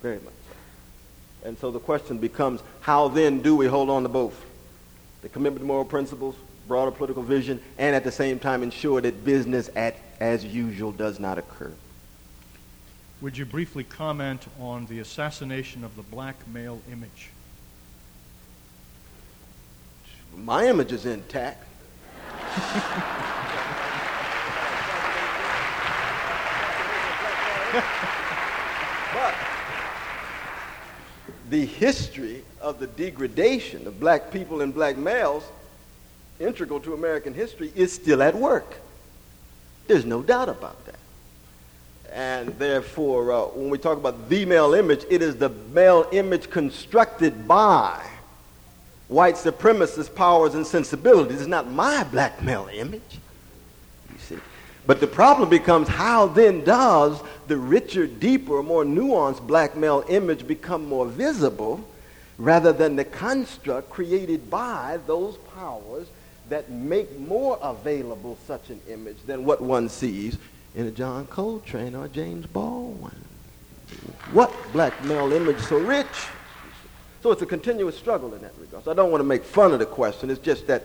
Very 0.00 0.20
much. 0.20 0.32
And 1.44 1.58
so 1.58 1.72
the 1.72 1.80
question 1.80 2.18
becomes, 2.18 2.60
how 2.82 3.08
then 3.08 3.42
do 3.42 3.56
we 3.56 3.66
hold 3.66 3.90
on 3.90 4.04
to 4.04 4.08
both? 4.08 4.40
The 5.22 5.28
commitment 5.28 5.62
to 5.62 5.66
moral 5.66 5.84
principles, 5.84 6.36
broader 6.68 6.92
political 6.92 7.24
vision, 7.24 7.60
and 7.78 7.96
at 7.96 8.04
the 8.04 8.12
same 8.12 8.38
time 8.38 8.62
ensure 8.62 9.00
that 9.00 9.24
business 9.24 9.70
at, 9.74 9.96
as 10.20 10.44
usual 10.44 10.92
does 10.92 11.18
not 11.18 11.36
occur. 11.36 11.72
Would 13.24 13.38
you 13.38 13.46
briefly 13.46 13.84
comment 13.84 14.46
on 14.60 14.84
the 14.84 14.98
assassination 14.98 15.82
of 15.82 15.96
the 15.96 16.02
black 16.02 16.36
male 16.46 16.82
image? 16.92 17.30
My 20.36 20.66
image 20.66 20.92
is 20.92 21.06
intact. 21.06 21.64
but 29.14 29.34
the 31.48 31.64
history 31.64 32.44
of 32.60 32.78
the 32.78 32.88
degradation 32.88 33.86
of 33.86 33.98
black 33.98 34.30
people 34.32 34.60
and 34.60 34.74
black 34.74 34.98
males, 34.98 35.44
integral 36.38 36.78
to 36.80 36.92
American 36.92 37.32
history, 37.32 37.72
is 37.74 37.90
still 37.90 38.22
at 38.22 38.34
work. 38.34 38.76
There's 39.86 40.04
no 40.04 40.22
doubt 40.22 40.50
about 40.50 40.84
that. 40.84 40.98
And 42.14 42.50
therefore, 42.60 43.32
uh, 43.32 43.42
when 43.46 43.70
we 43.70 43.76
talk 43.76 43.98
about 43.98 44.28
the 44.28 44.44
male 44.44 44.72
image, 44.72 45.04
it 45.10 45.20
is 45.20 45.34
the 45.34 45.48
male 45.48 46.06
image 46.12 46.48
constructed 46.48 47.48
by 47.48 48.06
white 49.08 49.34
supremacist 49.34 50.14
powers 50.14 50.54
and 50.54 50.64
sensibilities. 50.64 51.40
It's 51.40 51.48
not 51.48 51.68
my 51.68 52.04
black 52.04 52.40
male 52.40 52.68
image. 52.72 53.18
You 54.12 54.18
see. 54.20 54.38
But 54.86 55.00
the 55.00 55.08
problem 55.08 55.48
becomes 55.48 55.88
how 55.88 56.28
then 56.28 56.62
does 56.62 57.20
the 57.48 57.56
richer, 57.56 58.06
deeper, 58.06 58.62
more 58.62 58.84
nuanced 58.84 59.44
black 59.44 59.76
male 59.76 60.04
image 60.08 60.46
become 60.46 60.86
more 60.88 61.06
visible 61.06 61.84
rather 62.38 62.72
than 62.72 62.94
the 62.94 63.04
construct 63.04 63.90
created 63.90 64.48
by 64.48 65.00
those 65.08 65.36
powers 65.56 66.06
that 66.48 66.70
make 66.70 67.18
more 67.18 67.58
available 67.60 68.38
such 68.46 68.70
an 68.70 68.80
image 68.88 69.16
than 69.26 69.44
what 69.44 69.60
one 69.60 69.88
sees 69.88 70.38
in 70.74 70.86
a 70.86 70.90
John 70.90 71.26
Coltrane 71.26 71.94
or 71.94 72.08
James 72.08 72.46
Baldwin. 72.46 73.14
What 74.32 74.52
black 74.72 75.04
male 75.04 75.32
image 75.32 75.58
so 75.60 75.78
rich? 75.78 76.06
So 77.22 77.30
it's 77.30 77.42
a 77.42 77.46
continuous 77.46 77.96
struggle 77.96 78.34
in 78.34 78.42
that 78.42 78.52
regard. 78.60 78.84
So 78.84 78.90
I 78.90 78.94
don't 78.94 79.10
want 79.10 79.20
to 79.20 79.26
make 79.26 79.44
fun 79.44 79.72
of 79.72 79.78
the 79.78 79.86
question. 79.86 80.30
It's 80.30 80.40
just 80.40 80.66
that 80.66 80.82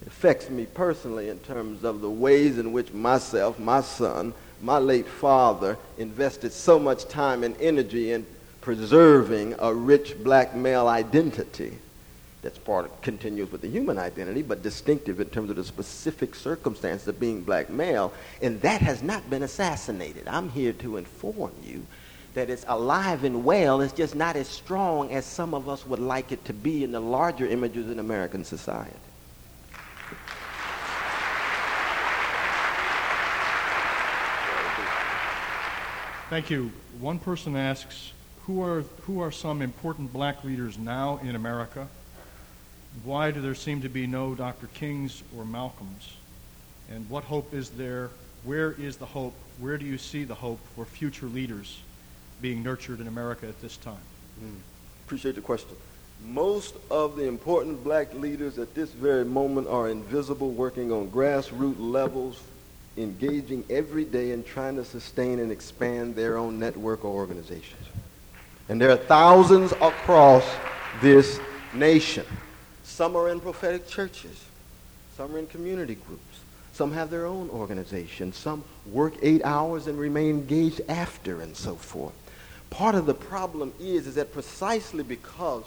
it 0.00 0.06
affects 0.06 0.48
me 0.48 0.66
personally 0.66 1.28
in 1.28 1.38
terms 1.40 1.84
of 1.84 2.00
the 2.00 2.10
ways 2.10 2.58
in 2.58 2.72
which 2.72 2.92
myself, 2.92 3.58
my 3.58 3.80
son, 3.80 4.32
my 4.62 4.78
late 4.78 5.06
father 5.06 5.76
invested 5.98 6.52
so 6.52 6.78
much 6.78 7.06
time 7.08 7.44
and 7.44 7.56
energy 7.60 8.12
in 8.12 8.24
preserving 8.60 9.54
a 9.58 9.74
rich 9.74 10.22
black 10.22 10.54
male 10.54 10.86
identity 10.86 11.78
that's 12.42 12.58
part 12.58 12.86
of, 12.86 13.02
continues 13.02 13.52
with 13.52 13.60
the 13.60 13.68
human 13.68 13.98
identity, 13.98 14.42
but 14.42 14.62
distinctive 14.62 15.20
in 15.20 15.28
terms 15.28 15.50
of 15.50 15.56
the 15.56 15.64
specific 15.64 16.34
circumstances 16.34 17.08
of 17.08 17.20
being 17.20 17.42
black 17.42 17.68
male, 17.68 18.12
and 18.40 18.60
that 18.62 18.80
has 18.80 19.02
not 19.02 19.28
been 19.28 19.42
assassinated. 19.42 20.26
I'm 20.26 20.48
here 20.50 20.72
to 20.74 20.96
inform 20.96 21.52
you 21.62 21.86
that 22.34 22.48
it's 22.48 22.64
alive 22.68 23.24
and 23.24 23.44
well. 23.44 23.80
It's 23.80 23.92
just 23.92 24.14
not 24.14 24.36
as 24.36 24.48
strong 24.48 25.10
as 25.10 25.26
some 25.26 25.52
of 25.52 25.68
us 25.68 25.86
would 25.86 25.98
like 25.98 26.32
it 26.32 26.44
to 26.46 26.52
be 26.52 26.84
in 26.84 26.92
the 26.92 27.00
larger 27.00 27.46
images 27.46 27.90
in 27.90 27.98
American 27.98 28.44
society. 28.44 28.94
Thank 36.30 36.48
you. 36.48 36.70
One 37.00 37.18
person 37.18 37.56
asks, 37.56 38.12
who 38.42 38.62
are, 38.62 38.82
who 39.02 39.20
are 39.20 39.32
some 39.32 39.60
important 39.60 40.12
black 40.12 40.44
leaders 40.44 40.78
now 40.78 41.18
in 41.24 41.34
America? 41.34 41.88
Why 43.04 43.30
do 43.30 43.40
there 43.40 43.54
seem 43.54 43.82
to 43.82 43.88
be 43.88 44.06
no 44.06 44.34
Dr. 44.34 44.66
Kings 44.68 45.22
or 45.36 45.44
Malcolms? 45.44 46.14
And 46.90 47.08
what 47.08 47.24
hope 47.24 47.54
is 47.54 47.70
there? 47.70 48.10
Where 48.44 48.72
is 48.72 48.96
the 48.96 49.06
hope? 49.06 49.34
Where 49.58 49.78
do 49.78 49.86
you 49.86 49.98
see 49.98 50.24
the 50.24 50.34
hope 50.34 50.60
for 50.74 50.84
future 50.84 51.26
leaders 51.26 51.80
being 52.40 52.62
nurtured 52.62 53.00
in 53.00 53.06
America 53.06 53.46
at 53.46 53.60
this 53.62 53.76
time? 53.76 53.96
Mm. 54.42 54.56
Appreciate 55.06 55.34
the 55.34 55.40
question. 55.40 55.76
Most 56.26 56.74
of 56.90 57.16
the 57.16 57.26
important 57.26 57.82
black 57.82 58.12
leaders 58.14 58.58
at 58.58 58.74
this 58.74 58.90
very 58.90 59.24
moment 59.24 59.68
are 59.68 59.88
invisible, 59.88 60.50
working 60.50 60.92
on 60.92 61.08
grassroots 61.10 61.78
levels, 61.78 62.42
engaging 62.96 63.64
every 63.70 64.04
day 64.04 64.32
in 64.32 64.42
trying 64.44 64.76
to 64.76 64.84
sustain 64.84 65.38
and 65.38 65.50
expand 65.50 66.14
their 66.14 66.36
own 66.36 66.58
network 66.58 67.04
or 67.04 67.14
organizations. 67.14 67.86
And 68.68 68.80
there 68.80 68.90
are 68.90 68.96
thousands 68.96 69.72
across 69.72 70.44
this 71.00 71.40
nation. 71.72 72.26
Some 72.90 73.16
are 73.16 73.28
in 73.30 73.40
prophetic 73.40 73.88
churches. 73.88 74.44
Some 75.16 75.34
are 75.34 75.38
in 75.38 75.46
community 75.46 75.94
groups. 75.94 76.40
Some 76.72 76.92
have 76.92 77.08
their 77.08 77.24
own 77.24 77.48
organizations. 77.50 78.36
Some 78.36 78.64
work 78.86 79.14
eight 79.22 79.42
hours 79.44 79.86
and 79.86 79.98
remain 79.98 80.30
engaged 80.30 80.82
after 80.88 81.40
and 81.40 81.56
so 81.56 81.76
forth. 81.76 82.12
Part 82.68 82.94
of 82.94 83.06
the 83.06 83.14
problem 83.14 83.72
is, 83.80 84.06
is 84.06 84.16
that 84.16 84.32
precisely 84.32 85.02
because 85.02 85.64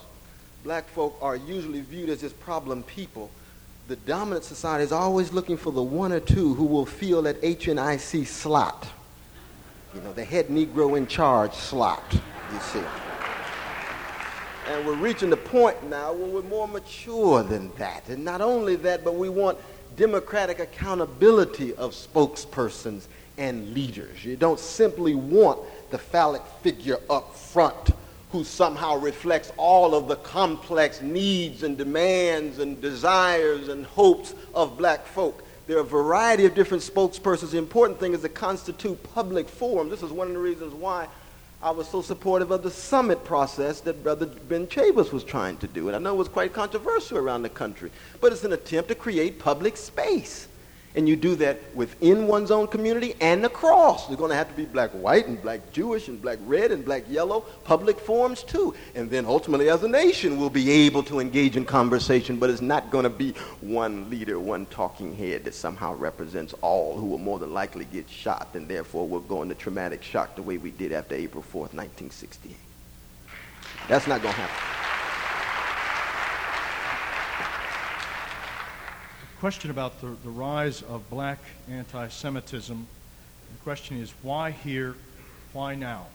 black 0.63 0.87
folk 0.89 1.17
are 1.21 1.35
usually 1.35 1.81
viewed 1.81 2.09
as 2.09 2.21
this 2.21 2.33
problem 2.33 2.83
people, 2.83 3.31
the 3.87 3.95
dominant 3.95 4.43
society 4.43 4.83
is 4.83 4.91
always 4.91 5.33
looking 5.33 5.57
for 5.57 5.71
the 5.71 5.83
one 5.83 6.11
or 6.11 6.19
two 6.19 6.53
who 6.53 6.65
will 6.65 6.85
fill 6.85 7.23
that 7.23 7.41
HNIC 7.41 8.27
slot. 8.27 8.87
You 9.95 10.01
know, 10.01 10.13
the 10.13 10.23
head 10.23 10.47
Negro 10.47 10.97
in 10.97 11.07
charge 11.07 11.53
slot, 11.53 12.03
you 12.11 12.59
see. 12.59 12.83
And 14.67 14.85
we're 14.87 14.95
reaching 14.95 15.29
the 15.29 15.37
point 15.37 15.83
now 15.89 16.13
where 16.13 16.27
we're 16.27 16.41
more 16.49 16.67
mature 16.67 17.43
than 17.43 17.71
that. 17.77 18.07
And 18.07 18.23
not 18.23 18.39
only 18.39 18.75
that, 18.77 19.03
but 19.03 19.15
we 19.15 19.27
want 19.27 19.57
democratic 19.97 20.59
accountability 20.59 21.75
of 21.75 21.91
spokespersons 21.91 23.07
and 23.37 23.73
leaders. 23.73 24.23
You 24.23 24.35
don't 24.35 24.59
simply 24.59 25.15
want 25.15 25.59
the 25.91 25.97
phallic 25.97 26.41
figure 26.61 26.97
up 27.09 27.35
front 27.35 27.91
who 28.31 28.43
somehow 28.43 28.97
reflects 28.97 29.51
all 29.57 29.93
of 29.93 30.07
the 30.07 30.15
complex 30.15 31.01
needs 31.01 31.63
and 31.63 31.77
demands 31.77 32.59
and 32.59 32.81
desires 32.81 33.67
and 33.67 33.85
hopes 33.85 34.33
of 34.55 34.77
black 34.77 35.05
folk. 35.05 35.43
There 35.67 35.77
are 35.77 35.81
a 35.81 35.85
variety 35.85 36.45
of 36.45 36.55
different 36.55 36.83
spokespersons. 36.83 37.51
The 37.51 37.57
important 37.57 37.99
thing 37.99 38.13
is 38.13 38.21
to 38.21 38.29
constitute 38.29 39.01
public 39.13 39.47
forums. 39.47 39.91
This 39.91 40.01
is 40.01 40.11
one 40.11 40.27
of 40.27 40.33
the 40.33 40.39
reasons 40.39 40.73
why 40.73 41.07
I 41.63 41.71
was 41.71 41.87
so 41.87 42.01
supportive 42.01 42.51
of 42.51 42.61
the 42.61 42.69
summit 42.69 43.23
process 43.23 43.79
that 43.81 44.03
Brother 44.03 44.25
Ben 44.25 44.67
Chavis 44.67 45.13
was 45.13 45.23
trying 45.23 45.55
to 45.59 45.67
do. 45.67 45.87
And 45.87 45.95
I 45.95 45.99
know 45.99 46.13
it 46.13 46.17
was 46.17 46.27
quite 46.27 46.51
controversial 46.51 47.17
around 47.17 47.43
the 47.43 47.49
country, 47.49 47.89
but 48.19 48.33
it's 48.33 48.43
an 48.43 48.51
attempt 48.51 48.89
to 48.89 48.95
create 48.95 49.39
public 49.39 49.77
space. 49.77 50.49
And 50.95 51.09
you 51.09 51.15
do 51.15 51.35
that 51.37 51.59
within 51.75 52.27
one's 52.27 52.51
own 52.51 52.67
community 52.67 53.15
and 53.19 53.45
across. 53.45 54.05
There's 54.05 54.19
going 54.19 54.29
to 54.29 54.35
have 54.35 54.49
to 54.49 54.55
be 54.55 54.65
black 54.65 54.91
white 54.91 55.27
and 55.27 55.41
black 55.41 55.71
Jewish 55.71 56.07
and 56.07 56.21
black 56.21 56.37
red 56.45 56.71
and 56.71 56.85
black 56.85 57.03
yellow 57.09 57.41
public 57.63 57.99
forums 57.99 58.43
too. 58.43 58.75
And 58.93 59.09
then 59.09 59.25
ultimately, 59.25 59.69
as 59.69 59.83
a 59.83 59.87
nation, 59.87 60.37
we'll 60.37 60.51
be 60.51 60.69
able 60.69 61.01
to 61.03 61.19
engage 61.19 61.57
in 61.57 61.65
conversation, 61.65 62.37
but 62.37 62.51
it's 62.51 62.61
not 62.61 62.91
going 62.91 63.03
to 63.03 63.09
be 63.09 63.31
one 63.61 64.07
leader, 64.11 64.39
one 64.39 64.67
talking 64.67 65.15
head 65.15 65.45
that 65.45 65.55
somehow 65.55 65.95
represents 65.95 66.53
all 66.61 66.95
who 66.95 67.07
will 67.07 67.17
more 67.17 67.39
than 67.39 67.53
likely 67.53 67.85
get 67.85 68.07
shot 68.07 68.49
and 68.53 68.67
therefore 68.67 69.07
will 69.07 69.19
go 69.21 69.41
into 69.41 69.55
traumatic 69.55 70.03
shock 70.03 70.35
the 70.35 70.43
way 70.43 70.57
we 70.57 70.69
did 70.69 70.91
after 70.91 71.15
April 71.15 71.43
4th, 71.43 71.73
1968. 71.73 72.55
That's 73.87 74.05
not 74.05 74.21
going 74.21 74.35
to 74.35 74.41
happen. 74.41 74.92
Question 79.43 79.71
about 79.71 79.99
the, 79.99 80.07
the 80.23 80.29
rise 80.29 80.83
of 80.83 81.09
black 81.09 81.37
anti 81.69 82.07
Semitism. 82.07 82.87
The 83.51 83.63
question 83.65 83.97
is 83.97 84.13
why 84.21 84.51
here? 84.51 84.95
Why 85.51 85.75
now? 85.75 86.05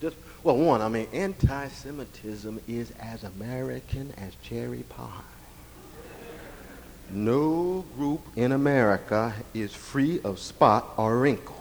Just, 0.00 0.16
well, 0.42 0.56
one, 0.56 0.80
I 0.80 0.88
mean, 0.88 1.06
anti 1.12 1.68
Semitism 1.68 2.58
is 2.66 2.92
as 2.92 3.24
American 3.24 4.14
as 4.16 4.32
cherry 4.42 4.84
pie. 4.84 5.20
No 7.10 7.84
group 7.94 8.22
in 8.36 8.52
America 8.52 9.34
is 9.52 9.74
free 9.74 10.22
of 10.24 10.38
spot 10.38 10.94
or 10.96 11.18
wrinkle. 11.18 11.59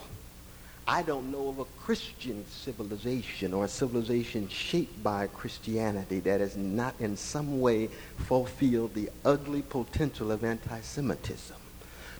I 0.91 1.03
don't 1.03 1.31
know 1.31 1.49
of 1.49 1.59
a 1.59 1.65
Christian 1.65 2.43
civilization 2.47 3.53
or 3.53 3.65
a 3.65 3.67
civilization 3.67 4.47
shaped 4.47 5.03
by 5.03 5.27
Christianity 5.27 6.19
that 6.21 6.39
has 6.39 6.57
not 6.57 6.95
in 6.99 7.15
some 7.15 7.61
way 7.61 7.91
fulfilled 8.17 8.95
the 8.95 9.11
ugly 9.23 9.61
potential 9.61 10.31
of 10.31 10.43
anti-Semitism. 10.43 11.55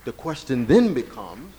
The 0.06 0.12
question 0.12 0.68
then 0.68 0.94
becomes, 0.94 1.52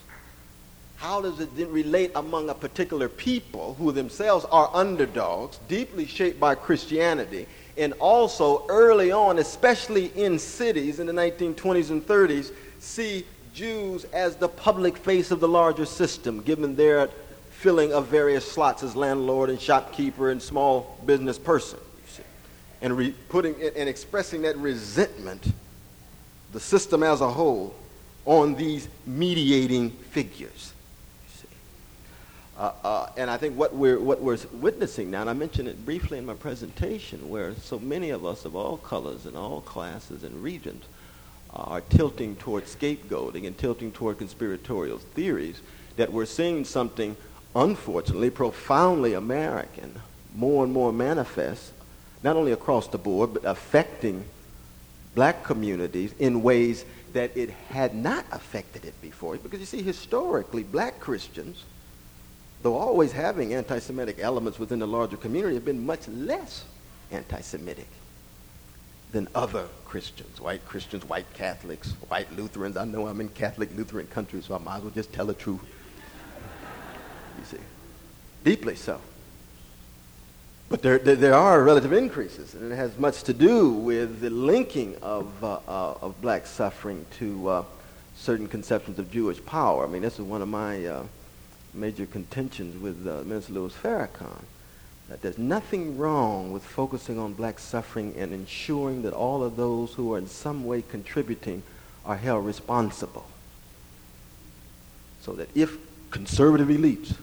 how 0.98 1.20
does 1.20 1.40
it 1.40 1.56
then 1.56 1.72
relate 1.72 2.12
among 2.14 2.48
a 2.48 2.54
particular 2.54 3.08
people 3.08 3.74
who 3.74 3.90
themselves 3.90 4.44
are 4.44 4.70
underdogs, 4.72 5.58
deeply 5.66 6.06
shaped 6.06 6.38
by 6.38 6.54
Christianity, 6.54 7.48
and 7.76 7.92
also 7.94 8.64
early 8.68 9.10
on, 9.10 9.40
especially 9.40 10.12
in 10.14 10.38
cities 10.38 11.00
in 11.00 11.08
the 11.08 11.12
1920s 11.12 11.90
and 11.90 12.06
30s, 12.06 12.52
see 12.78 13.26
Jews 13.54 14.04
as 14.04 14.36
the 14.36 14.48
public 14.48 14.96
face 14.96 15.30
of 15.30 15.40
the 15.40 15.48
larger 15.48 15.84
system, 15.84 16.42
given 16.42 16.76
their 16.76 17.08
filling 17.50 17.92
of 17.92 18.06
various 18.06 18.50
slots 18.50 18.82
as 18.82 18.96
landlord 18.96 19.50
and 19.50 19.60
shopkeeper 19.60 20.30
and 20.30 20.40
small 20.40 20.98
business 21.04 21.38
person. 21.38 21.78
And 22.82 22.96
re- 22.96 23.14
putting 23.28 23.54
and 23.60 23.88
expressing 23.88 24.42
that 24.42 24.56
resentment, 24.56 25.52
the 26.52 26.60
system 26.60 27.02
as 27.02 27.20
a 27.20 27.28
whole, 27.28 27.74
on 28.24 28.54
these 28.54 28.88
mediating 29.06 29.90
figures. 29.90 30.72
Uh, 32.58 32.72
uh, 32.84 33.08
and 33.16 33.30
I 33.30 33.36
think 33.38 33.56
what 33.56 33.74
we're, 33.74 33.98
what 33.98 34.20
we're 34.20 34.38
witnessing 34.52 35.10
now, 35.10 35.22
and 35.22 35.30
I 35.30 35.32
mentioned 35.32 35.68
it 35.68 35.84
briefly 35.84 36.18
in 36.18 36.26
my 36.26 36.34
presentation, 36.34 37.28
where 37.28 37.54
so 37.54 37.78
many 37.78 38.10
of 38.10 38.24
us 38.24 38.44
of 38.44 38.54
all 38.54 38.76
colors 38.78 39.26
and 39.26 39.36
all 39.36 39.62
classes 39.62 40.24
and 40.24 40.42
regions 40.42 40.84
are 41.52 41.80
tilting 41.80 42.36
toward 42.36 42.64
scapegoating 42.64 43.46
and 43.46 43.56
tilting 43.56 43.92
toward 43.92 44.18
conspiratorial 44.18 44.98
theories, 44.98 45.60
that 45.96 46.12
we're 46.12 46.26
seeing 46.26 46.64
something, 46.64 47.16
unfortunately, 47.54 48.30
profoundly 48.30 49.14
American, 49.14 50.00
more 50.34 50.64
and 50.64 50.72
more 50.72 50.92
manifest, 50.92 51.72
not 52.22 52.36
only 52.36 52.52
across 52.52 52.88
the 52.88 52.98
board, 52.98 53.34
but 53.34 53.44
affecting 53.44 54.24
black 55.14 55.42
communities 55.42 56.14
in 56.18 56.42
ways 56.42 56.84
that 57.12 57.36
it 57.36 57.50
had 57.68 57.94
not 57.94 58.24
affected 58.30 58.84
it 58.84 59.00
before. 59.02 59.36
Because 59.36 59.58
you 59.58 59.66
see, 59.66 59.82
historically, 59.82 60.62
black 60.62 61.00
Christians 61.00 61.64
though 62.62 62.76
always 62.76 63.12
having 63.12 63.54
anti-Semitic 63.54 64.18
elements 64.20 64.58
within 64.58 64.78
the 64.78 64.86
larger 64.86 65.16
community, 65.16 65.54
have 65.54 65.64
been 65.64 65.84
much 65.84 66.06
less 66.08 66.64
anti-Semitic 67.10 67.88
than 69.12 69.28
other 69.34 69.66
Christians, 69.90 70.40
white 70.40 70.64
Christians, 70.66 71.04
white 71.04 71.26
Catholics, 71.34 71.94
white 72.06 72.30
Lutherans. 72.36 72.76
I 72.76 72.84
know 72.84 73.08
I'm 73.08 73.20
in 73.20 73.28
Catholic 73.28 73.76
Lutheran 73.76 74.06
country, 74.06 74.40
so 74.40 74.54
I 74.54 74.58
might 74.58 74.76
as 74.76 74.82
well 74.82 74.92
just 74.92 75.12
tell 75.12 75.26
the 75.26 75.34
truth. 75.34 75.60
You 77.36 77.44
see, 77.44 77.56
deeply 78.44 78.76
so. 78.76 79.00
But 80.68 80.82
there, 80.82 80.98
there, 80.98 81.16
there, 81.16 81.34
are 81.34 81.64
relative 81.64 81.92
increases, 81.92 82.54
and 82.54 82.70
it 82.70 82.76
has 82.76 82.96
much 83.00 83.24
to 83.24 83.32
do 83.32 83.70
with 83.70 84.20
the 84.20 84.30
linking 84.30 84.94
of, 85.02 85.26
uh, 85.42 85.58
uh, 85.66 85.94
of 86.00 86.22
black 86.22 86.46
suffering 86.46 87.04
to 87.18 87.48
uh, 87.48 87.64
certain 88.14 88.46
conceptions 88.46 89.00
of 89.00 89.10
Jewish 89.10 89.44
power. 89.44 89.84
I 89.84 89.88
mean, 89.88 90.02
this 90.02 90.20
is 90.20 90.24
one 90.24 90.40
of 90.40 90.48
my 90.48 90.86
uh, 90.86 91.02
major 91.74 92.06
contentions 92.06 92.80
with 92.80 93.08
uh, 93.08 93.24
Minister 93.24 93.54
Louis 93.54 93.72
Farrakhan 93.72 94.44
that 95.10 95.20
there's 95.22 95.38
nothing 95.38 95.98
wrong 95.98 96.52
with 96.52 96.62
focusing 96.62 97.18
on 97.18 97.32
black 97.34 97.58
suffering 97.58 98.14
and 98.16 98.32
ensuring 98.32 99.02
that 99.02 99.12
all 99.12 99.42
of 99.42 99.56
those 99.56 99.92
who 99.92 100.14
are 100.14 100.18
in 100.18 100.28
some 100.28 100.64
way 100.64 100.82
contributing 100.82 101.64
are 102.06 102.16
held 102.16 102.46
responsible. 102.46 103.26
So 105.22 105.32
that 105.32 105.48
if 105.54 105.76
conservative 106.12 106.68
elites 106.68 107.16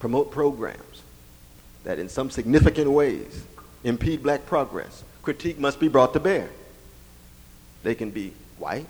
promote 0.00 0.32
programs 0.32 1.02
that 1.84 2.00
in 2.00 2.08
some 2.08 2.28
significant 2.28 2.90
ways 2.90 3.44
impede 3.84 4.24
black 4.24 4.44
progress, 4.44 5.04
critique 5.22 5.60
must 5.60 5.78
be 5.78 5.86
brought 5.86 6.12
to 6.14 6.20
bear. 6.20 6.50
They 7.84 7.94
can 7.94 8.10
be 8.10 8.32
white, 8.58 8.88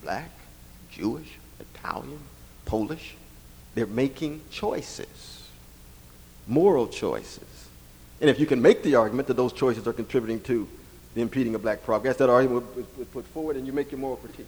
black, 0.00 0.30
Jewish, 0.92 1.38
Italian, 1.58 2.20
Polish. 2.66 3.16
They're 3.74 3.86
making 3.86 4.42
choices, 4.50 5.35
moral 6.46 6.88
choices. 6.88 7.68
And 8.20 8.30
if 8.30 8.40
you 8.40 8.46
can 8.46 8.62
make 8.62 8.82
the 8.82 8.94
argument 8.94 9.28
that 9.28 9.34
those 9.34 9.52
choices 9.52 9.86
are 9.86 9.92
contributing 9.92 10.40
to 10.42 10.66
the 11.14 11.20
impeding 11.22 11.54
of 11.54 11.62
black 11.62 11.82
progress, 11.82 12.16
that 12.16 12.30
argument 12.30 12.64
was 12.76 13.06
put 13.08 13.24
forward 13.26 13.56
and 13.56 13.66
you 13.66 13.72
make 13.72 13.90
your 13.90 14.00
moral 14.00 14.16
critique. 14.16 14.46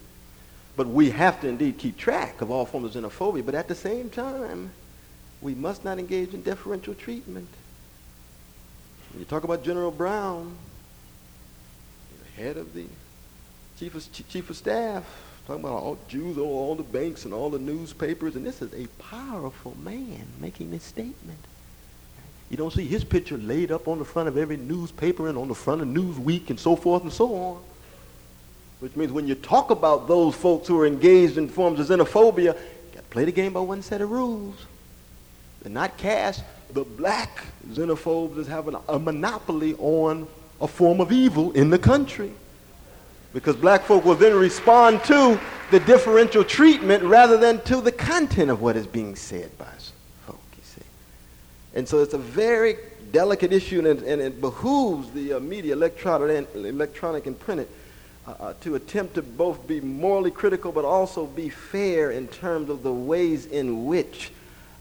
But 0.76 0.86
we 0.86 1.11
have 1.11 1.40
to 1.40 1.49
indeed 1.49 1.76
keep 1.78 1.96
track 1.96 2.40
of 2.40 2.51
all 2.51 2.64
forms 2.64 2.94
of 2.94 3.03
xenophobia, 3.03 3.44
but 3.44 3.55
at 3.55 3.68
the 3.68 3.74
same 3.74 4.11
time, 4.11 4.70
we 5.40 5.55
must 5.55 5.84
not 5.84 5.99
engage 5.99 6.34
in 6.34 6.42
deferential 6.42 6.94
treatment. 6.94 7.49
When 9.11 9.20
you 9.20 9.24
talk 9.24 9.44
about 9.44 9.64
General 9.64 9.90
Brown, 9.90 10.57
the 12.22 12.42
head 12.42 12.57
of 12.57 12.74
the 12.74 12.86
chief 13.78 13.94
of, 13.94 14.28
chief 14.28 14.51
of 14.51 14.57
staff, 14.57 15.05
talking 15.46 15.64
about 15.64 15.82
all 15.82 15.99
Jews 16.09 16.36
all 16.36 16.74
the 16.74 16.82
banks 16.82 17.24
and 17.24 17.32
all 17.32 17.51
the 17.51 17.59
newspapers, 17.59 18.36
and 18.36 18.44
this 18.44 18.61
is 18.61 18.72
a 18.74 18.86
powerful 19.03 19.76
man 19.82 20.26
making 20.40 20.70
this 20.70 20.84
statement. 20.84 21.38
You 22.51 22.57
don't 22.57 22.72
see 22.72 22.86
his 22.86 23.05
picture 23.05 23.36
laid 23.36 23.70
up 23.70 23.88
on 23.88 23.99
the 23.99 24.05
front 24.05 24.28
of 24.28 24.36
every 24.36 24.57
newspaper 24.57 25.28
and 25.28 25.36
on 25.36 25.49
the 25.49 25.55
front 25.55 25.82
of 25.82 25.88
Newsweek 25.88 26.49
and 26.51 26.59
so 26.59 26.76
forth 26.76 27.03
and 27.03 27.12
so 27.12 27.34
on. 27.34 27.62
Which 28.80 28.96
means 28.96 29.12
when 29.12 29.26
you 29.26 29.34
talk 29.34 29.70
about 29.70 30.09
those 30.09 30.34
folks 30.34 30.68
who 30.68 30.80
are 30.80 30.86
engaged 30.86 31.36
in 31.36 31.49
forms 31.49 31.80
of 31.80 31.88
xenophobia, 31.88 32.55
you 32.55 32.94
got 32.94 33.03
to 33.03 33.11
play 33.11 33.24
the 33.24 33.32
game 33.32 33.53
by 33.53 33.61
one 33.61 33.82
set 33.82 34.01
of 34.01 34.11
rules. 34.11 34.55
And 35.64 35.74
not 35.74 35.99
cast 35.99 36.42
the 36.72 36.84
black 36.84 37.44
xenophobes 37.72 38.38
as 38.38 38.46
having 38.46 38.76
a 38.88 38.99
monopoly 38.99 39.74
on 39.74 40.26
a 40.61 40.68
form 40.68 41.01
of 41.01 41.12
evil 41.12 41.53
in 41.53 41.70
the 41.70 41.78
country. 41.78 42.32
Because 43.34 43.57
black 43.57 43.82
folk 43.82 44.05
will 44.05 44.14
then 44.14 44.34
respond 44.34 45.05
to 45.05 45.38
the 45.70 45.80
differential 45.80 46.44
treatment 46.44 47.03
rather 47.03 47.36
than 47.36 47.61
to 47.64 47.80
the 47.80 47.92
content 47.92 48.51
of 48.51 48.62
what 48.62 48.76
is 48.76 48.86
being 48.86 49.16
said 49.16 49.57
by 49.59 49.66
see. 49.78 49.92
And 51.79 51.89
so 51.89 52.01
it's 52.01 52.12
a 52.12 52.18
very 52.18 52.76
delicate 53.12 53.53
issue, 53.53 53.87
and, 53.87 54.03
and 54.03 54.20
it 54.20 54.41
behooves 54.41 55.12
the 55.12 55.35
uh, 55.35 55.39
media, 55.39 55.74
electronic 55.74 56.49
and, 56.53 56.66
electronic 56.66 57.26
and 57.26 57.39
printed, 57.39 57.68
uh, 58.26 58.31
uh, 58.41 58.55
to 58.62 58.74
attempt 58.74 59.14
to 59.14 59.22
both 59.22 59.64
be 59.68 59.81
morally 59.81 60.33
critical 60.33 60.72
but 60.72 60.85
also 60.85 61.24
be 61.24 61.49
fair 61.49 62.11
in 62.11 62.26
terms 62.26 62.68
of 62.68 62.83
the 62.83 62.93
ways 62.93 63.47
in 63.47 63.87
which 63.87 64.33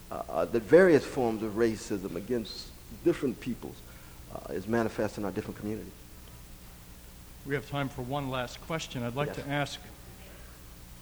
uh, 0.10 0.24
uh, 0.28 0.46
the 0.46 0.60
various 0.60 1.06
forms 1.06 1.44
of 1.44 1.52
racism 1.52 2.16
against 2.16 2.70
different 3.06 3.40
peoples 3.40 3.76
uh, 4.34 4.54
is 4.54 4.68
manifest 4.68 5.20
in 5.20 5.24
our 5.24 5.32
different 5.32 5.60
communities. 5.60 5.94
We 7.46 7.54
have 7.54 7.70
time 7.70 7.90
for 7.90 8.02
one 8.02 8.32
last 8.32 8.60
question. 8.62 9.04
I'd 9.04 9.16
like 9.16 9.28
yes. 9.28 9.36
to 9.36 9.50
ask 9.50 9.80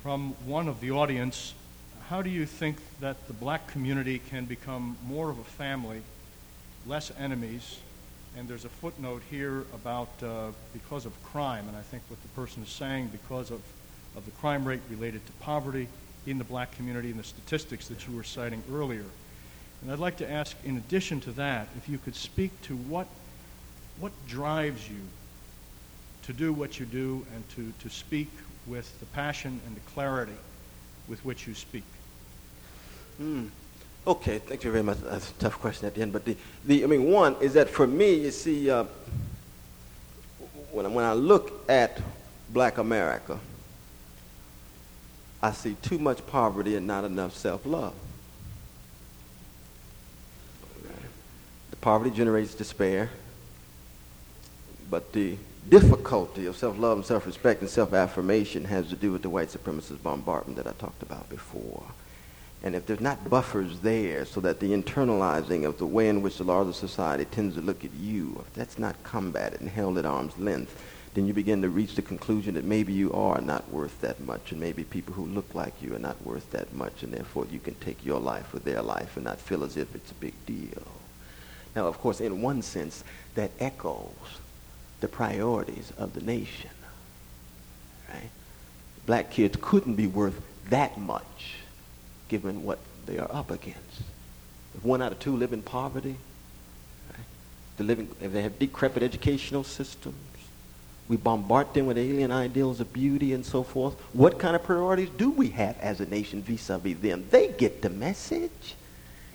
from 0.03 0.35
one 0.45 0.67
of 0.67 0.81
the 0.81 0.91
audience 0.91 1.53
how 2.09 2.21
do 2.21 2.29
you 2.29 2.45
think 2.45 2.77
that 2.99 3.27
the 3.27 3.33
black 3.33 3.67
community 3.67 4.21
can 4.29 4.45
become 4.45 4.95
more 5.07 5.31
of 5.31 5.39
a 5.39 5.43
family, 5.43 6.01
less 6.85 7.11
enemies? 7.19 7.79
And 8.37 8.47
there's 8.47 8.65
a 8.65 8.69
footnote 8.69 9.23
here 9.31 9.63
about 9.73 10.09
uh, 10.21 10.51
because 10.71 11.05
of 11.05 11.23
crime, 11.23 11.67
and 11.67 11.75
I 11.75 11.81
think 11.81 12.03
what 12.09 12.21
the 12.21 12.27
person 12.29 12.61
is 12.61 12.69
saying 12.69 13.07
because 13.07 13.49
of, 13.49 13.61
of 14.15 14.25
the 14.25 14.31
crime 14.31 14.65
rate 14.65 14.81
related 14.89 15.25
to 15.25 15.31
poverty 15.33 15.87
in 16.27 16.37
the 16.37 16.43
black 16.43 16.75
community 16.75 17.09
and 17.09 17.19
the 17.19 17.23
statistics 17.23 17.87
that 17.87 18.07
you 18.07 18.15
were 18.15 18.23
citing 18.23 18.61
earlier. 18.71 19.05
And 19.81 19.91
I'd 19.91 19.99
like 19.99 20.17
to 20.17 20.29
ask, 20.29 20.55
in 20.63 20.77
addition 20.77 21.21
to 21.21 21.31
that, 21.33 21.69
if 21.75 21.89
you 21.89 21.97
could 21.97 22.15
speak 22.15 22.51
to 22.63 22.75
what, 22.75 23.07
what 23.99 24.11
drives 24.27 24.87
you 24.89 25.01
to 26.23 26.33
do 26.33 26.53
what 26.53 26.79
you 26.79 26.85
do 26.85 27.25
and 27.33 27.49
to, 27.49 27.73
to 27.87 27.89
speak 27.89 28.29
with 28.67 28.99
the 28.99 29.05
passion 29.07 29.59
and 29.65 29.75
the 29.75 29.91
clarity 29.91 30.33
with 31.07 31.23
which 31.25 31.47
you 31.47 31.55
speak? 31.55 31.83
Hmm. 33.17 33.45
Okay, 34.07 34.37
thank 34.37 34.63
you 34.63 34.71
very 34.71 34.83
much. 34.83 34.99
That's 34.99 35.31
a 35.31 35.33
tough 35.33 35.59
question 35.59 35.87
at 35.87 35.95
the 35.95 36.01
end, 36.01 36.13
but 36.13 36.25
the, 36.25 36.37
the 36.65 36.83
I 36.83 36.87
mean, 36.87 37.09
one 37.09 37.35
is 37.41 37.53
that 37.53 37.69
for 37.69 37.87
me, 37.87 38.13
you 38.13 38.31
see, 38.31 38.69
uh, 38.69 38.85
when, 40.71 40.93
when 40.93 41.05
I 41.05 41.13
look 41.13 41.63
at 41.67 41.99
black 42.49 42.77
America, 42.77 43.39
I 45.41 45.51
see 45.51 45.75
too 45.81 45.97
much 45.97 46.25
poverty 46.27 46.75
and 46.75 46.85
not 46.85 47.03
enough 47.03 47.35
self-love. 47.35 47.93
The 51.71 51.75
poverty 51.77 52.11
generates 52.11 52.53
despair, 52.53 53.09
but 54.89 55.13
the 55.13 55.37
difficulty 55.67 56.45
of 56.45 56.55
self-love 56.57 56.99
and 56.99 57.05
self-respect 57.05 57.61
and 57.61 57.69
self-affirmation 57.69 58.65
has 58.65 58.87
to 58.89 58.95
do 58.95 59.11
with 59.11 59.23
the 59.23 59.29
white 59.29 59.49
supremacist 59.49 60.03
bombardment 60.03 60.57
that 60.57 60.67
I 60.67 60.73
talked 60.73 61.01
about 61.01 61.27
before. 61.29 61.83
And 62.65 62.73
if 62.73 62.87
there's 62.87 62.99
not 62.99 63.29
buffers 63.29 63.79
there 63.81 64.25
so 64.25 64.41
that 64.41 64.59
the 64.59 64.71
internalizing 64.71 65.67
of 65.67 65.77
the 65.77 65.85
way 65.85 66.09
in 66.09 66.23
which 66.23 66.39
the 66.39 66.43
larger 66.43 66.73
society 66.73 67.23
tends 67.25 67.53
to 67.55 67.61
look 67.61 67.85
at 67.85 67.93
you, 67.93 68.43
if 68.47 68.53
that's 68.55 68.79
not 68.79 69.01
combated 69.03 69.61
and 69.61 69.69
held 69.69 69.99
at 69.99 70.05
arm's 70.05 70.35
length, 70.39 70.75
then 71.13 71.27
you 71.27 71.33
begin 71.33 71.61
to 71.61 71.69
reach 71.69 71.93
the 71.93 72.01
conclusion 72.01 72.55
that 72.55 72.63
maybe 72.63 72.91
you 72.91 73.13
are 73.13 73.39
not 73.39 73.69
worth 73.71 74.01
that 74.01 74.19
much 74.19 74.51
and 74.51 74.59
maybe 74.59 74.83
people 74.83 75.13
who 75.13 75.27
look 75.27 75.53
like 75.53 75.79
you 75.79 75.95
are 75.95 75.99
not 75.99 76.19
worth 76.25 76.49
that 76.51 76.73
much 76.73 77.03
and 77.03 77.13
therefore 77.13 77.45
you 77.51 77.59
can 77.59 77.75
take 77.75 78.03
your 78.03 78.19
life 78.19 78.51
or 78.51 78.57
their 78.57 78.81
life 78.81 79.15
and 79.15 79.25
not 79.25 79.39
feel 79.39 79.63
as 79.63 79.77
if 79.77 79.93
it's 79.93 80.09
a 80.09 80.15
big 80.15 80.33
deal. 80.47 80.87
Now, 81.75 81.85
of 81.85 81.99
course, 81.99 82.19
in 82.19 82.41
one 82.41 82.63
sense, 82.63 83.03
that 83.35 83.51
echoes 83.59 84.39
the 85.01 85.07
priorities 85.07 85.93
of 85.99 86.15
the 86.15 86.21
nation. 86.21 86.71
Right? 88.09 88.31
Black 89.05 89.29
kids 89.29 89.55
couldn't 89.61 89.95
be 89.95 90.07
worth 90.07 90.41
that 90.69 90.97
much 90.97 91.57
given 92.27 92.63
what 92.63 92.79
they 93.05 93.17
are 93.17 93.29
up 93.31 93.51
against. 93.51 94.01
If 94.75 94.83
one 94.83 95.01
out 95.01 95.11
of 95.11 95.19
two 95.19 95.35
live 95.35 95.53
in 95.53 95.61
poverty, 95.61 96.15
right? 97.11 97.25
they 97.77 97.83
living, 97.83 98.09
if 98.21 98.33
they 98.33 98.41
have 98.41 98.59
decrepit 98.59 99.03
educational 99.03 99.63
systems, 99.63 100.15
we 101.07 101.17
bombard 101.17 101.73
them 101.73 101.85
with 101.85 101.97
alien 101.97 102.31
ideals 102.31 102.79
of 102.79 102.91
beauty 102.91 103.33
and 103.33 103.45
so 103.45 103.61
forth. 103.61 103.93
What 104.13 104.39
kind 104.39 104.55
of 104.55 104.63
priorities 104.63 105.09
do 105.17 105.29
we 105.29 105.49
have 105.49 105.77
as 105.79 106.01
a 106.01 106.05
nation 106.07 106.41
vis-a-vis 106.41 106.97
them? 106.97 107.25
They 107.29 107.49
get 107.49 107.81
the 107.81 107.91
message. 107.91 108.75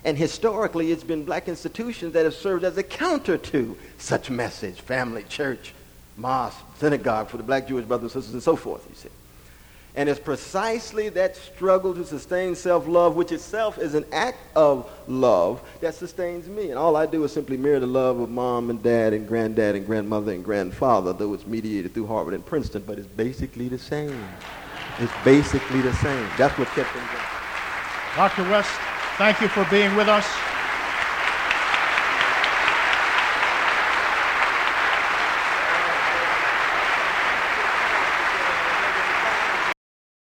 And 0.03 0.17
historically, 0.17 0.91
it's 0.91 1.03
been 1.03 1.23
black 1.23 1.47
institutions 1.47 2.13
that 2.13 2.25
have 2.25 2.33
served 2.33 2.63
as 2.65 2.77
a 2.77 2.83
counter 2.83 3.37
to 3.37 3.77
such 3.97 4.29
message 4.29 4.81
family, 4.81 5.23
church, 5.23 5.73
mosque, 6.17 6.59
synagogue 6.77 7.29
for 7.29 7.37
the 7.37 7.43
black 7.43 7.67
Jewish 7.67 7.85
brothers 7.85 8.15
and 8.15 8.23
sisters, 8.23 8.33
and 8.33 8.43
so 8.43 8.55
forth, 8.55 8.85
you 8.89 8.95
see. 8.95 9.09
And 9.95 10.07
it's 10.07 10.19
precisely 10.19 11.09
that 11.09 11.35
struggle 11.35 11.93
to 11.93 12.05
sustain 12.05 12.55
self-love, 12.55 13.15
which 13.15 13.31
itself 13.31 13.77
is 13.77 13.93
an 13.93 14.05
act 14.11 14.39
of 14.55 14.89
love, 15.07 15.61
that 15.81 15.95
sustains 15.95 16.47
me. 16.47 16.69
And 16.69 16.79
all 16.79 16.95
I 16.95 17.05
do 17.05 17.23
is 17.23 17.33
simply 17.33 17.57
mirror 17.57 17.79
the 17.79 17.87
love 17.87 18.19
of 18.19 18.29
mom 18.29 18.69
and 18.69 18.81
dad 18.81 19.13
and 19.13 19.27
granddad 19.27 19.75
and 19.75 19.85
grandmother 19.85 20.31
and 20.31 20.45
grandfather, 20.45 21.11
though 21.11 21.33
it's 21.33 21.45
mediated 21.45 21.93
through 21.93 22.07
Harvard 22.07 22.33
and 22.33 22.45
Princeton, 22.45 22.83
but 22.87 22.97
it's 22.97 23.07
basically 23.07 23.67
the 23.67 23.79
same. 23.79 24.27
It's 24.99 25.13
basically 25.25 25.81
the 25.81 25.93
same. 25.95 26.27
That's 26.37 26.57
what 26.57 26.67
kept 26.69 26.93
them 26.93 27.05
going. 27.05 27.25
Dr. 28.15 28.43
West, 28.49 28.71
Thank 29.21 29.39
you 29.39 29.49
for 29.49 29.63
being 29.69 29.95
with 29.95 30.07
us. 30.07 30.25